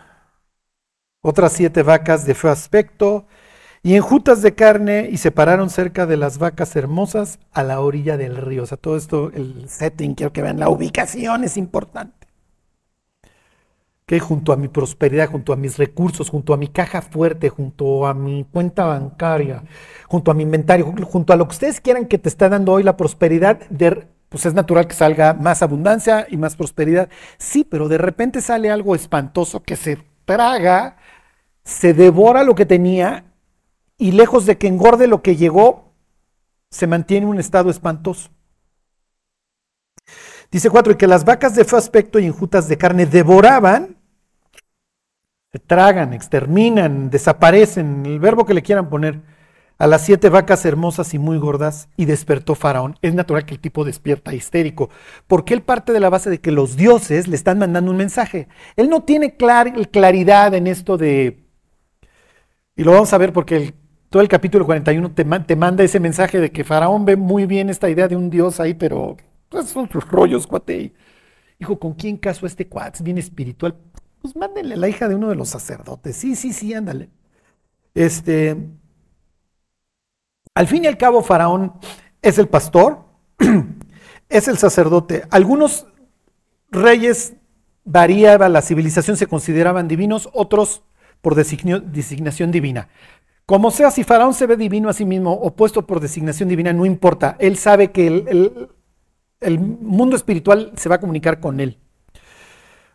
otras 1.21 1.53
siete 1.53 1.83
vacas 1.83 2.25
de 2.25 2.35
feo 2.35 2.51
aspecto 2.51 3.25
y 3.83 3.95
enjutas 3.95 4.41
de 4.41 4.55
carne 4.55 5.09
y 5.11 5.17
se 5.17 5.31
pararon 5.31 5.69
cerca 5.69 6.05
de 6.05 6.15
las 6.15 6.37
vacas 6.37 6.73
hermosas 6.77 7.39
a 7.51 7.63
la 7.63 7.81
orilla 7.81 8.15
del 8.15 8.37
río. 8.37 8.63
O 8.63 8.65
sea, 8.65 8.77
todo 8.77 8.95
esto, 8.95 9.29
el 9.33 9.67
setting, 9.67 10.15
quiero 10.15 10.31
que 10.31 10.41
vean, 10.41 10.57
la 10.57 10.69
ubicación 10.69 11.43
es 11.43 11.57
importante. 11.57 12.27
Que 14.05 14.21
junto 14.21 14.53
a 14.53 14.57
mi 14.57 14.69
prosperidad, 14.69 15.29
junto 15.29 15.51
a 15.51 15.57
mis 15.57 15.77
recursos, 15.77 16.29
junto 16.29 16.53
a 16.53 16.57
mi 16.57 16.69
caja 16.69 17.01
fuerte, 17.01 17.49
junto 17.49 18.07
a 18.07 18.13
mi 18.13 18.45
cuenta 18.45 18.85
bancaria, 18.85 19.63
junto 20.07 20.31
a 20.31 20.33
mi 20.33 20.43
inventario, 20.43 20.93
junto 21.03 21.33
a 21.33 21.35
lo 21.35 21.45
que 21.47 21.53
ustedes 21.53 21.81
quieran 21.81 22.05
que 22.05 22.17
te 22.17 22.29
está 22.29 22.47
dando 22.47 22.71
hoy 22.71 22.83
la 22.83 22.95
prosperidad, 22.95 23.59
pues 24.29 24.45
es 24.45 24.53
natural 24.53 24.87
que 24.87 24.95
salga 24.95 25.33
más 25.33 25.61
abundancia 25.61 26.25
y 26.29 26.37
más 26.37 26.55
prosperidad. 26.55 27.09
Sí, 27.37 27.65
pero 27.69 27.89
de 27.89 27.97
repente 27.97 28.39
sale 28.41 28.71
algo 28.71 28.95
espantoso 28.95 29.61
que 29.61 29.75
se 29.75 29.97
traga, 30.23 30.95
se 31.63 31.93
devora 31.93 32.43
lo 32.43 32.55
que 32.55 32.65
tenía 32.65 33.25
y 33.97 34.11
lejos 34.11 34.45
de 34.45 34.57
que 34.57 34.67
engorde 34.67 35.07
lo 35.07 35.21
que 35.21 35.35
llegó, 35.35 35.93
se 36.69 36.87
mantiene 36.87 37.25
en 37.25 37.31
un 37.31 37.39
estado 37.39 37.69
espantoso. 37.69 38.29
Dice 40.51 40.69
cuatro, 40.69 40.93
y 40.93 40.97
que 40.97 41.07
las 41.07 41.25
vacas 41.25 41.55
de 41.55 41.65
feo 41.65 41.79
aspecto 41.79 42.19
y 42.19 42.25
enjutas 42.25 42.67
de 42.67 42.77
carne 42.77 43.05
devoraban, 43.05 43.97
se 45.51 45.59
tragan, 45.59 46.13
exterminan, 46.13 47.09
desaparecen, 47.09 48.05
el 48.05 48.19
verbo 48.19 48.45
que 48.45 48.53
le 48.53 48.61
quieran 48.61 48.89
poner 48.89 49.21
a 49.77 49.87
las 49.87 50.03
siete 50.03 50.29
vacas 50.29 50.65
hermosas 50.65 51.13
y 51.13 51.19
muy 51.19 51.37
gordas 51.37 51.89
y 51.97 52.05
despertó 52.05 52.55
Faraón. 52.55 52.97
Es 53.01 53.13
natural 53.13 53.45
que 53.45 53.55
el 53.55 53.59
tipo 53.59 53.83
despierta 53.83 54.33
histérico, 54.33 54.89
porque 55.27 55.53
él 55.53 55.61
parte 55.61 55.91
de 55.91 55.99
la 55.99 56.09
base 56.09 56.29
de 56.29 56.39
que 56.39 56.51
los 56.51 56.75
dioses 56.75 57.27
le 57.27 57.35
están 57.35 57.59
mandando 57.59 57.91
un 57.91 57.97
mensaje. 57.97 58.47
Él 58.75 58.89
no 58.89 59.03
tiene 59.03 59.35
claridad 59.35 60.53
en 60.53 60.67
esto 60.67 60.97
de, 60.97 61.43
y 62.75 62.83
lo 62.83 62.91
vamos 62.91 63.13
a 63.13 63.17
ver 63.17 63.33
porque 63.33 63.73
todo 64.13 64.21
el 64.21 64.29
capítulo 64.29 64.63
41 64.63 65.11
te, 65.13 65.25
te 65.25 65.55
manda 65.55 65.83
ese 65.83 65.99
mensaje 65.99 66.39
de 66.39 66.51
que 66.51 66.63
Faraón 66.63 67.03
ve 67.03 67.15
muy 67.15 67.47
bien 67.47 67.71
esta 67.71 67.89
idea 67.89 68.07
de 68.07 68.15
un 68.15 68.29
dios 68.29 68.59
ahí, 68.59 68.75
pero 68.75 69.17
pues, 69.49 69.69
son 69.69 69.89
rollos, 69.89 70.45
cuate. 70.45 70.93
Hijo, 71.57 71.79
¿con 71.79 71.95
quién 71.95 72.17
caso 72.17 72.45
este 72.45 72.67
cuate? 72.67 72.97
Es 72.97 73.01
bien 73.01 73.17
espiritual. 73.17 73.75
Pues 74.21 74.35
mándenle 74.35 74.75
a 74.75 74.77
la 74.77 74.87
hija 74.87 75.07
de 75.07 75.15
uno 75.15 75.29
de 75.29 75.35
los 75.35 75.49
sacerdotes. 75.49 76.15
Sí, 76.15 76.35
sí, 76.35 76.53
sí, 76.53 76.75
ándale. 76.75 77.09
Este, 77.95 78.55
al 80.53 80.67
fin 80.67 80.83
y 80.83 80.87
al 80.87 80.99
cabo, 80.99 81.23
Faraón 81.23 81.73
es 82.21 82.37
el 82.37 82.47
pastor, 82.47 83.05
es 84.29 84.47
el 84.47 84.59
sacerdote. 84.59 85.23
Algunos 85.31 85.87
reyes 86.69 87.33
variaba, 87.83 88.47
la 88.47 88.61
civilización 88.61 89.17
se 89.17 89.25
consideraban 89.25 89.87
divinos, 89.87 90.29
otros 90.33 90.83
por 91.19 91.33
designación 91.33 92.51
divina. 92.51 92.89
Como 93.45 93.71
sea, 93.71 93.91
si 93.91 94.03
Faraón 94.03 94.33
se 94.33 94.47
ve 94.47 94.55
divino 94.55 94.89
a 94.89 94.93
sí 94.93 95.05
mismo, 95.05 95.33
opuesto 95.33 95.85
por 95.85 95.99
designación 95.99 96.49
divina, 96.49 96.71
no 96.73 96.85
importa. 96.85 97.35
Él 97.39 97.57
sabe 97.57 97.91
que 97.91 98.07
el, 98.07 98.69
el 99.41 99.59
mundo 99.59 100.15
espiritual 100.15 100.71
se 100.75 100.89
va 100.89 100.95
a 100.95 100.99
comunicar 100.99 101.39
con 101.39 101.59
él. 101.59 101.79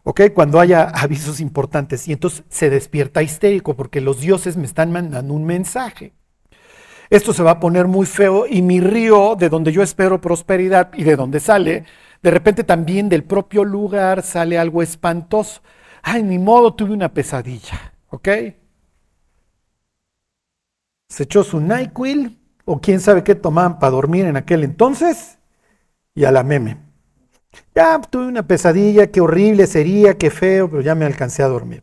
¿Ok? 0.04 0.22
Cuando 0.34 0.58
haya 0.58 0.84
avisos 0.94 1.40
importantes. 1.40 2.08
Y 2.08 2.12
entonces 2.12 2.44
se 2.48 2.70
despierta 2.70 3.22
histérico 3.22 3.76
porque 3.76 4.00
los 4.00 4.20
dioses 4.20 4.56
me 4.56 4.64
están 4.64 4.90
mandando 4.90 5.34
un 5.34 5.44
mensaje 5.44 6.14
esto 7.10 7.32
se 7.32 7.42
va 7.42 7.52
a 7.52 7.60
poner 7.60 7.86
muy 7.86 8.04
feo 8.04 8.46
y 8.46 8.60
mi 8.60 8.80
río, 8.80 9.34
de 9.34 9.48
donde 9.48 9.72
yo 9.72 9.82
espero 9.82 10.20
prosperidad 10.20 10.90
y 10.94 11.04
de 11.04 11.16
donde 11.16 11.40
sale, 11.40 11.84
de 12.22 12.30
repente 12.30 12.64
también 12.64 13.08
del 13.08 13.24
propio 13.24 13.64
lugar 13.64 14.22
sale 14.22 14.58
algo 14.58 14.82
espantoso. 14.82 15.62
Ay, 16.02 16.22
ni 16.22 16.38
modo, 16.38 16.74
tuve 16.74 16.92
una 16.92 17.12
pesadilla, 17.12 17.94
¿ok? 18.10 18.28
Se 21.08 21.24
echó 21.24 21.42
su 21.44 21.60
NyQuil 21.60 22.38
o 22.64 22.80
quién 22.80 23.00
sabe 23.00 23.24
qué 23.24 23.34
tomaban 23.34 23.78
para 23.78 23.92
dormir 23.92 24.26
en 24.26 24.36
aquel 24.36 24.64
entonces 24.64 25.38
y 26.14 26.24
a 26.24 26.32
la 26.32 26.42
meme. 26.42 26.78
Ya 27.74 28.00
tuve 28.00 28.26
una 28.26 28.46
pesadilla, 28.46 29.10
qué 29.10 29.20
horrible 29.20 29.66
sería, 29.66 30.18
qué 30.18 30.30
feo, 30.30 30.68
pero 30.70 30.82
ya 30.82 30.94
me 30.94 31.06
alcancé 31.06 31.42
a 31.42 31.48
dormir. 31.48 31.82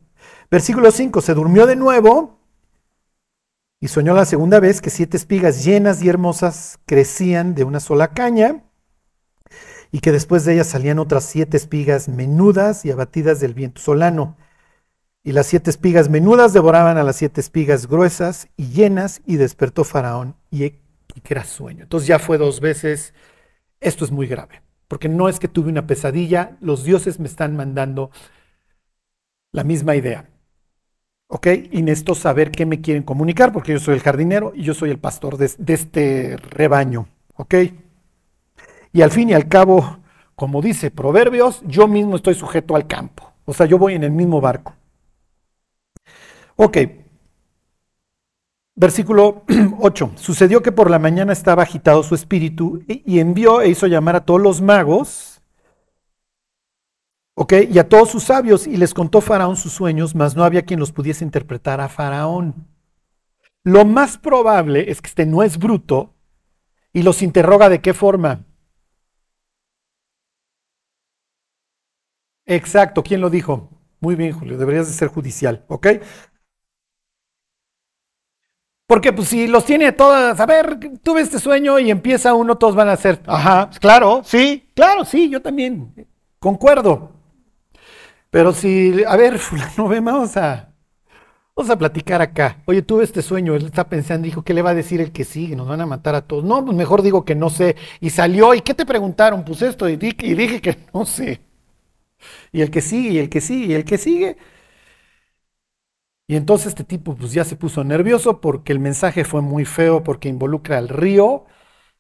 Versículo 0.52 0.92
5, 0.92 1.22
se 1.22 1.34
durmió 1.34 1.66
de 1.66 1.76
nuevo 1.76 2.40
y 3.80 3.88
soñó 3.88 4.14
la 4.14 4.26
segunda 4.26 4.60
vez 4.60 4.82
que 4.82 4.90
siete 4.90 5.18
espigas 5.18 5.64
llenas 5.64 6.02
y 6.02 6.10
hermosas 6.10 6.80
crecían 6.86 7.56
de 7.56 7.64
una 7.64 7.80
sola 7.80 8.10
caña 8.10 8.64
y 9.92 10.00
que 10.00 10.12
después 10.12 10.46
de 10.46 10.54
ellas 10.54 10.68
salían 10.68 11.00
otras 11.00 11.26
siete 11.26 11.58
espigas 11.58 12.10
menudas 12.10 12.86
y 12.86 12.92
abatidas 12.92 13.40
del 13.40 13.54
viento 13.54 13.82
solano. 13.82 14.38
Y 15.26 15.32
las 15.32 15.48
siete 15.48 15.72
espigas 15.72 16.08
menudas 16.08 16.54
devoraban 16.54 17.00
a 17.00 17.04
las 17.04 17.16
siete 17.16 17.42
espigas 17.42 17.88
gruesas 17.88 18.48
y 18.58 18.68
llenas 18.68 19.24
y 19.26 19.38
despertó 19.38 19.84
Faraón 19.84 20.36
y, 20.52 20.66
y 20.66 21.22
que 21.24 21.34
era 21.34 21.44
sueño. 21.44 21.82
Entonces 21.82 22.08
ya 22.08 22.20
fue 22.20 22.38
dos 22.38 22.60
veces. 22.60 23.16
Esto 23.80 24.06
es 24.06 24.12
muy 24.12 24.28
grave, 24.28 24.62
porque 24.88 25.10
no 25.10 25.28
es 25.28 25.40
que 25.40 25.48
tuve 25.48 25.72
una 25.72 25.88
pesadilla, 25.88 26.58
los 26.62 26.84
dioses 26.84 27.20
me 27.20 27.28
están 27.28 27.56
mandando 27.56 28.12
la 29.52 29.64
misma 29.64 29.96
idea. 29.96 30.30
¿Ok? 31.28 31.48
Y 31.72 31.82
necesito 31.82 32.14
saber 32.14 32.52
qué 32.52 32.68
me 32.68 32.82
quieren 32.82 33.02
comunicar, 33.02 33.52
porque 33.52 33.72
yo 33.72 33.80
soy 33.80 33.96
el 33.96 34.02
jardinero 34.02 34.54
y 34.56 34.62
yo 34.62 34.76
soy 34.76 34.92
el 34.92 35.00
pastor 35.00 35.38
de, 35.38 35.74
este 35.74 36.38
rebaño. 36.38 37.08
¿Ok? 37.34 37.56
Y 38.94 39.02
al 39.02 39.10
fin 39.10 39.32
y 39.32 39.34
al 39.34 39.48
cabo, 39.48 39.98
como 40.36 40.62
dice 40.62 40.92
Proverbios, 40.92 41.64
yo 41.66 41.88
mismo 41.88 42.16
estoy 42.16 42.36
sujeto 42.36 42.76
al 42.76 42.86
campo. 42.86 43.34
O 43.46 43.56
sea, 43.56 43.66
yo 43.66 43.80
voy 43.80 43.96
en 43.96 44.04
el 44.04 44.12
mismo 44.12 44.40
barco. 44.40 44.76
Ok. 46.56 46.78
Versículo 48.76 49.44
8. 49.80 50.12
Sucedió 50.16 50.62
que 50.62 50.72
por 50.72 50.90
la 50.90 51.00
mañana 51.00 51.34
estaba 51.34 51.64
agitado 51.64 52.04
su 52.04 52.16
espíritu 52.16 52.84
y 52.88 53.20
envió 53.20 53.62
e 53.62 53.70
hizo 53.70 53.88
llamar 53.88 54.16
a 54.18 54.26
todos 54.26 54.42
los 54.42 54.62
magos 54.62 55.36
¿Ok? 57.38 57.54
Y 57.70 57.80
a 57.80 57.90
todos 57.90 58.10
sus 58.10 58.24
sabios, 58.24 58.66
y 58.66 58.78
les 58.78 58.94
contó 58.94 59.20
Faraón 59.20 59.58
sus 59.58 59.74
sueños, 59.74 60.16
mas 60.16 60.36
no 60.36 60.44
había 60.46 60.64
quien 60.64 60.80
los 60.80 60.94
pudiese 60.94 61.26
interpretar 61.26 61.82
a 61.82 61.90
Faraón. 61.90 62.68
Lo 63.64 63.84
más 63.84 64.18
probable 64.18 64.90
es 64.90 65.02
que 65.02 65.10
este 65.10 65.26
no 65.26 65.44
es 65.44 65.58
bruto 65.58 66.14
y 66.94 67.04
los 67.04 67.22
interroga 67.22 67.68
de 67.68 67.82
qué 67.82 67.94
forma. 67.94 68.46
Exacto, 72.46 73.04
¿quién 73.04 73.22
lo 73.22 73.30
dijo? 73.30 73.70
Muy 74.00 74.16
bien, 74.16 74.32
Julio, 74.32 74.58
deberías 74.58 74.88
de 74.88 74.94
ser 74.94 75.10
judicial, 75.10 75.66
¿ok? 75.68 75.88
Porque 78.88 79.12
pues 79.14 79.30
si 79.30 79.48
los 79.48 79.66
tiene 79.66 79.92
todas, 79.94 80.40
a 80.40 80.46
ver, 80.46 80.80
tuve 81.02 81.22
este 81.22 81.40
sueño 81.40 81.80
y 81.80 81.90
empieza 81.90 82.36
uno, 82.36 82.58
todos 82.58 82.76
van 82.76 82.90
a 82.90 82.96
ser, 82.96 83.20
ajá, 83.26 83.70
claro, 83.80 84.22
sí, 84.24 84.66
Claro, 84.76 85.06
sí, 85.06 85.30
yo 85.30 85.42
también. 85.42 85.94
Concuerdo. 86.40 87.12
Pero 88.30 88.54
si, 88.54 89.04
a 89.08 89.16
ver, 89.16 89.40
fulano, 89.40 89.88
vamos 89.88 90.36
a, 90.38 90.74
vamos 91.56 91.72
a 91.72 91.78
platicar 91.78 92.22
acá. 92.22 92.62
Oye, 92.66 92.82
tuve 92.82 93.06
este 93.06 93.22
sueño, 93.22 93.56
él 93.56 93.66
está 93.66 93.88
pensando, 93.88 94.26
dijo, 94.26 94.44
¿qué 94.44 94.54
le 94.54 94.62
va 94.62 94.72
a 94.72 94.76
decir 94.76 95.00
el 95.02 95.12
que 95.14 95.24
sigue? 95.24 95.56
Nos 95.56 95.68
van 95.68 95.82
a 95.82 95.86
matar 95.86 96.14
a 96.16 96.22
todos. 96.22 96.44
No, 96.44 96.64
pues 96.66 96.76
mejor 96.78 97.02
digo 97.02 97.24
que 97.26 97.36
no 97.36 97.50
sé. 97.50 97.78
Y 98.02 98.10
salió, 98.10 98.54
¿y 98.54 98.62
qué 98.62 98.74
te 98.74 98.86
preguntaron? 98.86 99.46
Pues 99.46 99.62
esto, 99.62 99.88
y 99.88 99.96
dije, 99.96 100.18
y 100.28 100.34
dije 100.36 100.62
que 100.62 100.78
no 100.94 101.06
sé. 101.06 101.42
Y 102.52 102.62
el 102.62 102.70
que 102.72 102.82
sigue, 102.82 103.12
y 103.12 103.20
el 103.20 103.30
que 103.30 103.42
sigue, 103.42 103.66
y 103.68 103.74
el 103.74 103.86
que 103.86 103.98
sigue. 103.98 104.38
Y 106.28 106.36
entonces 106.36 106.68
este 106.68 106.84
tipo 106.84 107.16
pues 107.16 107.34
ya 107.34 107.44
se 107.44 107.56
puso 107.56 107.84
nervioso 107.84 108.42
porque 108.42 108.74
el 108.74 108.80
mensaje 108.80 109.26
fue 109.26 109.42
muy 109.42 109.66
feo, 109.66 110.04
porque 110.04 110.30
involucra 110.30 110.78
al 110.80 110.90
río, 110.90 111.46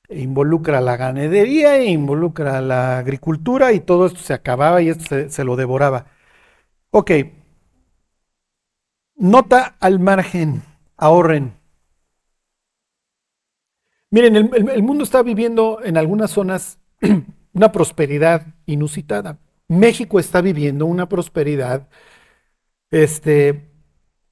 involucra 0.09 0.81
la 0.81 0.97
ganadería, 0.97 1.83
involucra 1.83 2.61
la 2.61 2.97
agricultura 2.99 3.73
y 3.73 3.81
todo 3.81 4.07
esto 4.07 4.19
se 4.19 4.33
acababa 4.33 4.81
y 4.81 4.89
esto 4.89 5.29
se, 5.29 5.43
lo 5.43 5.55
devoraba. 5.55 6.07
Ok. 6.91 7.11
Nota 9.17 9.75
al 9.79 9.99
margen, 9.99 10.63
ahorren. 10.97 11.53
Miren, 14.09 14.35
el 14.35 14.83
mundo 14.83 15.03
está 15.03 15.21
viviendo 15.23 15.79
en 15.83 15.97
algunas 15.97 16.31
zonas 16.31 16.79
una 17.53 17.71
prosperidad 17.71 18.47
inusitada. 18.65 19.39
México 19.67 20.19
está 20.19 20.41
viviendo 20.41 20.85
una 20.85 21.09
prosperidad 21.09 21.87
este, 22.91 23.74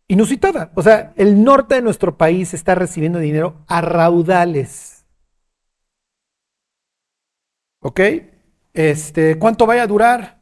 inusitada. 0.07 0.71
O 0.75 0.81
sea, 0.83 1.13
el 1.17 1.43
norte 1.43 1.75
de 1.75 1.81
nuestro 1.81 2.17
país 2.17 2.53
está 2.53 2.75
recibiendo 2.75 3.19
dinero 3.19 3.63
a 3.67 3.81
raudales. 3.81 5.05
¿Ok? 7.79 7.99
Este, 8.73 9.37
¿Cuánto 9.37 9.65
vaya 9.65 9.83
a 9.83 9.87
durar? 9.87 10.41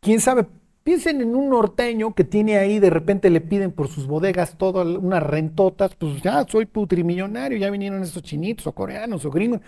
¿Quién 0.00 0.20
sabe? 0.20 0.46
Piensen 0.82 1.20
en 1.20 1.34
un 1.36 1.50
norteño 1.50 2.14
que 2.14 2.24
tiene 2.24 2.56
ahí, 2.58 2.78
de 2.78 2.90
repente 2.90 3.30
le 3.30 3.40
piden 3.40 3.70
por 3.72 3.88
sus 3.88 4.06
bodegas 4.06 4.56
todas 4.58 4.86
unas 4.86 5.22
rentotas, 5.22 5.94
pues 5.94 6.22
ya 6.22 6.44
soy 6.48 6.66
putrimillonario, 6.66 7.58
ya 7.58 7.70
vinieron 7.70 8.02
estos 8.02 8.22
chinitos 8.22 8.66
o 8.66 8.72
coreanos 8.72 9.24
o 9.24 9.30
gringos. 9.30 9.60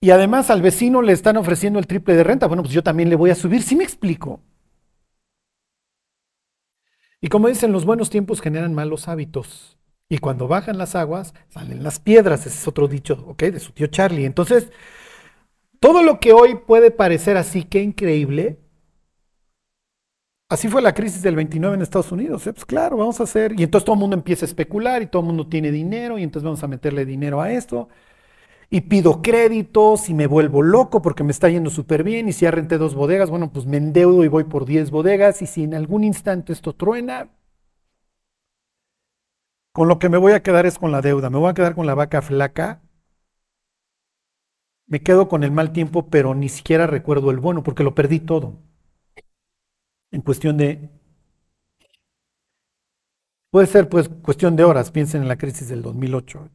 Y 0.00 0.10
además 0.10 0.50
al 0.50 0.60
vecino 0.62 1.00
le 1.00 1.12
están 1.12 1.36
ofreciendo 1.36 1.78
el 1.78 1.86
triple 1.86 2.14
de 2.16 2.24
renta. 2.24 2.46
Bueno, 2.46 2.62
pues 2.62 2.74
yo 2.74 2.82
también 2.82 3.08
le 3.08 3.16
voy 3.16 3.30
a 3.30 3.34
subir. 3.34 3.62
¿Sí 3.62 3.76
me 3.76 3.84
explico? 3.84 4.40
Y 7.22 7.28
como 7.28 7.48
dicen, 7.48 7.72
los 7.72 7.86
buenos 7.86 8.10
tiempos 8.10 8.42
generan 8.42 8.74
malos 8.74 9.08
hábitos. 9.08 9.78
Y 10.10 10.18
cuando 10.18 10.48
bajan 10.48 10.76
las 10.76 10.96
aguas, 10.96 11.32
salen 11.48 11.82
las 11.84 12.00
piedras. 12.00 12.40
Ese 12.40 12.58
es 12.58 12.68
otro 12.68 12.88
dicho, 12.88 13.24
¿ok? 13.28 13.44
De 13.44 13.60
su 13.60 13.72
tío 13.72 13.86
Charlie. 13.86 14.26
Entonces, 14.26 14.70
todo 15.80 16.02
lo 16.02 16.18
que 16.20 16.32
hoy 16.32 16.56
puede 16.56 16.90
parecer 16.90 17.36
así, 17.36 17.62
qué 17.62 17.80
increíble. 17.80 18.58
Así 20.50 20.68
fue 20.68 20.82
la 20.82 20.92
crisis 20.92 21.22
del 21.22 21.36
29 21.36 21.76
en 21.76 21.82
Estados 21.82 22.12
Unidos. 22.12 22.46
¿eh? 22.46 22.52
Pues 22.52 22.66
claro, 22.66 22.96
vamos 22.96 23.20
a 23.20 23.22
hacer. 23.22 23.58
Y 23.58 23.62
entonces 23.62 23.86
todo 23.86 23.94
el 23.94 24.00
mundo 24.00 24.16
empieza 24.16 24.44
a 24.44 24.48
especular 24.48 25.00
y 25.00 25.06
todo 25.06 25.22
el 25.22 25.28
mundo 25.28 25.46
tiene 25.46 25.70
dinero 25.70 26.18
y 26.18 26.24
entonces 26.24 26.44
vamos 26.44 26.62
a 26.62 26.68
meterle 26.68 27.06
dinero 27.06 27.40
a 27.40 27.52
esto 27.52 27.88
y 28.72 28.80
pido 28.80 29.20
créditos 29.20 30.08
y 30.08 30.14
me 30.14 30.26
vuelvo 30.26 30.62
loco 30.62 31.02
porque 31.02 31.22
me 31.22 31.30
está 31.30 31.50
yendo 31.50 31.68
súper 31.68 32.02
bien 32.02 32.30
y 32.30 32.32
si 32.32 32.46
ya 32.46 32.50
renté 32.50 32.78
dos 32.78 32.94
bodegas, 32.94 33.28
bueno, 33.28 33.52
pues 33.52 33.66
me 33.66 33.76
endeudo 33.76 34.24
y 34.24 34.28
voy 34.28 34.44
por 34.44 34.64
10 34.64 34.90
bodegas 34.90 35.42
y 35.42 35.46
si 35.46 35.64
en 35.64 35.74
algún 35.74 36.04
instante 36.04 36.54
esto 36.54 36.72
truena, 36.72 37.28
con 39.72 39.88
lo 39.88 39.98
que 39.98 40.08
me 40.08 40.16
voy 40.16 40.32
a 40.32 40.42
quedar 40.42 40.64
es 40.64 40.78
con 40.78 40.90
la 40.90 41.02
deuda, 41.02 41.28
me 41.28 41.36
voy 41.36 41.50
a 41.50 41.54
quedar 41.54 41.74
con 41.74 41.84
la 41.86 41.94
vaca 41.94 42.22
flaca, 42.22 42.80
me 44.86 45.02
quedo 45.02 45.28
con 45.28 45.44
el 45.44 45.52
mal 45.52 45.72
tiempo, 45.74 46.08
pero 46.08 46.34
ni 46.34 46.48
siquiera 46.48 46.86
recuerdo 46.86 47.30
el 47.30 47.40
bueno 47.40 47.62
porque 47.62 47.84
lo 47.84 47.94
perdí 47.94 48.20
todo. 48.20 48.54
En 50.12 50.22
cuestión 50.22 50.56
de... 50.56 50.88
Puede 53.50 53.66
ser 53.66 53.90
pues 53.90 54.08
cuestión 54.08 54.56
de 54.56 54.64
horas, 54.64 54.90
piensen 54.90 55.20
en 55.20 55.28
la 55.28 55.36
crisis 55.36 55.68
del 55.68 55.82
2008. 55.82 56.48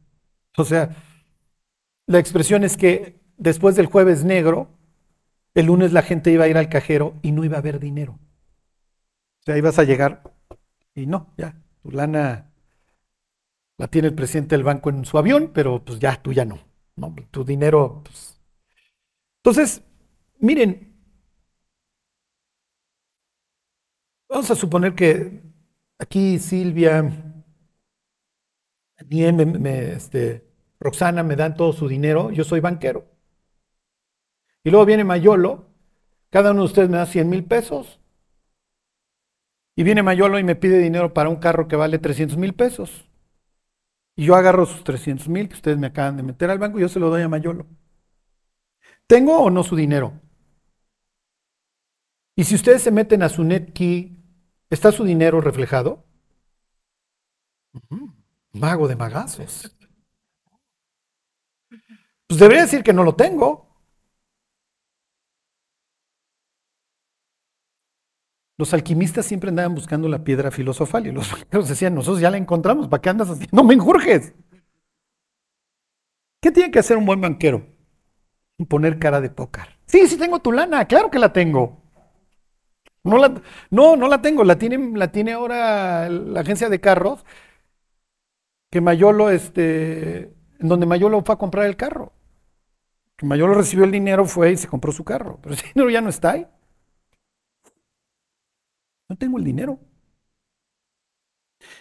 O 0.56 0.64
sea, 0.64 0.96
la 2.08 2.18
expresión 2.18 2.64
es 2.64 2.76
que 2.76 3.20
después 3.36 3.76
del 3.76 3.86
jueves 3.86 4.24
negro, 4.24 4.70
el 5.54 5.66
lunes 5.66 5.92
la 5.92 6.02
gente 6.02 6.32
iba 6.32 6.44
a 6.44 6.48
ir 6.48 6.56
al 6.56 6.70
cajero 6.70 7.14
y 7.22 7.32
no 7.32 7.44
iba 7.44 7.56
a 7.56 7.60
haber 7.60 7.78
dinero. 7.78 8.18
O 9.40 9.42
sea, 9.44 9.58
ibas 9.58 9.78
a 9.78 9.84
llegar 9.84 10.22
y 10.94 11.06
no, 11.06 11.34
ya, 11.36 11.62
tu 11.82 11.90
lana 11.90 12.50
la 13.76 13.88
tiene 13.88 14.08
el 14.08 14.14
presidente 14.14 14.56
del 14.56 14.64
banco 14.64 14.88
en 14.88 15.04
su 15.04 15.18
avión, 15.18 15.52
pero 15.52 15.84
pues 15.84 15.98
ya, 15.98 16.20
tú 16.20 16.32
ya 16.32 16.46
no. 16.46 16.58
¿no? 16.96 17.14
Tu 17.30 17.44
dinero, 17.44 18.00
pues. 18.02 18.40
Entonces, 19.42 19.82
miren, 20.40 20.96
vamos 24.30 24.50
a 24.50 24.54
suponer 24.54 24.94
que 24.94 25.42
aquí 25.98 26.38
Silvia, 26.38 27.02
ni 29.10 29.32
me, 29.32 29.44
me, 29.44 29.92
este, 29.92 30.47
Roxana 30.80 31.22
me 31.22 31.36
dan 31.36 31.54
todo 31.54 31.72
su 31.72 31.88
dinero, 31.88 32.30
yo 32.30 32.44
soy 32.44 32.60
banquero. 32.60 33.06
Y 34.64 34.70
luego 34.70 34.86
viene 34.86 35.04
Mayolo, 35.04 35.66
cada 36.30 36.52
uno 36.52 36.60
de 36.60 36.66
ustedes 36.66 36.88
me 36.88 36.98
da 36.98 37.06
100 37.06 37.28
mil 37.28 37.44
pesos. 37.44 38.00
Y 39.76 39.82
viene 39.84 40.02
Mayolo 40.02 40.38
y 40.38 40.44
me 40.44 40.56
pide 40.56 40.78
dinero 40.78 41.14
para 41.14 41.28
un 41.28 41.36
carro 41.36 41.68
que 41.68 41.76
vale 41.76 41.98
300 41.98 42.36
mil 42.36 42.54
pesos. 42.54 43.08
Y 44.16 44.24
yo 44.24 44.34
agarro 44.34 44.66
sus 44.66 44.82
300 44.82 45.28
mil 45.28 45.48
que 45.48 45.54
ustedes 45.54 45.78
me 45.78 45.86
acaban 45.86 46.16
de 46.16 46.24
meter 46.24 46.50
al 46.50 46.58
banco 46.58 46.78
y 46.78 46.82
yo 46.82 46.88
se 46.88 46.98
lo 46.98 47.10
doy 47.10 47.22
a 47.22 47.28
Mayolo. 47.28 47.66
¿Tengo 49.06 49.38
o 49.38 49.50
no 49.50 49.62
su 49.62 49.76
dinero? 49.76 50.20
Y 52.36 52.44
si 52.44 52.54
ustedes 52.54 52.82
se 52.82 52.90
meten 52.90 53.22
a 53.22 53.28
su 53.28 53.42
NetKey, 53.44 54.16
¿está 54.70 54.92
su 54.92 55.04
dinero 55.04 55.40
reflejado? 55.40 56.04
Mago 58.52 58.88
de 58.88 58.96
magazos. 58.96 59.77
Pues 62.28 62.40
debería 62.40 62.62
decir 62.62 62.82
que 62.82 62.92
no 62.92 63.04
lo 63.04 63.14
tengo. 63.14 63.66
Los 68.58 68.74
alquimistas 68.74 69.24
siempre 69.24 69.50
andaban 69.50 69.74
buscando 69.74 70.08
la 70.08 70.24
piedra 70.24 70.50
filosofal 70.50 71.06
y 71.06 71.12
los 71.12 71.30
banqueros 71.32 71.68
decían, 71.68 71.94
nosotros 71.94 72.20
ya 72.20 72.30
la 72.30 72.36
encontramos, 72.36 72.88
¿para 72.88 73.00
qué 73.00 73.08
andas 73.08 73.30
así? 73.30 73.46
No 73.52 73.64
me 73.64 73.74
enjurjes. 73.74 74.34
¿Qué 76.42 76.50
tiene 76.50 76.70
que 76.70 76.80
hacer 76.80 76.96
un 76.96 77.06
buen 77.06 77.20
banquero? 77.20 77.66
Poner 78.68 78.98
cara 78.98 79.20
de 79.20 79.30
pócar. 79.30 79.78
Sí, 79.86 80.06
sí 80.06 80.18
tengo 80.18 80.40
tu 80.40 80.52
lana, 80.52 80.84
claro 80.86 81.10
que 81.10 81.18
la 81.18 81.32
tengo. 81.32 81.82
No, 83.04 83.16
la, 83.16 83.40
no, 83.70 83.96
no 83.96 84.08
la 84.08 84.20
tengo, 84.20 84.44
la 84.44 84.58
tiene, 84.58 84.98
la 84.98 85.10
tiene 85.12 85.32
ahora 85.32 86.10
la 86.10 86.40
agencia 86.40 86.68
de 86.68 86.80
carros, 86.80 87.24
que 88.70 88.80
Mayolo, 88.80 89.30
este, 89.30 90.34
en 90.58 90.68
donde 90.68 90.84
Mayolo 90.84 91.22
fue 91.24 91.36
a 91.36 91.38
comprar 91.38 91.66
el 91.66 91.76
carro 91.76 92.12
que 93.18 93.26
Mayolo 93.26 93.52
recibió 93.52 93.84
el 93.84 93.90
dinero, 93.90 94.24
fue 94.24 94.52
y 94.52 94.56
se 94.56 94.68
compró 94.68 94.92
su 94.92 95.04
carro. 95.04 95.40
Pero 95.42 95.54
ese 95.54 95.66
dinero 95.74 95.90
ya 95.90 96.00
no 96.00 96.08
está 96.08 96.30
ahí. 96.30 96.46
No 99.08 99.16
tengo 99.16 99.38
el 99.38 99.44
dinero. 99.44 99.80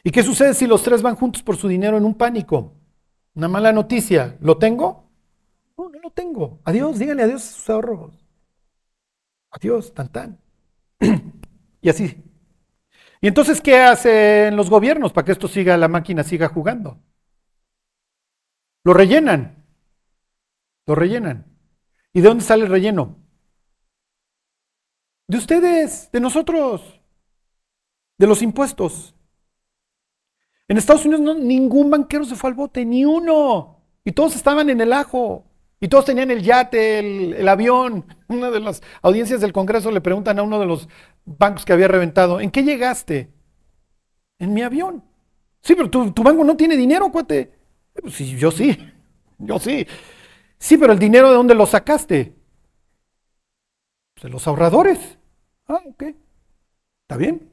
¿Y 0.04 0.10
qué 0.10 0.24
sucede 0.24 0.56
si 0.56 0.66
los 0.66 0.82
tres 0.82 1.04
van 1.04 1.16
juntos 1.16 1.44
por 1.44 1.56
su 1.56 1.68
dinero 1.68 1.96
en 1.98 2.06
un 2.06 2.16
pánico? 2.16 2.74
Una 3.36 3.48
mala 3.48 3.72
noticia. 3.72 4.36
¿Lo 4.42 4.58
tengo? 4.58 5.12
No, 5.78 5.90
no 5.90 6.00
lo 6.00 6.10
tengo. 6.10 6.60
Adiós, 6.66 6.98
díganle 6.98 7.24
adiós 7.24 7.44
a 7.44 7.54
sus 7.54 7.70
ahorros. 7.70 8.26
Adiós, 9.52 9.94
tan 9.94 10.12
tan. 10.12 10.40
y 11.82 11.90
así. 11.90 12.24
¿Y 13.22 13.28
entonces 13.28 13.62
qué 13.62 13.78
hacen 13.78 14.56
los 14.56 14.72
gobiernos 14.72 15.14
para 15.14 15.26
que 15.26 15.34
esto 15.34 15.48
siga, 15.48 15.78
la 15.78 15.88
máquina 15.88 16.24
siga 16.24 16.48
jugando? 16.48 17.00
Lo 18.84 18.94
rellenan. 18.96 19.57
Lo 20.88 20.96
rellenan. 20.96 21.46
¿Y 22.14 22.22
de 22.22 22.30
dónde 22.30 22.44
sale 22.44 22.64
el 22.64 22.72
relleno? 22.72 23.18
De 25.28 25.38
ustedes, 25.38 26.10
de 26.12 26.22
nosotros, 26.22 27.02
de 28.18 28.28
los 28.28 28.42
impuestos. 28.42 29.14
En 30.70 30.78
Estados 30.78 31.06
Unidos 31.06 31.38
ningún 31.38 31.90
banquero 31.90 32.24
se 32.24 32.36
fue 32.36 32.50
al 32.50 32.56
bote, 32.56 32.86
ni 32.86 33.06
uno. 33.06 33.82
Y 34.06 34.14
todos 34.14 34.36
estaban 34.36 34.70
en 34.70 34.80
el 34.80 34.94
ajo. 34.94 35.46
Y 35.80 35.90
todos 35.90 36.06
tenían 36.06 36.32
el 36.32 36.42
yate, 36.42 37.00
el, 37.40 37.48
avión. 37.48 38.06
Una 38.30 38.50
de 38.50 38.62
las 38.62 38.82
audiencias 39.02 39.42
del 39.42 39.54
Congreso 39.54 39.92
le 39.92 40.02
preguntan 40.02 40.40
a 40.40 40.44
uno 40.44 40.60
de 40.60 40.66
los 40.66 40.88
bancos 41.26 41.66
que 41.66 41.74
había 41.74 41.90
reventado, 41.90 42.40
¿en 42.40 42.50
qué 42.50 42.64
llegaste? 42.64 43.32
En 44.40 44.54
mi 44.54 44.62
avión. 44.62 45.04
Sí, 45.62 45.76
pero 45.76 45.90
tu, 45.90 46.12
tu 46.12 46.24
banco 46.24 46.44
no 46.46 46.56
tiene 46.56 46.78
dinero, 46.78 47.12
cuate. 47.12 47.52
Pues 48.02 48.16
sí, 48.16 48.38
yo 48.38 48.52
sí, 48.52 48.78
yo 49.38 49.60
sí. 49.60 49.86
Sí, 50.60 50.78
pero 50.78 50.94
el 50.94 51.00
dinero 51.00 51.30
de 51.30 51.36
dónde 51.36 51.56
lo 51.56 51.66
sacaste? 51.66 52.34
De 54.22 54.30
los 54.30 54.48
ahorradores. 54.48 55.18
Ah, 55.68 55.82
ok. 55.86 56.04
Está 57.04 57.18
bien. 57.18 57.50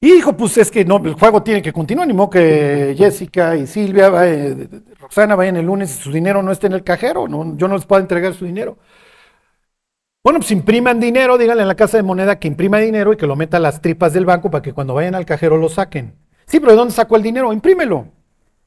Y 0.00 0.10
dijo, 0.14 0.36
pues 0.36 0.58
es 0.58 0.68
que 0.70 0.84
no, 0.84 0.96
el 0.96 1.14
juego 1.14 1.44
tiene 1.44 1.62
que 1.62 1.72
continuar, 1.72 2.08
ni 2.08 2.12
modo 2.12 2.30
que 2.30 2.92
Jessica 2.98 3.54
y 3.54 3.68
Silvia, 3.68 4.10
eh, 4.26 4.68
Roxana 4.98 5.36
vayan 5.36 5.58
el 5.58 5.66
lunes 5.66 5.96
y 5.96 6.02
su 6.02 6.10
dinero 6.10 6.42
no 6.42 6.50
esté 6.50 6.66
en 6.66 6.72
el 6.72 6.82
cajero, 6.82 7.28
no, 7.28 7.56
yo 7.56 7.68
no 7.68 7.76
les 7.76 7.86
puedo 7.86 8.02
entregar 8.02 8.34
su 8.34 8.44
dinero. 8.44 8.78
Bueno, 10.24 10.40
pues 10.40 10.50
impriman 10.50 10.98
dinero, 10.98 11.38
díganle 11.38 11.62
a 11.62 11.66
la 11.66 11.76
casa 11.76 11.98
de 11.98 12.02
moneda 12.02 12.40
que 12.40 12.48
imprima 12.48 12.78
dinero 12.78 13.12
y 13.12 13.16
que 13.16 13.28
lo 13.28 13.36
meta 13.36 13.58
a 13.58 13.60
las 13.60 13.80
tripas 13.80 14.12
del 14.12 14.26
banco 14.26 14.50
para 14.50 14.62
que 14.62 14.72
cuando 14.72 14.94
vayan 14.94 15.14
al 15.14 15.24
cajero 15.24 15.56
lo 15.56 15.68
saquen. 15.68 16.16
Sí, 16.46 16.58
pero 16.58 16.72
¿de 16.72 16.78
dónde 16.78 16.94
sacó 16.94 17.14
el 17.14 17.22
dinero? 17.22 17.52
Imprímelo. 17.52 18.08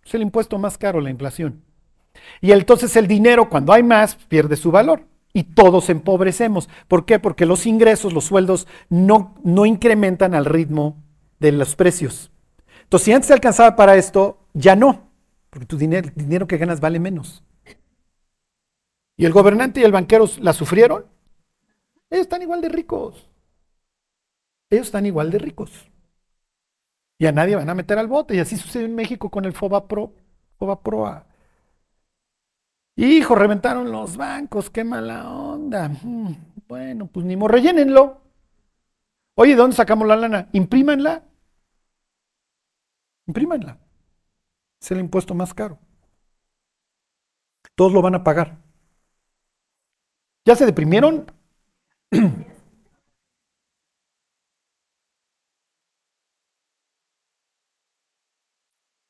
Es 0.05 0.13
el 0.15 0.21
impuesto 0.21 0.57
más 0.57 0.77
caro, 0.77 1.01
la 1.01 1.09
inflación. 1.09 1.64
Y 2.41 2.51
entonces 2.51 2.95
el 2.95 3.07
dinero, 3.07 3.49
cuando 3.49 3.73
hay 3.73 3.83
más, 3.83 4.15
pierde 4.15 4.55
su 4.55 4.71
valor. 4.71 5.03
Y 5.33 5.43
todos 5.43 5.89
empobrecemos. 5.89 6.69
¿Por 6.87 7.05
qué? 7.05 7.19
Porque 7.19 7.45
los 7.45 7.65
ingresos, 7.65 8.13
los 8.13 8.25
sueldos, 8.25 8.67
no, 8.89 9.35
no 9.43 9.65
incrementan 9.65 10.33
al 10.33 10.45
ritmo 10.45 11.03
de 11.39 11.51
los 11.51 11.75
precios. 11.75 12.31
Entonces, 12.83 13.05
si 13.05 13.11
antes 13.11 13.27
se 13.27 13.33
alcanzaba 13.33 13.75
para 13.75 13.95
esto, 13.95 14.39
ya 14.53 14.75
no. 14.75 15.09
Porque 15.49 15.65
tu 15.65 15.77
dinero, 15.77 16.07
el 16.07 16.15
dinero 16.15 16.47
que 16.47 16.57
ganas 16.57 16.79
vale 16.79 16.99
menos. 16.99 17.43
¿Y 19.17 19.25
el 19.25 19.33
gobernante 19.33 19.79
y 19.79 19.83
el 19.83 19.91
banquero 19.91 20.29
la 20.39 20.53
sufrieron? 20.53 21.05
Ellos 22.09 22.23
están 22.23 22.41
igual 22.41 22.61
de 22.61 22.69
ricos. 22.69 23.29
Ellos 24.69 24.87
están 24.87 25.05
igual 25.05 25.31
de 25.31 25.39
ricos. 25.39 25.71
Y 27.17 27.25
a 27.25 27.31
nadie 27.31 27.55
van 27.55 27.69
a 27.69 27.75
meter 27.75 27.97
al 27.97 28.07
bote. 28.07 28.35
Y 28.35 28.39
así 28.39 28.57
sucedió 28.57 28.85
en 28.85 28.95
México 28.95 29.29
con 29.29 29.45
el 29.45 29.53
FOBA 29.53 29.87
Pro. 29.87 30.13
FOBA 30.57 30.81
Proa. 30.81 31.27
Hijo, 32.97 33.35
reventaron 33.35 33.91
los 33.91 34.15
bancos, 34.17 34.69
qué 34.69 34.83
mala 34.83 35.29
onda. 35.29 35.89
Mm, 35.89 36.35
bueno, 36.67 37.07
pues 37.07 37.25
ni 37.25 37.35
mo, 37.35 37.47
rellénenlo. 37.47 38.21
Oye, 39.35 39.51
¿de 39.51 39.57
dónde 39.57 39.75
sacamos 39.75 40.07
la 40.07 40.15
lana? 40.15 40.49
Imprímanla. 40.53 41.23
Imprímanla. 43.27 43.77
Es 44.81 44.91
el 44.91 44.99
impuesto 44.99 45.33
más 45.35 45.53
caro. 45.53 45.79
Todos 47.75 47.93
lo 47.93 48.01
van 48.01 48.15
a 48.15 48.23
pagar. 48.23 48.57
¿Ya 50.45 50.55
se 50.55 50.65
deprimieron? 50.65 51.25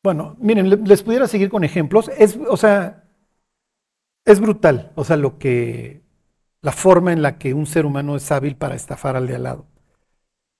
Bueno, 0.03 0.35
miren, 0.39 0.69
les 0.87 1.01
pudiera 1.01 1.25
seguir 1.27 1.49
con 1.49 1.63
ejemplos. 1.63 2.11
Es, 2.15 2.37
o 2.47 2.57
sea, 2.57 3.04
es 4.25 4.39
brutal, 4.39 4.91
o 4.95 5.03
sea, 5.03 5.17
lo 5.17 5.37
que, 5.37 6.01
la 6.61 6.71
forma 6.71 7.13
en 7.13 7.21
la 7.21 7.37
que 7.37 7.53
un 7.53 7.67
ser 7.67 7.85
humano 7.85 8.15
es 8.15 8.31
hábil 8.31 8.55
para 8.57 8.75
estafar 8.75 9.15
al 9.15 9.27
de 9.27 9.35
al 9.35 9.43
lado. 9.43 9.67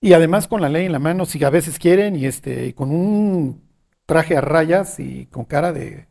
Y 0.00 0.12
además 0.12 0.46
con 0.48 0.60
la 0.60 0.68
ley 0.68 0.86
en 0.86 0.92
la 0.92 0.98
mano, 0.98 1.26
si 1.26 1.42
a 1.44 1.50
veces 1.50 1.78
quieren, 1.78 2.16
y 2.16 2.26
este, 2.26 2.74
con 2.74 2.90
un 2.90 3.62
traje 4.06 4.36
a 4.36 4.40
rayas 4.40 5.00
y 5.00 5.26
con 5.26 5.44
cara 5.44 5.72
de, 5.72 6.06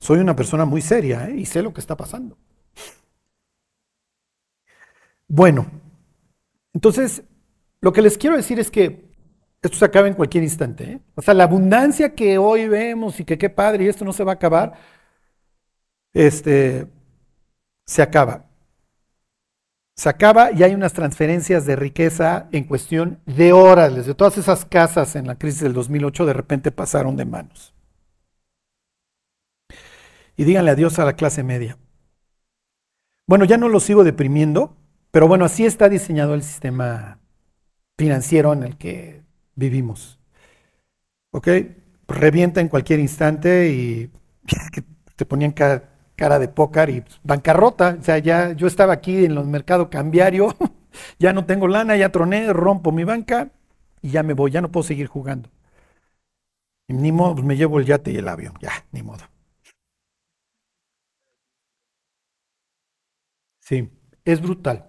soy 0.00 0.18
una 0.20 0.36
persona 0.36 0.64
muy 0.64 0.80
seria 0.80 1.28
¿eh? 1.28 1.36
y 1.36 1.46
sé 1.46 1.62
lo 1.62 1.74
que 1.74 1.80
está 1.80 1.96
pasando. 1.96 2.38
Bueno, 5.28 5.66
entonces, 6.72 7.22
lo 7.80 7.92
que 7.92 8.02
les 8.02 8.16
quiero 8.16 8.36
decir 8.36 8.58
es 8.58 8.70
que 8.70 9.08
esto 9.60 9.76
se 9.76 9.84
acaba 9.84 10.08
en 10.08 10.14
cualquier 10.14 10.44
instante. 10.44 10.84
¿eh? 10.84 11.00
O 11.14 11.22
sea, 11.22 11.34
la 11.34 11.44
abundancia 11.44 12.14
que 12.14 12.38
hoy 12.38 12.68
vemos 12.68 13.20
y 13.20 13.24
que 13.24 13.36
qué 13.36 13.50
padre 13.50 13.84
y 13.84 13.88
esto 13.88 14.04
no 14.04 14.12
se 14.12 14.24
va 14.24 14.32
a 14.32 14.34
acabar, 14.36 14.74
este, 16.18 16.88
se 17.86 18.02
acaba. 18.02 18.46
Se 19.94 20.08
acaba 20.08 20.50
y 20.50 20.64
hay 20.64 20.74
unas 20.74 20.92
transferencias 20.92 21.64
de 21.64 21.76
riqueza 21.76 22.48
en 22.50 22.64
cuestión 22.64 23.20
de 23.24 23.52
horas. 23.52 23.94
Desde 23.94 24.14
todas 24.14 24.36
esas 24.36 24.64
casas 24.64 25.14
en 25.14 25.28
la 25.28 25.36
crisis 25.38 25.60
del 25.60 25.74
2008 25.74 26.26
de 26.26 26.32
repente 26.32 26.72
pasaron 26.72 27.16
de 27.16 27.24
manos. 27.24 27.72
Y 30.36 30.42
díganle 30.42 30.72
adiós 30.72 30.98
a 30.98 31.04
la 31.04 31.14
clase 31.14 31.44
media. 31.44 31.78
Bueno, 33.26 33.44
ya 33.44 33.56
no 33.56 33.68
lo 33.68 33.78
sigo 33.78 34.02
deprimiendo, 34.02 34.76
pero 35.12 35.28
bueno, 35.28 35.44
así 35.44 35.66
está 35.66 35.88
diseñado 35.88 36.34
el 36.34 36.42
sistema 36.42 37.20
financiero 37.96 38.52
en 38.52 38.64
el 38.64 38.76
que 38.76 39.22
vivimos. 39.54 40.18
¿Ok? 41.30 41.48
Revienta 42.08 42.60
en 42.60 42.68
cualquier 42.68 42.98
instante 42.98 43.70
y 43.70 44.10
te 45.16 45.26
ponían 45.26 45.52
cara, 45.52 45.97
cara 46.18 46.38
de 46.40 46.48
pócar 46.48 46.90
y 46.90 47.04
bancarrota. 47.24 47.96
O 48.00 48.02
sea, 48.02 48.18
ya 48.18 48.52
yo 48.52 48.66
estaba 48.66 48.92
aquí 48.94 49.24
en 49.24 49.34
los 49.36 49.46
mercados 49.46 49.88
cambiario, 49.88 50.54
ya 51.18 51.32
no 51.32 51.46
tengo 51.46 51.68
lana, 51.68 51.96
ya 51.96 52.10
troné, 52.12 52.52
rompo 52.52 52.92
mi 52.92 53.04
banca 53.04 53.50
y 54.02 54.10
ya 54.10 54.22
me 54.24 54.34
voy, 54.34 54.50
ya 54.50 54.60
no 54.60 54.70
puedo 54.72 54.84
seguir 54.84 55.06
jugando. 55.08 55.50
ni 56.88 57.12
modo, 57.12 57.34
pues 57.36 57.46
me 57.46 57.56
llevo 57.56 57.78
el 57.78 57.86
yate 57.86 58.10
y 58.12 58.16
el 58.16 58.28
avión, 58.28 58.54
ya, 58.60 58.72
ni 58.92 59.02
modo. 59.02 59.24
Sí, 63.60 63.88
es 64.24 64.40
brutal. 64.40 64.88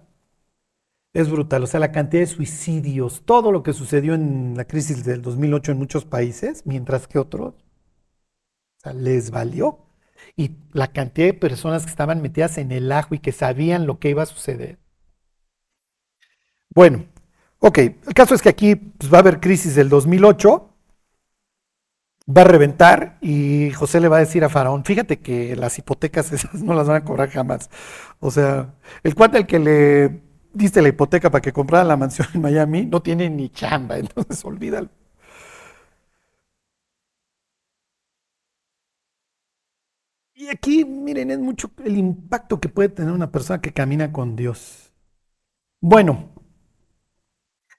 Es 1.12 1.30
brutal, 1.30 1.62
o 1.64 1.66
sea, 1.68 1.78
la 1.80 1.92
cantidad 1.92 2.22
de 2.22 2.26
suicidios, 2.26 3.22
todo 3.24 3.52
lo 3.52 3.62
que 3.62 3.72
sucedió 3.72 4.14
en 4.14 4.56
la 4.56 4.64
crisis 4.66 5.04
del 5.04 5.22
2008 5.22 5.72
en 5.72 5.78
muchos 5.78 6.04
países, 6.04 6.66
mientras 6.66 7.06
que 7.08 7.18
otros, 7.18 7.54
les 8.94 9.30
valió. 9.30 9.89
Y 10.40 10.52
la 10.72 10.86
cantidad 10.90 11.26
de 11.26 11.34
personas 11.34 11.84
que 11.84 11.90
estaban 11.90 12.22
metidas 12.22 12.56
en 12.56 12.72
el 12.72 12.90
ajo 12.92 13.14
y 13.14 13.18
que 13.18 13.30
sabían 13.30 13.86
lo 13.86 13.98
que 13.98 14.08
iba 14.08 14.22
a 14.22 14.26
suceder. 14.26 14.78
Bueno, 16.70 17.04
ok, 17.58 17.76
el 17.78 18.14
caso 18.14 18.34
es 18.34 18.40
que 18.40 18.48
aquí 18.48 18.74
pues, 18.74 19.12
va 19.12 19.18
a 19.18 19.20
haber 19.20 19.40
crisis 19.40 19.74
del 19.74 19.90
2008, 19.90 20.66
va 22.34 22.40
a 22.40 22.44
reventar 22.44 23.18
y 23.20 23.70
José 23.72 24.00
le 24.00 24.08
va 24.08 24.16
a 24.16 24.20
decir 24.20 24.42
a 24.42 24.48
Faraón, 24.48 24.82
fíjate 24.86 25.18
que 25.18 25.54
las 25.56 25.78
hipotecas 25.78 26.32
esas 26.32 26.62
no 26.62 26.72
las 26.72 26.88
van 26.88 26.96
a 27.02 27.04
cobrar 27.04 27.28
jamás. 27.28 27.68
O 28.18 28.30
sea, 28.30 28.74
el 29.02 29.14
cuate 29.14 29.36
al 29.36 29.46
que 29.46 29.58
le 29.58 30.22
diste 30.54 30.80
la 30.80 30.88
hipoteca 30.88 31.30
para 31.30 31.42
que 31.42 31.52
comprara 31.52 31.84
la 31.84 31.98
mansión 31.98 32.28
en 32.32 32.40
Miami, 32.40 32.86
no 32.86 33.02
tiene 33.02 33.28
ni 33.28 33.50
chamba, 33.50 33.98
entonces 33.98 34.42
olvídalo. 34.42 34.88
Y 40.40 40.48
aquí, 40.48 40.86
miren, 40.86 41.30
es 41.30 41.38
mucho 41.38 41.70
el 41.84 41.98
impacto 41.98 42.60
que 42.60 42.70
puede 42.70 42.88
tener 42.88 43.12
una 43.12 43.30
persona 43.30 43.60
que 43.60 43.74
camina 43.74 44.10
con 44.10 44.36
Dios. 44.36 44.90
Bueno, 45.82 46.30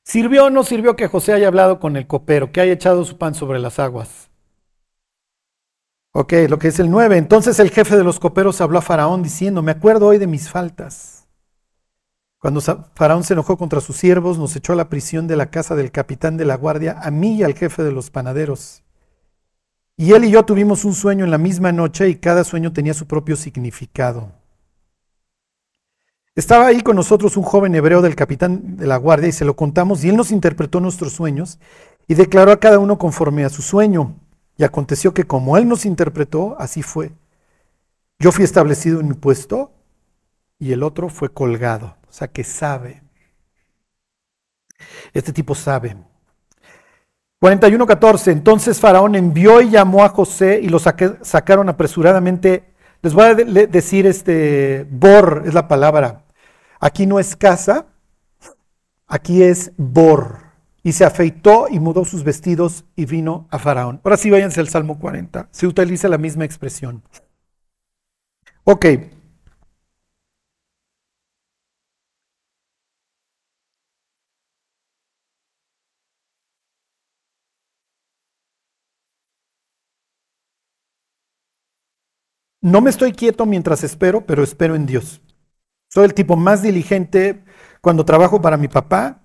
¿sirvió 0.04 0.46
o 0.46 0.50
no 0.52 0.64
sirvió 0.64 0.96
que 0.96 1.08
José 1.08 1.34
haya 1.34 1.48
hablado 1.48 1.80
con 1.80 1.98
el 1.98 2.06
copero, 2.06 2.52
que 2.52 2.62
haya 2.62 2.74
echado 2.74 3.04
su 3.04 3.18
pan 3.18 3.34
sobre 3.34 3.58
las 3.58 3.80
aguas? 3.80 4.30
Ok, 6.12 6.34
lo 6.50 6.60
que 6.60 6.68
es 6.68 6.80
el 6.80 6.92
9. 6.92 7.18
Entonces 7.18 7.60
el 7.60 7.72
jefe 7.72 7.98
de 7.98 8.04
los 8.04 8.20
coperos 8.20 8.62
habló 8.62 8.78
a 8.78 8.84
Faraón 8.84 9.24
diciendo, 9.24 9.64
me 9.64 9.72
acuerdo 9.72 10.06
hoy 10.06 10.20
de 10.20 10.28
mis 10.28 10.48
faltas 10.48 11.28
cuando 12.38 12.62
Faraón 12.62 13.24
se 13.24 13.34
enojó 13.34 13.58
contra 13.58 13.82
sus 13.82 13.96
siervos, 13.96 14.38
nos 14.40 14.56
echó 14.56 14.74
a 14.74 14.76
la 14.76 14.90
prisión 14.90 15.28
de 15.28 15.36
la 15.36 15.52
casa 15.52 15.76
del 15.76 15.92
capitán 15.92 16.38
de 16.38 16.46
la 16.46 16.58
guardia, 16.58 17.00
a 17.00 17.10
mí 17.10 17.38
y 17.38 17.44
al 17.44 17.56
jefe 17.56 17.84
de 17.84 17.92
los 17.92 18.12
panaderos. 18.12 18.84
Y 20.02 20.14
él 20.14 20.26
y 20.26 20.32
yo 20.32 20.44
tuvimos 20.44 20.84
un 20.84 20.96
sueño 20.96 21.26
en 21.26 21.30
la 21.30 21.38
misma 21.38 21.72
noche 21.72 22.10
y 22.10 22.16
cada 22.16 22.44
sueño 22.44 22.74
tenía 22.74 22.96
su 22.96 23.06
propio 23.06 23.36
significado. 23.36 24.32
Estaba 26.34 26.66
ahí 26.66 26.82
con 26.82 26.96
nosotros 26.96 27.38
un 27.38 27.44
joven 27.44 27.76
hebreo 27.76 28.02
del 28.02 28.16
capitán 28.16 28.78
de 28.78 28.88
la 28.88 28.98
guardia 28.98 29.30
y 29.30 29.32
se 29.32 29.46
lo 29.46 29.56
contamos 29.56 30.04
y 30.04 30.10
él 30.10 30.18
nos 30.18 30.32
interpretó 30.32 30.80
nuestros 30.80 31.14
sueños 31.14 31.60
y 32.08 32.16
declaró 32.16 32.52
a 32.52 32.60
cada 32.60 32.80
uno 32.80 32.98
conforme 32.98 33.46
a 33.46 33.50
su 33.50 33.62
sueño. 33.62 34.16
Y 34.58 34.64
aconteció 34.64 35.14
que 35.14 35.26
como 35.26 35.56
él 35.56 35.68
nos 35.68 35.86
interpretó, 35.86 36.56
así 36.58 36.82
fue. 36.82 37.12
Yo 38.18 38.32
fui 38.32 38.44
establecido 38.44 39.02
en 39.02 39.08
mi 39.08 39.14
puesto 39.14 39.72
y 40.58 40.72
el 40.72 40.82
otro 40.82 41.10
fue 41.10 41.30
colgado. 41.32 41.96
O 42.10 42.12
sea, 42.12 42.28
que 42.28 42.44
sabe. 42.44 43.04
Este 45.14 45.32
tipo 45.32 45.54
sabe. 45.54 45.96
41.14. 47.42 48.32
Entonces 48.32 48.80
Faraón 48.80 49.16
envió 49.16 49.62
y 49.62 49.72
llamó 49.72 50.04
a 50.04 50.10
José 50.10 50.60
y 50.62 50.70
lo 50.70 50.80
sacaron 50.80 51.70
apresuradamente. 51.70 52.66
Les 53.02 53.14
voy 53.14 53.26
a 53.26 53.34
decir 53.34 54.06
este, 54.06 54.86
bor 54.90 55.44
es 55.46 55.54
la 55.54 55.68
palabra. 55.68 56.24
Aquí 56.80 57.08
no 57.08 57.20
es 57.20 57.36
casa, 57.36 57.88
aquí 59.08 59.42
es 59.42 59.72
bor. 59.78 60.52
Y 60.84 60.94
se 60.94 61.06
afeitó 61.06 61.68
y 61.70 61.80
mudó 61.80 62.06
sus 62.06 62.24
vestidos 62.24 62.86
y 62.96 63.06
vino 63.06 63.48
a 63.52 63.60
Faraón. 63.60 64.02
Ahora 64.04 64.18
sí 64.18 64.30
váyanse 64.30 64.60
al 64.60 64.70
Salmo 64.70 65.00
40. 65.00 65.50
Se 65.52 65.68
utiliza 65.68 66.08
la 66.10 66.18
misma 66.18 66.46
expresión. 66.46 67.04
Ok, 68.64 68.86
No 82.62 82.80
me 82.80 82.92
estoy 82.92 83.12
quieto 83.12 83.46
mientras 83.46 83.84
espero, 83.84 84.26
pero 84.26 84.44
espero 84.44 84.76
en 84.76 84.86
Dios. 84.86 85.22
Soy 85.90 86.06
el 86.06 86.14
tipo 86.14 86.36
más 86.36 86.62
diligente 86.62 87.44
cuando 87.82 88.06
trabajo 88.06 88.40
para 88.40 88.56
mi 88.58 88.68
papá. 88.68 89.24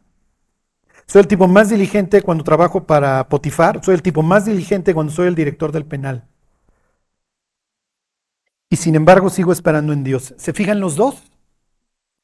Soy 1.07 1.21
el 1.21 1.29
tipo 1.29 1.47
más 1.47 1.69
diligente 1.69 2.23
cuando 2.23 2.43
trabajo 2.43 2.87
para 2.87 3.29
Potifar. 3.29 3.85
Soy 3.85 3.95
el 3.95 4.03
tipo 4.03 4.23
más 4.23 4.47
diligente 4.47 4.95
cuando 4.95 5.13
soy 5.13 5.29
el 5.29 5.35
director 5.35 5.71
del 5.71 5.85
penal. 5.85 6.27
Y 8.71 8.77
sin 8.77 8.95
embargo 8.95 9.31
sigo 9.31 9.53
esperando 9.53 9.93
en 9.93 10.03
Dios. 10.03 10.35
¿Se 10.39 10.53
fijan 10.53 10.81
los 10.81 10.97
dos? 10.97 11.23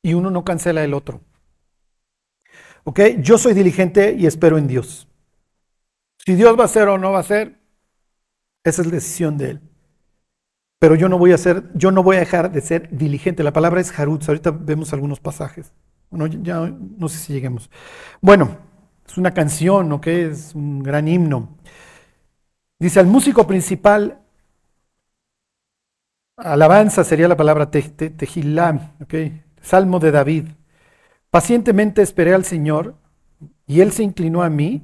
Y 0.03 0.15
uno 0.15 0.31
no 0.31 0.45
cancela 0.45 0.83
el 0.83 0.95
otro. 0.95 1.21
¿Ok? 2.85 3.01
Yo 3.21 3.39
soy 3.39 3.55
diligente 3.55 4.17
y 4.19 4.27
espero 4.27 4.59
en 4.59 4.67
Dios. 4.67 5.07
Si 6.25 6.35
Dios 6.35 6.59
va 6.59 6.65
a 6.65 6.69
ser 6.69 6.89
o 6.89 6.99
no 6.99 7.13
va 7.13 7.21
a 7.21 7.25
ser, 7.25 7.61
esa 8.65 8.83
es 8.83 8.87
la 8.87 8.95
decisión 8.95 9.39
de 9.39 9.51
Él. 9.51 9.72
Pero 10.83 10.97
yo 10.97 11.09
no 11.09 11.17
voy 11.17 11.31
a 11.31 11.39
ser, 11.39 11.71
yo 11.75 11.93
no 11.93 12.03
voy 12.03 12.17
a 12.17 12.19
dejar 12.19 12.51
de 12.51 12.61
ser 12.61 12.89
diligente. 12.91 13.45
La 13.45 13.53
palabra 13.53 13.81
es 13.81 13.97
harutz. 13.97 14.29
Ahorita 14.29 14.51
vemos 14.51 14.93
algunos 14.93 15.21
pasajes. 15.21 15.73
Bueno, 16.11 16.27
ya 16.27 16.75
no 16.99 17.09
sé 17.09 17.19
si 17.19 17.33
lleguemos. 17.33 17.71
Bueno, 18.21 18.59
es 19.07 19.17
una 19.17 19.33
canción, 19.33 19.93
¿ok? 19.93 20.09
Es 20.09 20.57
un 20.57 20.83
gran 20.83 21.07
himno. 21.07 21.57
Dice 22.81 22.99
al 22.99 23.07
músico 23.07 23.47
principal, 23.47 24.19
alabanza 26.37 27.05
sería 27.05 27.29
la 27.29 27.37
palabra 27.37 27.71
tejilá, 27.71 28.97
¿ok? 29.01 29.15
Salmo 29.61 30.01
de 30.01 30.11
David. 30.11 30.49
Pacientemente 31.31 32.03
esperé 32.03 32.35
al 32.35 32.45
Señor 32.45 32.97
y 33.69 33.83
Él 33.83 33.93
se 33.93 34.03
inclinó 34.03 34.43
a 34.43 34.51
mí 34.51 34.83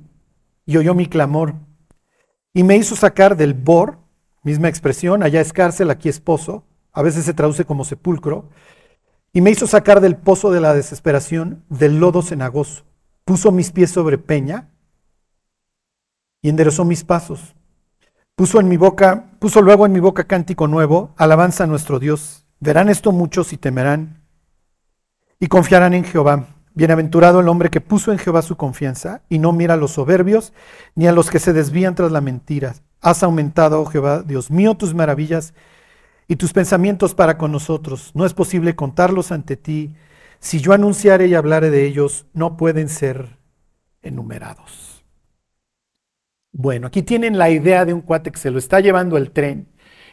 y 0.65 0.77
oyó 0.77 0.95
mi 0.95 1.07
clamor 1.07 1.55
y 2.55 2.63
me 2.63 2.77
hizo 2.77 2.95
sacar 2.95 3.37
del 3.37 3.55
bor, 3.55 3.99
misma 4.43 4.69
expresión, 4.69 5.23
allá 5.23 5.41
es 5.41 5.53
cárcel, 5.53 5.91
aquí 5.91 6.09
es 6.09 6.21
pozo, 6.21 6.65
a 6.93 7.03
veces 7.03 7.25
se 7.25 7.35
traduce 7.35 7.65
como 7.65 7.85
sepulcro, 7.85 8.49
y 9.33 9.41
me 9.41 9.51
hizo 9.51 9.67
sacar 9.67 10.01
del 10.01 10.17
pozo 10.17 10.51
de 10.51 10.61
la 10.61 10.75
desesperación, 10.75 11.65
del 11.69 12.01
lodo 12.01 12.23
cenagoso. 12.23 12.85
Puso 13.25 13.53
mis 13.53 13.71
pies 13.71 13.91
sobre 13.91 14.19
peña 14.19 14.71
y 16.41 16.49
enderezó 16.49 16.85
mis 16.85 17.05
pasos. 17.05 17.55
Puso 18.35 18.61
en 18.61 18.69
mi 18.69 18.77
boca, 18.77 19.33
puso 19.39 19.61
luego 19.61 19.85
en 19.85 19.93
mi 19.93 20.01
boca 20.01 20.25
cántico 20.25 20.67
nuevo, 20.67 21.13
alabanza 21.17 21.65
a 21.65 21.67
nuestro 21.67 21.99
Dios. 21.99 22.47
Verán 22.61 22.89
esto 22.89 23.13
muchos 23.13 23.53
y 23.53 23.59
temerán 23.59 24.23
y 25.41 25.49
confiarán 25.49 25.95
en 25.95 26.05
Jehová. 26.05 26.47
Bienaventurado 26.75 27.41
el 27.41 27.49
hombre 27.49 27.71
que 27.71 27.81
puso 27.81 28.13
en 28.13 28.19
Jehová 28.19 28.43
su 28.43 28.57
confianza 28.57 29.23
y 29.29 29.39
no 29.39 29.53
mira 29.53 29.75
a 29.75 29.77
los 29.77 29.93
soberbios 29.93 30.53
ni 30.95 31.07
a 31.07 31.13
los 31.13 31.31
que 31.31 31.39
se 31.39 31.53
desvían 31.53 31.95
tras 31.95 32.13
la 32.13 32.21
mentira. 32.21 32.75
Has 33.01 33.23
aumentado, 33.23 33.81
oh 33.81 33.87
Jehová, 33.87 34.23
Dios 34.23 34.51
mío, 34.51 34.75
tus 34.75 34.95
maravillas 34.95 35.55
y 36.27 36.37
tus 36.37 36.53
pensamientos 36.53 37.15
para 37.15 37.39
con 37.39 37.53
nosotros. 37.53 38.11
No 38.15 38.27
es 38.27 38.35
posible 38.35 38.77
contarlos 38.77 39.33
ante 39.33 39.57
ti. 39.57 39.95
Si 40.41 40.61
yo 40.61 40.73
anunciare 40.73 41.27
y 41.27 41.35
hablare 41.35 41.71
de 41.71 41.87
ellos, 41.87 42.27
no 42.33 42.57
pueden 42.57 42.89
ser 42.89 43.39
enumerados. 44.03 45.05
Bueno, 46.53 46.89
aquí 46.89 47.03
tienen 47.03 47.39
la 47.39 47.51
idea 47.51 47.85
de 47.85 47.95
un 47.95 48.01
cuate 48.01 48.33
que 48.33 48.39
se 48.39 48.51
lo 48.51 48.59
está 48.59 48.81
llevando 48.81 49.17
el 49.17 49.31
tren, 49.31 49.69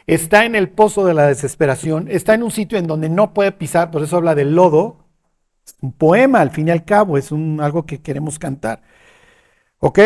está 0.06 0.44
en 0.44 0.54
el 0.54 0.68
pozo 0.68 1.04
de 1.04 1.14
la 1.14 1.26
desesperación, 1.26 2.06
está 2.10 2.34
en 2.34 2.42
un 2.42 2.50
sitio 2.50 2.78
en 2.78 2.86
donde 2.86 3.08
no 3.08 3.34
puede 3.34 3.52
pisar, 3.52 3.90
por 3.90 4.02
eso 4.02 4.16
habla 4.16 4.34
del 4.34 4.54
lodo. 4.54 5.06
un 5.80 5.92
poema, 5.92 6.40
al 6.40 6.50
fin 6.50 6.68
y 6.68 6.70
al 6.70 6.84
cabo, 6.84 7.18
es 7.18 7.32
un, 7.32 7.60
algo 7.60 7.86
que 7.86 8.00
queremos 8.00 8.38
cantar. 8.38 8.82
¿Ok? 9.78 9.98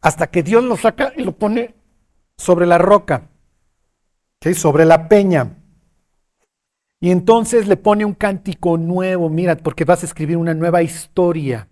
Hasta 0.00 0.28
que 0.28 0.42
Dios 0.42 0.64
lo 0.64 0.76
saca 0.76 1.12
y 1.16 1.22
lo 1.24 1.32
pone 1.32 1.74
sobre 2.38 2.64
la 2.64 2.78
roca, 2.78 3.28
sobre 4.54 4.86
la 4.86 5.08
peña. 5.08 5.56
Y 7.00 7.10
entonces 7.10 7.68
le 7.68 7.76
pone 7.76 8.04
un 8.04 8.14
cántico 8.14 8.78
nuevo, 8.78 9.28
mira, 9.28 9.56
porque 9.56 9.84
vas 9.84 10.02
a 10.02 10.06
escribir 10.06 10.36
una 10.36 10.54
nueva 10.54 10.82
historia. 10.82 11.68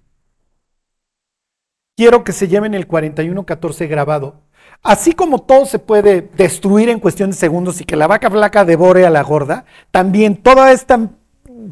Quiero 1.96 2.22
que 2.22 2.32
se 2.32 2.48
lleven 2.48 2.74
el 2.74 2.86
4114 2.86 3.86
grabado. 3.86 4.42
Así 4.82 5.14
como 5.14 5.40
todo 5.40 5.64
se 5.64 5.78
puede 5.78 6.20
destruir 6.36 6.90
en 6.90 7.00
cuestión 7.00 7.30
de 7.30 7.36
segundos 7.36 7.80
y 7.80 7.84
que 7.84 7.96
la 7.96 8.06
vaca 8.06 8.30
flaca 8.30 8.64
devore 8.64 9.06
a 9.06 9.10
la 9.10 9.22
gorda, 9.22 9.64
también 9.90 10.36
toda 10.36 10.70
esta 10.72 11.10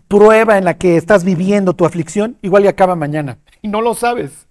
prueba 0.09 0.57
en 0.57 0.65
la 0.65 0.79
que 0.79 0.97
estás 0.97 1.25
viviendo 1.25 1.75
tu 1.75 1.85
aflicción, 1.85 2.39
igual 2.43 2.65
y 2.65 2.69
acaba 2.69 2.97
mañana. 2.97 3.39
Y 3.61 3.69
no 3.69 3.83
lo 3.83 3.95
sabes. 3.95 4.49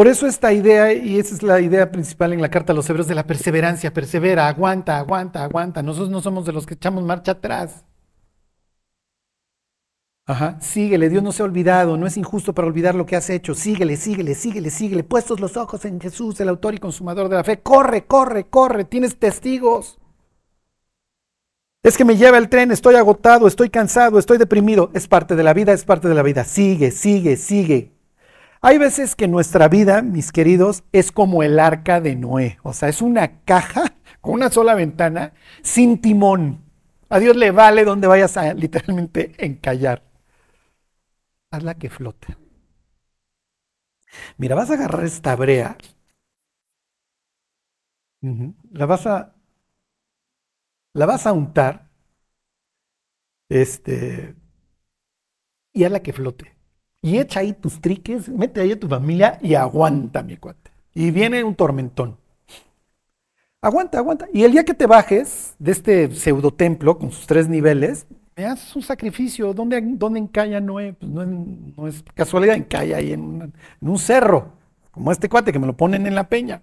Por 0.00 0.08
eso 0.08 0.26
esta 0.26 0.50
idea, 0.50 0.94
y 0.94 1.18
esa 1.18 1.34
es 1.34 1.42
la 1.42 1.60
idea 1.60 1.92
principal 1.92 2.32
en 2.32 2.40
la 2.40 2.48
carta 2.48 2.72
a 2.72 2.74
los 2.74 2.88
hebreos 2.88 3.06
de 3.06 3.14
la 3.14 3.26
perseverancia, 3.26 3.92
persevera, 3.92 4.48
aguanta, 4.48 4.96
aguanta, 4.96 5.44
aguanta. 5.44 5.82
Nosotros 5.82 6.08
no 6.08 6.22
somos 6.22 6.46
de 6.46 6.54
los 6.54 6.64
que 6.64 6.72
echamos 6.72 7.04
marcha 7.04 7.32
atrás. 7.32 7.84
Ajá, 10.24 10.58
síguele, 10.62 11.10
Dios 11.10 11.22
no 11.22 11.32
se 11.32 11.42
ha 11.42 11.44
olvidado, 11.44 11.98
no 11.98 12.06
es 12.06 12.16
injusto 12.16 12.54
para 12.54 12.66
olvidar 12.66 12.94
lo 12.94 13.04
que 13.04 13.14
has 13.14 13.28
hecho. 13.28 13.54
Síguele, 13.54 13.98
síguele, 13.98 14.34
síguele, 14.34 14.70
síguele. 14.70 15.04
Puestos 15.04 15.38
los 15.38 15.58
ojos 15.58 15.84
en 15.84 16.00
Jesús, 16.00 16.40
el 16.40 16.48
autor 16.48 16.74
y 16.74 16.78
consumador 16.78 17.28
de 17.28 17.36
la 17.36 17.44
fe. 17.44 17.60
Corre, 17.60 18.06
corre, 18.06 18.46
corre, 18.46 18.86
tienes 18.86 19.18
testigos. 19.18 19.98
Es 21.82 21.98
que 21.98 22.06
me 22.06 22.16
lleva 22.16 22.38
el 22.38 22.48
tren, 22.48 22.72
estoy 22.72 22.94
agotado, 22.94 23.46
estoy 23.46 23.68
cansado, 23.68 24.18
estoy 24.18 24.38
deprimido. 24.38 24.90
Es 24.94 25.06
parte 25.06 25.36
de 25.36 25.42
la 25.42 25.52
vida, 25.52 25.74
es 25.74 25.84
parte 25.84 26.08
de 26.08 26.14
la 26.14 26.22
vida. 26.22 26.44
Sigue, 26.44 26.90
sigue, 26.90 27.36
sigue. 27.36 27.99
Hay 28.62 28.76
veces 28.76 29.16
que 29.16 29.26
nuestra 29.26 29.68
vida, 29.68 30.02
mis 30.02 30.32
queridos, 30.32 30.84
es 30.92 31.12
como 31.12 31.42
el 31.42 31.58
arca 31.58 32.00
de 32.00 32.14
Noé. 32.14 32.58
O 32.62 32.74
sea, 32.74 32.90
es 32.90 33.00
una 33.00 33.42
caja 33.44 33.94
con 34.20 34.34
una 34.34 34.50
sola 34.50 34.74
ventana, 34.74 35.32
sin 35.62 36.00
timón. 36.00 36.62
A 37.08 37.18
Dios 37.18 37.36
le 37.36 37.50
vale 37.52 37.84
donde 37.84 38.06
vayas 38.06 38.36
a 38.36 38.52
literalmente 38.54 39.32
encallar. 39.38 40.04
Hazla 41.50 41.74
que 41.76 41.88
flote. 41.90 42.36
Mira, 44.36 44.54
vas 44.54 44.70
a 44.70 44.74
agarrar 44.74 45.04
esta 45.04 45.34
brea. 45.36 45.76
La 48.72 48.86
vas 48.86 49.06
a. 49.06 49.34
La 50.92 51.06
vas 51.06 51.26
a 51.26 51.32
untar. 51.32 51.88
Este. 53.48 54.36
Y 55.72 55.84
hazla 55.84 56.00
que 56.02 56.12
flote 56.12 56.59
y 57.02 57.18
echa 57.18 57.40
ahí 57.40 57.52
tus 57.52 57.80
triques, 57.80 58.28
mete 58.28 58.60
ahí 58.60 58.72
a 58.72 58.80
tu 58.80 58.88
familia 58.88 59.38
y 59.40 59.54
aguanta, 59.54 60.22
mi 60.22 60.36
cuate. 60.36 60.70
Y 60.94 61.10
viene 61.10 61.42
un 61.44 61.54
tormentón. 61.54 62.18
Aguanta, 63.62 63.98
aguanta. 63.98 64.26
Y 64.32 64.44
el 64.44 64.52
día 64.52 64.64
que 64.64 64.74
te 64.74 64.86
bajes 64.86 65.54
de 65.58 65.72
este 65.72 66.10
pseudo 66.14 66.52
templo 66.52 66.98
con 66.98 67.10
sus 67.12 67.26
tres 67.26 67.48
niveles, 67.48 68.06
me 68.36 68.46
haces 68.46 68.74
un 68.74 68.82
sacrificio. 68.82 69.52
¿Dónde, 69.52 69.80
dónde 69.82 70.18
encalla? 70.18 70.60
Pues 70.64 70.94
no, 71.02 71.26
no, 71.26 71.86
es 71.86 72.02
casualidad, 72.14 72.56
encalla 72.56 72.96
ahí 72.96 73.12
en, 73.12 73.52
en, 73.80 73.88
un 73.88 73.98
cerro, 73.98 74.52
como 74.90 75.12
este 75.12 75.28
cuate 75.28 75.52
que 75.52 75.58
me 75.58 75.66
lo 75.66 75.76
ponen 75.76 76.06
en 76.06 76.14
la 76.14 76.28
peña. 76.28 76.62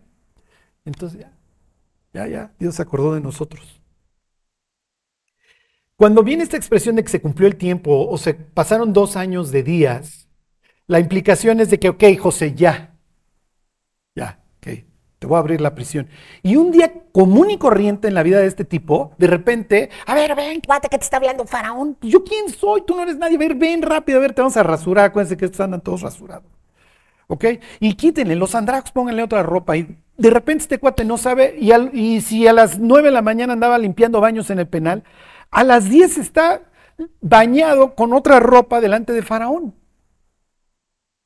Entonces 0.85 1.19
ya, 1.19 1.31
ya, 2.13 2.27
ya, 2.27 2.53
Dios 2.57 2.75
se 2.75 2.81
acordó 2.81 3.13
de 3.13 3.21
nosotros. 3.21 3.81
Cuando 5.95 6.23
viene 6.23 6.43
esta 6.43 6.57
expresión 6.57 6.95
de 6.95 7.03
que 7.03 7.09
se 7.09 7.21
cumplió 7.21 7.47
el 7.47 7.57
tiempo 7.57 8.07
o 8.07 8.17
se 8.17 8.33
pasaron 8.33 8.93
dos 8.93 9.15
años 9.15 9.51
de 9.51 9.63
días, 9.63 10.26
la 10.87 10.99
implicación 10.99 11.59
es 11.59 11.69
de 11.69 11.79
que, 11.79 11.89
ok, 11.89 12.03
José, 12.19 12.53
ya, 12.55 12.95
ya, 14.15 14.39
ok, 14.57 14.67
te 15.19 15.27
voy 15.27 15.35
a 15.35 15.39
abrir 15.39 15.59
la 15.59 15.75
prisión. 15.75 16.07
Y 16.43 16.55
un 16.55 16.71
día 16.71 16.93
común 17.11 17.51
y 17.51 17.57
corriente 17.57 18.07
en 18.07 18.13
la 18.13 18.23
vida 18.23 18.39
de 18.39 18.47
este 18.47 18.63
tipo, 18.63 19.11
de 19.17 19.27
repente, 19.27 19.89
a 20.05 20.15
ver, 20.15 20.35
ven, 20.35 20.61
cuate, 20.61 20.87
que 20.87 20.97
te 20.97 21.03
está 21.03 21.17
hablando 21.17 21.45
Faraón. 21.45 21.97
¿Yo 22.01 22.23
quién 22.23 22.49
soy? 22.49 22.83
Tú 22.85 22.95
no 22.95 23.03
eres 23.03 23.17
nadie. 23.17 23.35
A 23.35 23.39
ver, 23.39 23.55
ven 23.55 23.81
rápido, 23.81 24.19
a 24.19 24.21
ver, 24.21 24.33
te 24.33 24.41
vamos 24.41 24.55
a 24.57 24.63
rasurar. 24.63 25.05
Acuérdense 25.05 25.35
que 25.35 25.45
estos 25.45 25.59
andan 25.59 25.81
todos 25.81 26.01
rasurados. 26.01 26.49
¿Ok? 27.27 27.45
Y 27.81 27.95
quítenle, 27.95 28.35
los 28.35 28.55
andrajos, 28.55 28.91
pónganle 28.91 29.23
otra 29.23 29.43
ropa. 29.43 29.75
Y 29.75 29.97
de 30.17 30.29
repente 30.29 30.63
este 30.63 30.79
cuate 30.79 31.03
no 31.03 31.17
sabe, 31.17 31.57
y, 31.59 31.73
y 31.93 32.21
si 32.21 32.47
a 32.47 32.53
las 32.53 32.79
9 32.79 33.09
de 33.09 33.13
la 33.13 33.21
mañana 33.21 33.53
andaba 33.53 33.77
limpiando 33.77 34.21
baños 34.21 34.49
en 34.49 34.59
el 34.59 34.67
penal, 34.67 35.03
a 35.51 35.63
las 35.65 35.89
10 35.89 36.17
está 36.17 36.61
bañado 37.19 37.95
con 37.95 38.13
otra 38.13 38.39
ropa 38.39 38.79
delante 38.79 39.11
de 39.11 39.21
Faraón. 39.21 39.75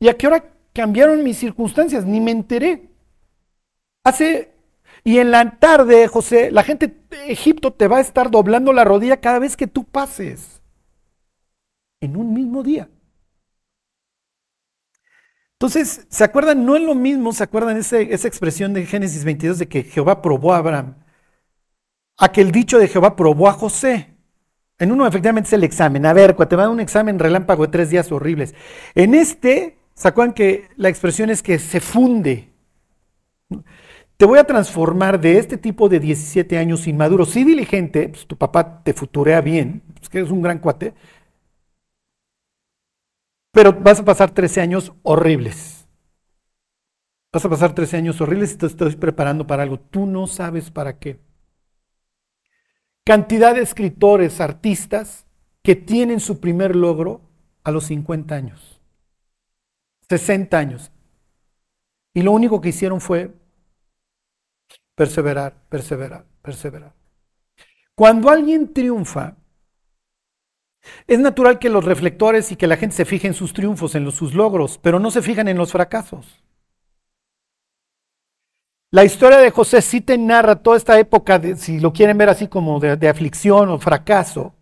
¿Y 0.02 0.10
a 0.10 0.18
qué 0.18 0.26
hora 0.26 0.44
cambiaron 0.74 1.24
mis 1.24 1.38
circunstancias? 1.38 2.06
Ni 2.06 2.20
me 2.20 2.32
enteré. 2.32 2.90
Hace, 4.04 4.52
y 5.04 5.20
en 5.20 5.30
la 5.30 5.60
tarde, 5.60 6.08
José, 6.08 6.50
la 6.50 6.64
gente 6.64 6.88
de 6.88 7.32
Egipto 7.32 7.72
te 7.72 7.88
va 7.88 7.98
a 7.98 8.02
estar 8.02 8.32
doblando 8.32 8.74
la 8.74 8.84
rodilla 8.84 9.22
cada 9.22 9.38
vez 9.38 9.56
que 9.56 9.68
tú 9.68 9.84
pases. 9.84 10.64
En 12.02 12.18
un 12.18 12.34
mismo 12.34 12.64
día. 12.64 12.90
Entonces, 15.54 16.08
¿se 16.10 16.24
acuerdan? 16.24 16.66
No 16.66 16.76
es 16.76 16.82
lo 16.82 16.96
mismo, 16.96 17.32
¿se 17.32 17.44
acuerdan 17.44 17.78
esa 17.78 18.00
expresión 18.02 18.74
de 18.74 18.88
Génesis 18.88 19.24
22 19.24 19.60
de 19.60 19.68
que 19.68 19.84
Jehová 19.84 20.24
probó 20.24 20.56
a 20.56 20.58
Abraham? 20.58 20.96
Aquel 22.18 22.52
dicho 22.52 22.80
de 22.80 22.88
Jehová 22.88 23.16
probó 23.16 23.50
a 23.50 23.54
José. 23.54 24.16
En 24.80 24.92
uno 24.92 25.06
efectivamente 25.06 25.50
es 25.50 25.54
el 25.54 25.64
examen. 25.64 26.08
A 26.08 26.14
ver, 26.14 26.36
cuando 26.36 26.50
te 26.50 26.56
va 26.56 26.66
a 26.66 26.70
un 26.70 26.80
examen 26.80 27.20
relámpago 27.20 27.68
de 27.68 27.72
tres 27.72 27.92
días 27.92 28.12
horribles. 28.12 28.56
En 28.96 29.14
este 29.14 29.78
¿Se 30.02 30.34
que 30.34 30.68
la 30.78 30.90
expresión 30.90 31.30
es 31.30 31.44
que 31.44 31.60
se 31.60 31.80
funde? 31.80 32.50
Te 34.18 34.26
voy 34.26 34.40
a 34.40 34.44
transformar 34.44 35.22
de 35.22 35.38
este 35.38 35.58
tipo 35.58 35.90
de 35.90 36.00
17 36.00 36.58
años 36.58 36.88
inmaduro, 36.88 37.24
sí 37.24 37.44
diligente, 37.44 38.10
pues 38.10 38.26
tu 38.26 38.36
papá 38.36 38.82
te 38.84 38.94
futurea 38.94 39.42
bien, 39.42 39.84
es 39.90 39.94
pues 40.00 40.10
que 40.10 40.18
eres 40.18 40.32
un 40.32 40.42
gran 40.42 40.58
cuate, 40.58 40.96
Pero 43.52 43.74
vas 43.74 44.00
a 44.00 44.06
pasar 44.06 44.32
13 44.32 44.62
años 44.62 44.92
horribles. 45.04 45.88
Vas 47.32 47.46
a 47.46 47.50
pasar 47.50 47.76
13 47.76 47.98
años 47.98 48.20
horribles 48.22 48.54
y 48.54 48.58
te 48.58 48.66
estoy 48.66 48.96
preparando 48.96 49.46
para 49.46 49.62
algo. 49.62 49.80
Tú 49.80 50.08
no 50.08 50.26
sabes 50.26 50.72
para 50.72 50.98
qué. 50.98 51.20
Cantidad 53.06 53.54
de 53.54 53.62
escritores, 53.62 54.42
artistas 54.42 55.28
que 55.62 55.76
tienen 55.76 56.20
su 56.22 56.40
primer 56.40 56.76
logro 56.76 57.22
a 57.64 57.70
los 57.70 57.86
50 57.86 58.34
años, 58.34 58.81
60 60.12 60.58
años. 60.58 60.92
Y 62.14 62.22
lo 62.22 62.34
único 62.34 62.60
que 62.60 62.70
hicieron 62.70 63.00
fue 63.00 63.32
perseverar, 64.94 65.56
perseverar, 65.70 66.26
perseverar. 66.42 66.94
Cuando 67.96 68.30
alguien 68.30 68.74
triunfa, 68.74 69.38
es 71.08 71.20
natural 71.20 71.60
que 71.60 71.70
los 71.70 71.86
reflectores 71.86 72.52
y 72.52 72.58
que 72.58 72.68
la 72.68 72.76
gente 72.76 72.96
se 72.96 73.06
fije 73.06 73.28
en 73.28 73.34
sus 73.34 73.54
triunfos, 73.54 73.96
en 73.96 74.12
sus 74.12 74.34
logros, 74.34 74.78
pero 74.80 75.00
no 75.00 75.12
se 75.12 75.22
fijan 75.22 75.48
en 75.48 75.58
los 75.58 75.72
fracasos. 75.72 76.44
La 78.90 79.06
historia 79.06 79.38
de 79.38 79.52
José 79.52 79.82
sí 79.82 80.02
te 80.02 80.18
narra 80.18 80.62
toda 80.62 80.76
esta 80.76 81.00
época, 81.00 81.40
de, 81.40 81.56
si 81.56 81.80
lo 81.80 81.94
quieren 81.94 82.18
ver 82.18 82.28
así 82.28 82.50
como 82.50 82.82
de 82.82 83.08
aflicción 83.08 83.70
o 83.70 83.80
fracaso, 83.80 84.54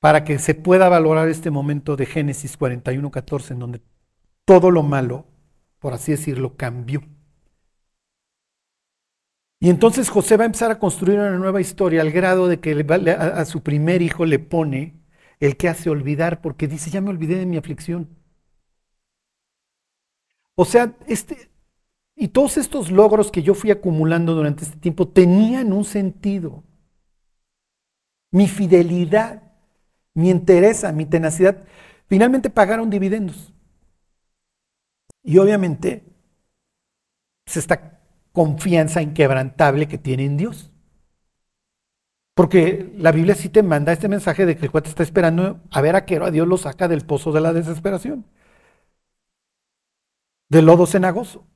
para 0.00 0.24
que 0.24 0.38
se 0.38 0.54
pueda 0.54 0.88
valorar 0.88 1.28
este 1.28 1.50
momento 1.50 1.96
de 1.96 2.06
Génesis 2.06 2.56
41, 2.56 3.10
14, 3.10 3.54
en 3.54 3.60
donde 3.60 3.80
todo 4.44 4.70
lo 4.70 4.82
malo, 4.82 5.26
por 5.78 5.92
así 5.92 6.12
decirlo, 6.12 6.56
cambió. 6.56 7.02
Y 9.60 9.70
entonces 9.70 10.08
José 10.08 10.36
va 10.36 10.44
a 10.44 10.46
empezar 10.46 10.70
a 10.70 10.78
construir 10.78 11.18
una 11.18 11.36
nueva 11.36 11.60
historia 11.60 12.00
al 12.00 12.12
grado 12.12 12.46
de 12.46 12.60
que 12.60 12.86
a, 13.18 13.44
su 13.44 13.62
primer 13.62 14.02
hijo 14.02 14.24
le 14.24 14.38
pone 14.38 14.94
el 15.40 15.56
que 15.56 15.68
hace 15.68 15.90
olvidar, 15.90 16.40
porque 16.40 16.68
dice, 16.68 16.90
ya 16.90 17.00
me 17.00 17.10
olvidé 17.10 17.36
de 17.36 17.46
mi 17.46 17.56
aflicción. 17.56 18.08
O 20.54 20.64
sea, 20.64 20.96
este, 21.06 21.50
y 22.16 22.28
todos 22.28 22.56
estos 22.56 22.90
logros 22.90 23.30
que 23.30 23.42
yo 23.42 23.54
fui 23.54 23.70
acumulando 23.70 24.34
durante 24.34 24.64
este 24.64 24.76
tiempo 24.76 25.08
tenían 25.08 25.72
un 25.72 25.84
sentido. 25.84 26.64
Mi 28.30 28.48
fidelidad, 28.48 29.47
mi 30.18 30.30
interés, 30.30 30.84
mi 30.92 31.06
tenacidad, 31.06 31.62
finalmente 32.08 32.50
pagaron 32.50 32.90
dividendos. 32.90 33.52
Y 35.22 35.38
obviamente 35.38 36.02
se 37.46 37.58
está 37.60 38.00
confianza 38.32 39.00
inquebrantable 39.02 39.86
que 39.88 39.98
tiene 39.98 40.24
en 40.24 40.36
Dios. 40.36 40.72
Porque 42.34 42.92
la 42.96 43.12
Biblia 43.12 43.34
sí 43.36 43.48
te 43.48 43.62
manda 43.62 43.92
este 43.92 44.08
mensaje 44.08 44.44
de 44.46 44.56
que 44.56 44.64
el 44.66 44.70
cuate 44.72 44.88
está 44.88 45.02
esperando 45.04 45.60
a 45.70 45.80
ver 45.80 45.94
a 45.96 46.04
qué 46.04 46.16
hora 46.16 46.30
Dios 46.30 46.48
lo 46.48 46.56
saca 46.56 46.88
del 46.88 47.04
pozo 47.04 47.32
de 47.32 47.40
la 47.40 47.52
desesperación, 47.52 48.24
del 50.50 50.66
lodo 50.66 50.86
cenagoso. 50.86 51.46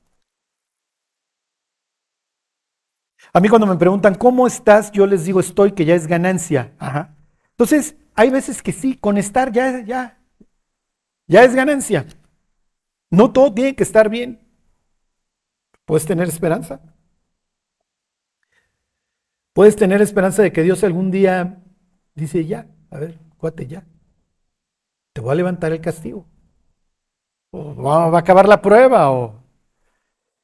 A 3.33 3.41
mí 3.41 3.49
cuando 3.49 3.67
me 3.67 3.77
preguntan, 3.77 4.15
¿cómo 4.15 4.47
estás? 4.47 4.93
Yo 4.93 5.07
les 5.07 5.25
digo, 5.25 5.41
estoy, 5.41 5.73
que 5.73 5.85
ya 5.85 5.95
es 5.95 6.07
ganancia. 6.07 6.73
Ajá. 6.79 7.15
Entonces, 7.53 7.97
hay 8.15 8.31
veces 8.31 8.63
que 8.63 8.73
sí, 8.73 8.97
con 8.97 9.19
estar 9.19 9.53
ya, 9.53 9.85
ya, 9.85 10.19
ya 11.27 11.45
es 11.45 11.55
ganancia. 11.55 12.07
No 13.11 13.33
todo 13.33 13.53
tiene 13.53 13.75
que 13.77 13.83
estar 13.83 14.09
bien. 14.09 14.41
¿Puedes 15.85 16.07
tener 16.07 16.29
esperanza? 16.29 16.81
Puedes 19.53 19.77
tener 19.77 20.01
esperanza 20.01 20.43
de 20.43 20.53
que 20.53 20.63
Dios 20.63 20.83
algún 20.83 21.11
día 21.11 21.63
dice, 22.15 22.47
ya, 22.47 22.67
a 22.91 22.99
ver, 22.99 23.19
cuate, 23.37 23.67
ya. 23.67 23.85
Te 25.13 25.21
voy 25.21 25.33
a 25.33 25.35
levantar 25.35 25.73
el 25.73 25.81
castigo. 25.81 26.27
O 27.51 27.75
va 27.83 28.07
a 28.07 28.19
acabar 28.19 28.49
la 28.49 28.63
prueba. 28.63 29.11
O... 29.11 29.43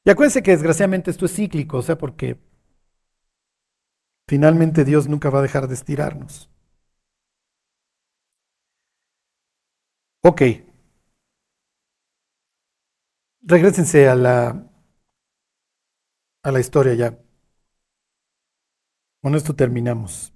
Y 0.05 0.11
acuérdense 0.11 0.43
que 0.43 0.51
desgraciadamente 0.51 1.11
esto 1.11 1.25
es 1.25 1.35
cíclico, 1.35 1.79
o 1.79 1.83
sea, 1.83 1.97
porque 1.97 2.39
finalmente 4.27 4.85
Dios 4.85 5.09
nunca 5.09 5.31
va 5.31 5.39
a 5.39 5.43
dejar 5.43 5.69
de 5.69 5.75
estirarnos. 5.75 6.51
Ok. 10.23 10.43
Regrésense 13.53 14.07
a 14.09 14.14
la 14.14 14.37
a 16.43 16.51
la 16.53 16.61
historia 16.61 16.95
ya. 16.95 17.16
Con 19.23 19.37
esto 19.37 19.55
terminamos. 19.55 20.33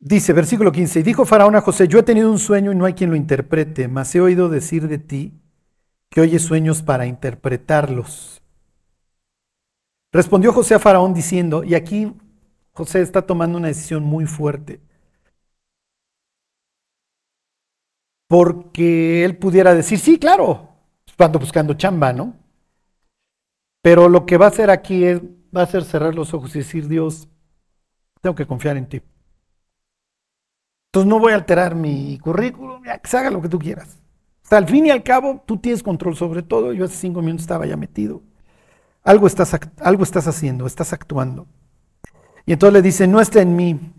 Dice, 0.00 0.32
versículo 0.32 0.72
15, 0.72 0.98
y 1.00 1.02
dijo 1.04 1.24
Faraón 1.24 1.54
a 1.54 1.60
José, 1.60 1.86
yo 1.86 2.00
he 2.00 2.02
tenido 2.02 2.30
un 2.30 2.38
sueño 2.40 2.72
y 2.72 2.74
no 2.74 2.84
hay 2.86 2.94
quien 2.94 3.10
lo 3.10 3.16
interprete, 3.16 3.86
mas 3.88 4.12
he 4.14 4.20
oído 4.20 4.48
decir 4.48 4.88
de 4.88 4.98
ti 4.98 5.40
que 6.10 6.22
oyes 6.22 6.42
sueños 6.42 6.82
para 6.82 7.06
interpretarlos. 7.06 8.41
Respondió 10.12 10.52
José 10.52 10.74
a 10.74 10.78
Faraón 10.78 11.14
diciendo, 11.14 11.64
y 11.64 11.74
aquí 11.74 12.12
José 12.72 13.00
está 13.00 13.22
tomando 13.22 13.58
una 13.58 13.68
decisión 13.68 14.04
muy 14.04 14.26
fuerte. 14.26 14.80
porque 18.32 19.26
él 19.26 19.36
pudiera 19.36 19.74
decir, 19.74 19.98
sí, 19.98 20.18
claro, 20.18 20.70
ando 21.18 21.38
buscando 21.38 21.74
chamba, 21.74 22.14
¿no? 22.14 22.34
Pero 23.82 24.08
lo 24.08 24.24
que 24.24 24.38
va 24.38 24.46
a 24.46 24.48
hacer 24.48 24.70
aquí 24.70 25.04
es, 25.04 25.20
va 25.54 25.60
a 25.60 25.66
ser 25.66 25.84
cerrar 25.84 26.14
los 26.14 26.32
ojos 26.32 26.56
y 26.56 26.60
decir, 26.60 26.88
Dios, 26.88 27.28
tengo 28.22 28.34
que 28.34 28.46
confiar 28.46 28.78
en 28.78 28.88
ti. 28.88 29.02
Entonces 30.88 31.10
no 31.10 31.18
voy 31.18 31.32
a 31.32 31.34
alterar 31.34 31.74
mi 31.74 32.18
currículum, 32.20 32.82
ya 32.86 32.96
que 32.96 33.10
se 33.10 33.18
haga 33.18 33.28
lo 33.28 33.42
que 33.42 33.50
tú 33.50 33.58
quieras. 33.58 34.00
O 34.50 34.54
al 34.54 34.66
fin 34.66 34.86
y 34.86 34.90
al 34.90 35.02
cabo, 35.02 35.42
tú 35.46 35.58
tienes 35.58 35.82
control 35.82 36.16
sobre 36.16 36.42
todo. 36.42 36.72
Yo 36.72 36.86
hace 36.86 36.96
cinco 36.96 37.20
minutos 37.20 37.42
estaba 37.42 37.66
ya 37.66 37.76
metido. 37.76 38.22
Algo 39.04 39.26
estás, 39.26 39.58
algo 39.80 40.04
estás 40.04 40.26
haciendo, 40.28 40.66
estás 40.66 40.92
actuando. 40.92 41.46
Y 42.46 42.52
entonces 42.52 42.74
le 42.74 42.82
dice, 42.82 43.06
no 43.06 43.20
está 43.20 43.40
en 43.40 43.56
mí, 43.56 43.92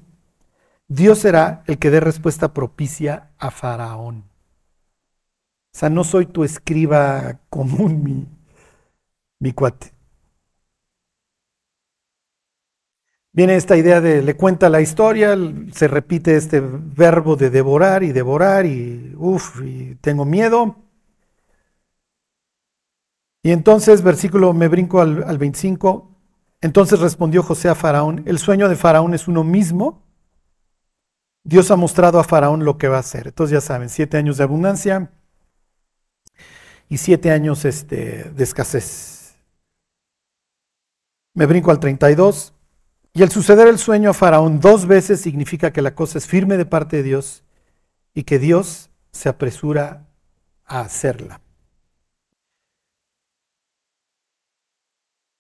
Dios 0.88 1.20
será 1.20 1.64
el 1.68 1.80
que 1.80 1.90
dé 1.90 2.00
respuesta 2.00 2.54
propicia 2.54 3.32
a 3.38 3.52
Faraón. 3.52 4.26
O 5.74 5.78
sea, 5.78 5.90
no 5.90 6.04
soy 6.04 6.28
tu 6.28 6.44
escriba 6.44 7.40
común, 7.50 8.04
mi, 8.04 8.28
mi 9.40 9.54
cuate. 9.54 9.92
Viene 13.32 13.56
esta 13.56 13.76
idea 13.76 14.00
de, 14.00 14.22
le 14.22 14.36
cuenta 14.36 14.70
la 14.70 14.80
historia, 14.80 15.36
se 15.72 15.88
repite 15.88 16.36
este 16.36 16.62
verbo 16.62 17.36
de 17.36 17.50
devorar 17.50 18.04
y 18.04 18.12
devorar 18.12 18.68
y, 18.68 19.16
uff, 19.18 19.60
y 19.64 19.96
tengo 19.96 20.24
miedo. 20.24 20.83
Y 23.44 23.52
entonces, 23.52 24.02
versículo, 24.02 24.54
me 24.54 24.68
brinco 24.68 25.02
al, 25.02 25.24
al 25.24 25.38
25, 25.38 26.10
entonces 26.62 27.00
respondió 27.00 27.44
José 27.44 27.70
a 27.70 27.76
Faraón, 27.76 28.24
el 28.26 28.40
sueño 28.40 28.70
de 28.70 28.76
Faraón 28.76 29.14
es 29.14 29.28
uno 29.28 29.44
mismo 29.44 30.04
Dios 31.44 31.72
ha 31.72 31.76
mostrado 31.76 32.20
a 32.20 32.24
Faraón 32.24 32.64
lo 32.64 32.78
que 32.78 32.88
va 32.88 32.98
a 32.98 33.02
hacer. 33.02 33.28
Entonces 33.28 33.54
ya 33.54 33.62
saben, 33.62 33.90
siete 33.90 34.18
años 34.18 34.38
de 34.38 34.44
abundancia 34.44 35.12
y 36.88 36.98
siete 36.98 37.32
años 37.32 37.66
este, 37.66 38.32
de 38.32 38.44
escasez. 38.44 39.36
Me 41.34 41.46
brinco 41.46 41.72
al 41.72 41.80
32. 41.80 42.54
Y 43.16 43.22
el 43.22 43.30
suceder 43.30 43.68
el 43.68 43.78
sueño 43.78 44.10
a 44.10 44.14
Faraón 44.14 44.60
dos 44.60 44.88
veces 44.88 45.22
significa 45.22 45.72
que 45.72 45.82
la 45.82 45.94
cosa 45.94 46.18
es 46.18 46.28
firme 46.28 46.58
de 46.58 46.66
parte 46.66 46.98
de 46.98 47.04
Dios 47.04 47.44
y 48.14 48.24
que 48.24 48.40
Dios 48.40 48.90
se 49.12 49.30
apresura 49.30 50.08
a 50.66 50.80
hacerla. 50.80 51.43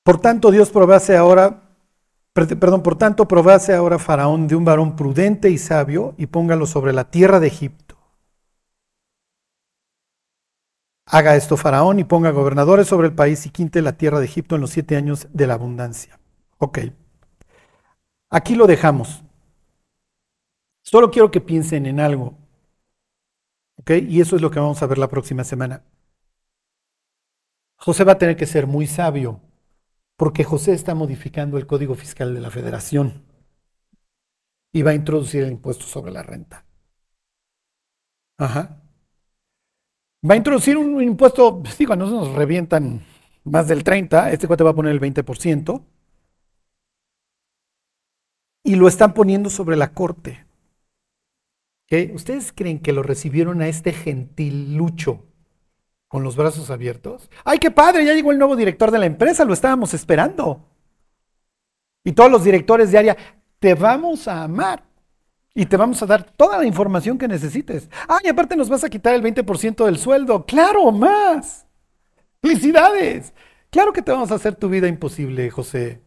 Por 0.03 0.19
tanto, 0.19 0.51
Dios 0.51 0.69
provee 0.69 1.15
ahora 1.15 1.63
Perdón, 2.33 2.81
por 2.81 2.97
tanto, 2.97 3.27
probase 3.27 3.75
ahora 3.75 3.99
Faraón 3.99 4.47
de 4.47 4.55
un 4.55 4.65
varón 4.65 4.95
prudente 4.95 5.51
y 5.51 5.59
sabio 5.59 6.15
y 6.17 6.25
póngalo 6.25 6.65
sobre 6.65 6.91
la 6.91 7.11
tierra 7.11 7.39
de 7.39 7.45
Egipto. 7.47 7.95
Haga 11.05 11.35
esto 11.35 11.57
Faraón 11.57 11.99
y 11.99 12.05
ponga 12.05 12.31
gobernadores 12.31 12.87
sobre 12.87 13.07
el 13.07 13.13
país 13.13 13.45
y 13.45 13.51
quinte 13.51 13.83
la 13.83 13.97
tierra 13.97 14.19
de 14.19 14.25
Egipto 14.25 14.55
en 14.55 14.61
los 14.61 14.71
siete 14.71 14.95
años 14.95 15.27
de 15.31 15.45
la 15.45 15.53
abundancia. 15.53 16.19
Ok. 16.57 16.79
Aquí 18.31 18.55
lo 18.55 18.65
dejamos. 18.65 19.23
Solo 20.81 21.11
quiero 21.11 21.29
que 21.29 21.39
piensen 21.39 21.85
en 21.85 21.99
algo. 21.99 22.35
¿Ok? 23.75 23.91
Y 24.07 24.21
eso 24.21 24.35
es 24.35 24.41
lo 24.41 24.49
que 24.49 24.59
vamos 24.59 24.81
a 24.81 24.87
ver 24.87 24.97
la 24.97 25.07
próxima 25.07 25.43
semana. 25.43 25.83
José 27.75 28.03
va 28.03 28.13
a 28.13 28.17
tener 28.17 28.35
que 28.35 28.47
ser 28.47 28.65
muy 28.65 28.87
sabio 28.87 29.39
porque 30.23 30.45
José 30.45 30.71
está 30.71 30.95
modificando 30.95 31.57
el 31.57 31.67
código 31.67 31.95
fiscal 31.95 32.33
de 32.33 32.39
la 32.39 32.49
federación 32.49 33.25
y 34.71 34.81
va 34.81 34.91
a 34.91 34.93
introducir 34.93 35.43
el 35.43 35.51
impuesto 35.51 35.83
sobre 35.83 36.13
la 36.13 36.23
renta. 36.23 36.65
Ajá. 38.37 38.81
Va 40.25 40.35
a 40.35 40.37
introducir 40.37 40.77
un 40.77 41.03
impuesto, 41.03 41.61
pues, 41.61 41.77
digo, 41.77 41.97
no 41.97 42.09
nos 42.09 42.33
revientan 42.35 43.05
más 43.43 43.67
del 43.67 43.83
30, 43.83 44.31
este 44.31 44.47
cuate 44.47 44.63
va 44.63 44.69
a 44.69 44.75
poner 44.75 44.93
el 44.93 45.01
20%, 45.01 45.85
y 48.63 48.75
lo 48.77 48.87
están 48.87 49.13
poniendo 49.13 49.49
sobre 49.49 49.75
la 49.75 49.93
corte. 49.93 50.45
¿Ustedes 52.13 52.53
creen 52.53 52.79
que 52.79 52.93
lo 52.93 53.03
recibieron 53.03 53.61
a 53.61 53.67
este 53.67 53.91
gentilucho 53.91 55.32
con 56.13 56.23
los 56.23 56.35
brazos 56.35 56.69
abiertos? 56.69 57.27
¡Ay, 57.43 57.57
qué 57.57 57.71
padre! 57.71 58.05
Ya 58.05 58.13
llegó 58.13 58.31
el 58.31 58.37
nuevo 58.37 58.55
director 58.55 58.91
de 58.91 58.99
la 58.99 59.07
empresa, 59.07 59.45
lo 59.45 59.53
estábamos 59.55 59.95
esperando. 59.95 60.63
Y 62.03 62.11
todos 62.11 62.29
los 62.29 62.43
directores 62.43 62.91
de 62.91 62.99
área, 62.99 63.17
te 63.57 63.73
vamos 63.73 64.27
a 64.27 64.43
amar 64.43 64.83
y 65.55 65.65
te 65.65 65.75
vamos 65.75 66.03
a 66.03 66.05
dar 66.05 66.23
toda 66.23 66.59
la 66.59 66.67
información 66.67 67.17
que 67.17 67.27
necesites. 67.27 67.89
¡Ay, 68.07 68.29
aparte 68.29 68.55
nos 68.55 68.69
vas 68.69 68.83
a 68.83 68.91
quitar 68.91 69.15
el 69.15 69.23
20% 69.23 69.85
del 69.85 69.97
sueldo! 69.97 70.45
¡Claro, 70.45 70.91
más! 70.91 71.65
¡Felicidades! 72.43 73.33
Claro 73.71 73.91
que 73.91 74.03
te 74.03 74.11
vamos 74.11 74.31
a 74.31 74.35
hacer 74.35 74.53
tu 74.53 74.69
vida 74.69 74.87
imposible, 74.87 75.49
José. 75.49 76.02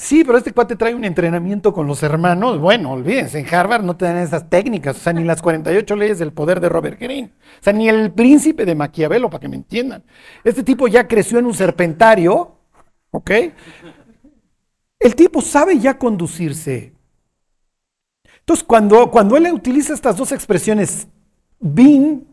Sí, 0.00 0.22
pero 0.24 0.38
este 0.38 0.52
cuate 0.52 0.76
trae 0.76 0.94
un 0.94 1.04
entrenamiento 1.04 1.72
con 1.72 1.88
los 1.88 2.04
hermanos. 2.04 2.60
Bueno, 2.60 2.92
olvídense, 2.92 3.40
en 3.40 3.52
Harvard 3.52 3.82
no 3.82 3.96
te 3.96 4.04
dan 4.04 4.18
esas 4.18 4.48
técnicas, 4.48 4.96
o 4.96 5.00
sea, 5.00 5.12
ni 5.12 5.24
las 5.24 5.42
48 5.42 5.96
leyes 5.96 6.20
del 6.20 6.32
poder 6.32 6.60
de 6.60 6.68
Robert 6.68 7.00
Greene, 7.00 7.32
o 7.60 7.62
sea, 7.64 7.72
ni 7.72 7.88
el 7.88 8.12
príncipe 8.12 8.64
de 8.64 8.76
Maquiavelo, 8.76 9.28
para 9.28 9.40
que 9.40 9.48
me 9.48 9.56
entiendan. 9.56 10.04
Este 10.44 10.62
tipo 10.62 10.86
ya 10.86 11.08
creció 11.08 11.40
en 11.40 11.46
un 11.46 11.54
serpentario, 11.54 12.58
¿ok? 13.10 13.30
El 15.00 15.16
tipo 15.16 15.42
sabe 15.42 15.80
ya 15.80 15.98
conducirse. 15.98 16.92
Entonces, 18.38 18.64
cuando, 18.64 19.10
cuando 19.10 19.36
él 19.36 19.50
utiliza 19.52 19.94
estas 19.94 20.16
dos 20.16 20.30
expresiones, 20.30 21.08
bin, 21.58 22.24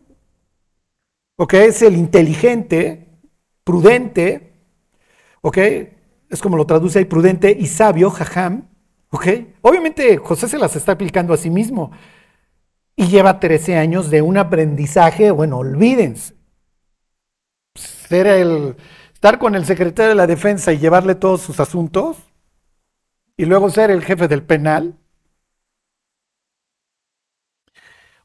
¿ok? 1.36 1.54
Es 1.54 1.82
el 1.82 1.96
inteligente, 1.96 3.08
prudente, 3.64 4.52
¿ok? 5.40 5.58
Es 6.36 6.42
como 6.42 6.56
lo 6.56 6.66
traduce 6.66 6.98
ahí, 6.98 7.04
prudente 7.06 7.56
y 7.58 7.66
sabio, 7.66 8.10
jajam, 8.10 8.68
¿ok? 9.10 9.26
Obviamente 9.62 10.18
José 10.18 10.48
se 10.48 10.58
las 10.58 10.76
está 10.76 10.92
aplicando 10.92 11.32
a 11.32 11.36
sí 11.36 11.50
mismo 11.50 11.90
y 12.94 13.08
lleva 13.08 13.40
13 13.40 13.76
años 13.76 14.10
de 14.10 14.22
un 14.22 14.36
aprendizaje, 14.36 15.30
bueno, 15.30 15.58
olvídense. 15.58 16.34
Ser 17.74 18.26
el, 18.26 18.76
estar 19.12 19.38
con 19.38 19.54
el 19.54 19.64
secretario 19.64 20.10
de 20.10 20.14
la 20.14 20.26
defensa 20.26 20.72
y 20.72 20.78
llevarle 20.78 21.14
todos 21.14 21.40
sus 21.40 21.58
asuntos 21.58 22.18
y 23.36 23.44
luego 23.46 23.70
ser 23.70 23.90
el 23.90 24.04
jefe 24.04 24.28
del 24.28 24.42
penal. 24.42 24.94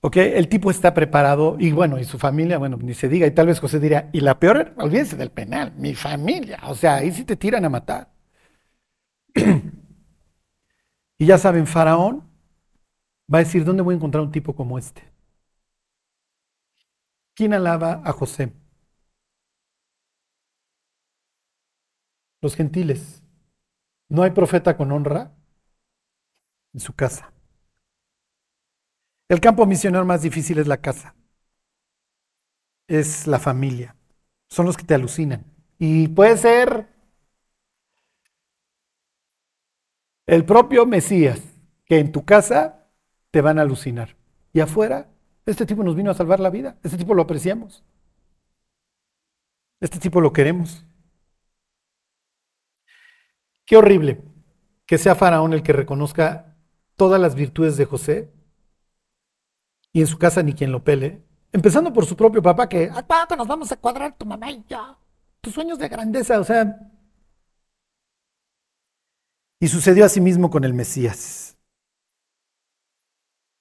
¿Ok? 0.01 0.17
El 0.17 0.49
tipo 0.49 0.71
está 0.71 0.93
preparado 0.93 1.57
y 1.59 1.71
bueno, 1.71 1.99
y 1.99 2.03
su 2.05 2.17
familia, 2.17 2.57
bueno, 2.57 2.77
ni 2.81 2.93
se 2.95 3.07
diga, 3.07 3.27
y 3.27 3.31
tal 3.31 3.47
vez 3.47 3.59
José 3.59 3.79
diría, 3.79 4.09
y 4.11 4.21
la 4.21 4.39
peor, 4.39 4.73
olvídense 4.77 5.15
del 5.15 5.29
penal, 5.31 5.73
mi 5.77 5.93
familia, 5.95 6.59
o 6.67 6.75
sea, 6.75 6.95
ahí 6.95 7.11
sí 7.11 7.23
te 7.23 7.35
tiran 7.35 7.65
a 7.65 7.69
matar. 7.69 8.09
y 11.17 11.25
ya 11.25 11.37
saben, 11.37 11.67
Faraón 11.67 12.23
va 13.33 13.39
a 13.39 13.43
decir, 13.43 13.63
¿dónde 13.63 13.83
voy 13.83 13.93
a 13.93 13.97
encontrar 13.97 14.23
un 14.23 14.31
tipo 14.31 14.55
como 14.55 14.77
este? 14.77 15.03
¿Quién 17.35 17.53
alaba 17.53 18.01
a 18.05 18.11
José? 18.13 18.53
Los 22.41 22.55
gentiles. 22.55 23.23
No 24.09 24.23
hay 24.23 24.31
profeta 24.31 24.77
con 24.77 24.91
honra 24.91 25.33
en 26.73 26.79
su 26.79 26.93
casa. 26.93 27.31
El 29.31 29.39
campo 29.39 29.65
misionero 29.65 30.03
más 30.03 30.23
difícil 30.23 30.59
es 30.59 30.67
la 30.67 30.81
casa. 30.81 31.15
Es 32.85 33.27
la 33.27 33.39
familia. 33.39 33.95
Son 34.49 34.65
los 34.65 34.75
que 34.75 34.83
te 34.83 34.93
alucinan. 34.93 35.45
Y 35.79 36.09
puede 36.09 36.35
ser 36.35 36.89
el 40.25 40.43
propio 40.43 40.85
Mesías, 40.85 41.41
que 41.85 41.99
en 41.99 42.11
tu 42.11 42.25
casa 42.25 42.89
te 43.31 43.39
van 43.39 43.57
a 43.57 43.61
alucinar. 43.61 44.17
Y 44.51 44.59
afuera, 44.59 45.09
este 45.45 45.65
tipo 45.65 45.81
nos 45.81 45.95
vino 45.95 46.11
a 46.11 46.13
salvar 46.13 46.41
la 46.41 46.49
vida. 46.49 46.77
Este 46.83 46.97
tipo 46.97 47.13
lo 47.13 47.21
apreciamos. 47.21 47.85
Este 49.79 49.97
tipo 49.97 50.19
lo 50.19 50.33
queremos. 50.33 50.85
Qué 53.63 53.77
horrible 53.77 54.21
que 54.85 54.97
sea 54.97 55.15
Faraón 55.15 55.53
el 55.53 55.63
que 55.63 55.71
reconozca 55.71 56.57
todas 56.97 57.21
las 57.21 57.33
virtudes 57.33 57.77
de 57.77 57.85
José 57.85 58.40
y 59.93 60.01
en 60.01 60.07
su 60.07 60.17
casa 60.17 60.43
ni 60.43 60.53
quien 60.53 60.71
lo 60.71 60.83
pele. 60.83 61.21
Empezando 61.51 61.91
por 61.91 62.05
su 62.05 62.15
propio 62.15 62.41
papá, 62.41 62.69
que, 62.69 62.89
¿cuándo 63.07 63.35
nos 63.35 63.47
vamos 63.47 63.71
a 63.71 63.77
cuadrar 63.77 64.15
tu 64.17 64.25
mamá 64.25 64.49
y 64.51 64.63
yo? 64.67 64.97
Tus 65.41 65.53
sueños 65.53 65.79
de 65.79 65.89
grandeza, 65.89 66.39
o 66.39 66.43
sea. 66.43 66.91
Y 69.59 69.67
sucedió 69.67 70.05
asimismo 70.05 70.49
con 70.49 70.63
el 70.63 70.73
Mesías. 70.73 71.57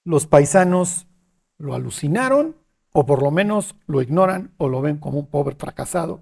Los 0.03 0.25
paisanos 0.25 1.07
lo 1.57 1.75
alucinaron, 1.75 2.55
o 2.93 3.05
por 3.05 3.21
lo 3.21 3.29
menos 3.29 3.75
lo 3.87 4.01
ignoran, 4.01 4.53
o 4.57 4.67
lo 4.67 4.81
ven 4.81 4.97
como 4.97 5.19
un 5.19 5.27
pobre 5.27 5.55
fracasado. 5.55 6.21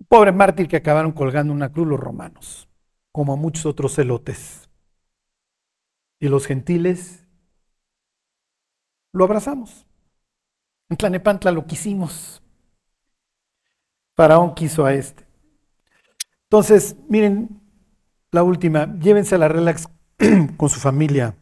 Un 0.00 0.06
pobre 0.06 0.32
mártir 0.32 0.68
que 0.68 0.76
acabaron 0.76 1.12
colgando 1.12 1.52
una 1.52 1.72
cruz 1.72 1.86
los 1.86 2.00
romanos, 2.00 2.68
como 3.12 3.34
a 3.34 3.36
muchos 3.36 3.64
otros 3.64 3.94
celotes. 3.94 4.68
Y 6.18 6.28
los 6.28 6.46
gentiles 6.46 7.19
lo 9.12 9.24
abrazamos. 9.24 9.86
En 10.88 10.96
Tlanepantla 10.96 11.52
lo 11.52 11.66
quisimos. 11.66 12.42
Faraón 14.16 14.54
quiso 14.54 14.84
a 14.84 14.94
este. 14.94 15.24
Entonces, 16.44 16.96
miren, 17.08 17.60
la 18.32 18.42
última, 18.42 18.98
llévense 18.98 19.34
a 19.34 19.38
la 19.38 19.48
relax 19.48 19.88
con 20.56 20.68
su 20.68 20.80
familia. 20.80 21.36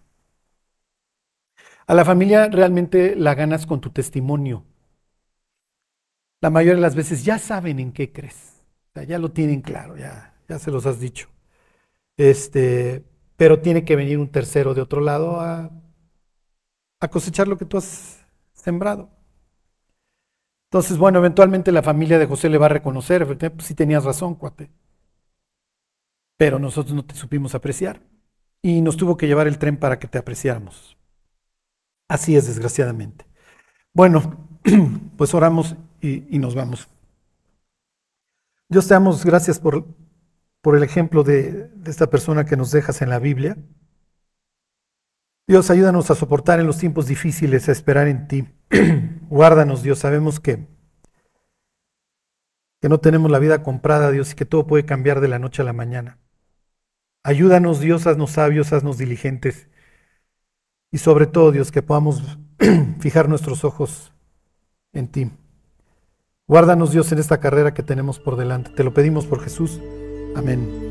A 1.86 1.94
la 1.94 2.04
familia 2.04 2.48
realmente 2.48 3.16
la 3.16 3.34
ganas 3.34 3.66
con 3.66 3.80
tu 3.80 3.90
testimonio. 3.90 4.64
La 6.40 6.50
mayoría 6.50 6.76
de 6.76 6.82
las 6.82 6.94
veces 6.94 7.24
ya 7.24 7.38
saben 7.38 7.80
en 7.80 7.92
qué 7.92 8.12
crees. 8.12 8.62
ya 9.06 9.18
lo 9.18 9.32
tienen 9.32 9.62
claro, 9.62 9.96
ya, 9.96 10.34
ya 10.48 10.58
se 10.58 10.70
los 10.70 10.86
has 10.86 11.00
dicho. 11.00 11.28
Este, 12.16 13.04
pero 13.36 13.60
tiene 13.60 13.84
que 13.84 13.96
venir 13.96 14.18
un 14.18 14.28
tercero 14.28 14.74
de 14.74 14.82
otro 14.82 15.00
lado 15.00 15.40
a 15.40 15.70
a 17.01 17.09
cosechar 17.09 17.49
lo 17.49 17.57
que 17.57 17.64
tú 17.64 17.76
has 17.76 18.24
sembrado. 18.53 19.11
Entonces, 20.70 20.99
bueno, 20.99 21.18
eventualmente 21.18 21.72
la 21.72 21.82
familia 21.82 22.18
de 22.18 22.26
José 22.26 22.51
le 22.51 22.59
va 22.59 22.66
a 22.66 22.70
reconocer, 22.70 23.26
pues 23.26 23.66
sí 23.66 23.74
tenías 23.74 24.05
razón, 24.05 24.34
cuate. 24.34 24.70
Pero 26.36 26.59
nosotros 26.59 26.94
no 26.94 27.05
te 27.05 27.14
supimos 27.14 27.55
apreciar. 27.55 28.03
Y 28.61 28.82
nos 28.82 28.96
tuvo 28.96 29.16
que 29.16 29.26
llevar 29.26 29.46
el 29.46 29.59
tren 29.59 29.76
para 29.76 29.99
que 29.99 30.09
te 30.09 30.18
apreciáramos. 30.18 30.99
Así 32.09 32.36
es, 32.36 32.47
desgraciadamente. 32.47 33.27
Bueno, 33.94 34.48
pues 35.16 35.32
oramos 35.32 35.77
y, 36.01 36.39
nos 36.39 36.55
vamos. 36.55 36.89
Dios 38.68 38.86
te 38.86 38.94
damos 38.94 39.24
gracias 39.24 39.59
por, 39.59 39.86
por 40.60 40.77
el 40.77 40.82
ejemplo 40.82 41.22
de, 41.22 41.68
de 41.68 41.90
esta 41.90 42.09
persona 42.10 42.44
que 42.44 42.56
nos 42.56 42.70
dejas 42.70 43.01
en 43.01 43.09
la 43.09 43.18
Biblia. 43.18 43.56
Dios, 45.48 45.70
ayúdanos 45.70 46.10
a 46.10 46.14
soportar 46.14 46.60
en 46.60 46.66
los 46.66 46.76
tiempos 46.76 47.06
difíciles, 47.06 47.70
a 47.70 47.72
esperar 47.72 48.06
en 48.06 48.28
ti. 48.28 48.46
Guárdanos, 49.30 49.82
Dios. 49.82 49.98
Sabemos 49.98 50.40
que, 50.40 50.68
que 52.82 52.88
no 52.90 53.00
tenemos 53.00 53.30
la 53.30 53.38
vida 53.38 53.62
comprada, 53.62 54.10
Dios, 54.10 54.32
y 54.32 54.34
que 54.34 54.44
todo 54.44 54.66
puede 54.66 54.84
cambiar 54.84 55.22
de 55.22 55.28
la 55.28 55.38
noche 55.38 55.62
a 55.62 55.64
la 55.64 55.72
mañana. 55.72 56.18
Ayúdanos, 57.24 57.80
Dios, 57.80 58.06
haznos 58.06 58.32
sabios, 58.32 58.74
haznos 58.74 58.98
diligentes. 58.98 59.68
Y 60.92 60.98
sobre 60.98 61.26
todo, 61.26 61.50
Dios, 61.50 61.72
que 61.72 61.80
podamos 61.80 62.38
fijar 63.00 63.30
nuestros 63.30 63.64
ojos 63.64 64.12
en 64.92 65.08
ti. 65.08 65.30
Guárdanos, 66.46 66.92
Dios, 66.92 67.10
en 67.12 67.20
esta 67.20 67.40
carrera 67.40 67.72
que 67.72 67.82
tenemos 67.82 68.18
por 68.18 68.36
delante. 68.36 68.70
Te 68.72 68.84
lo 68.84 68.92
pedimos 68.92 69.24
por 69.24 69.40
Jesús. 69.40 69.80
Amén. 70.36 70.88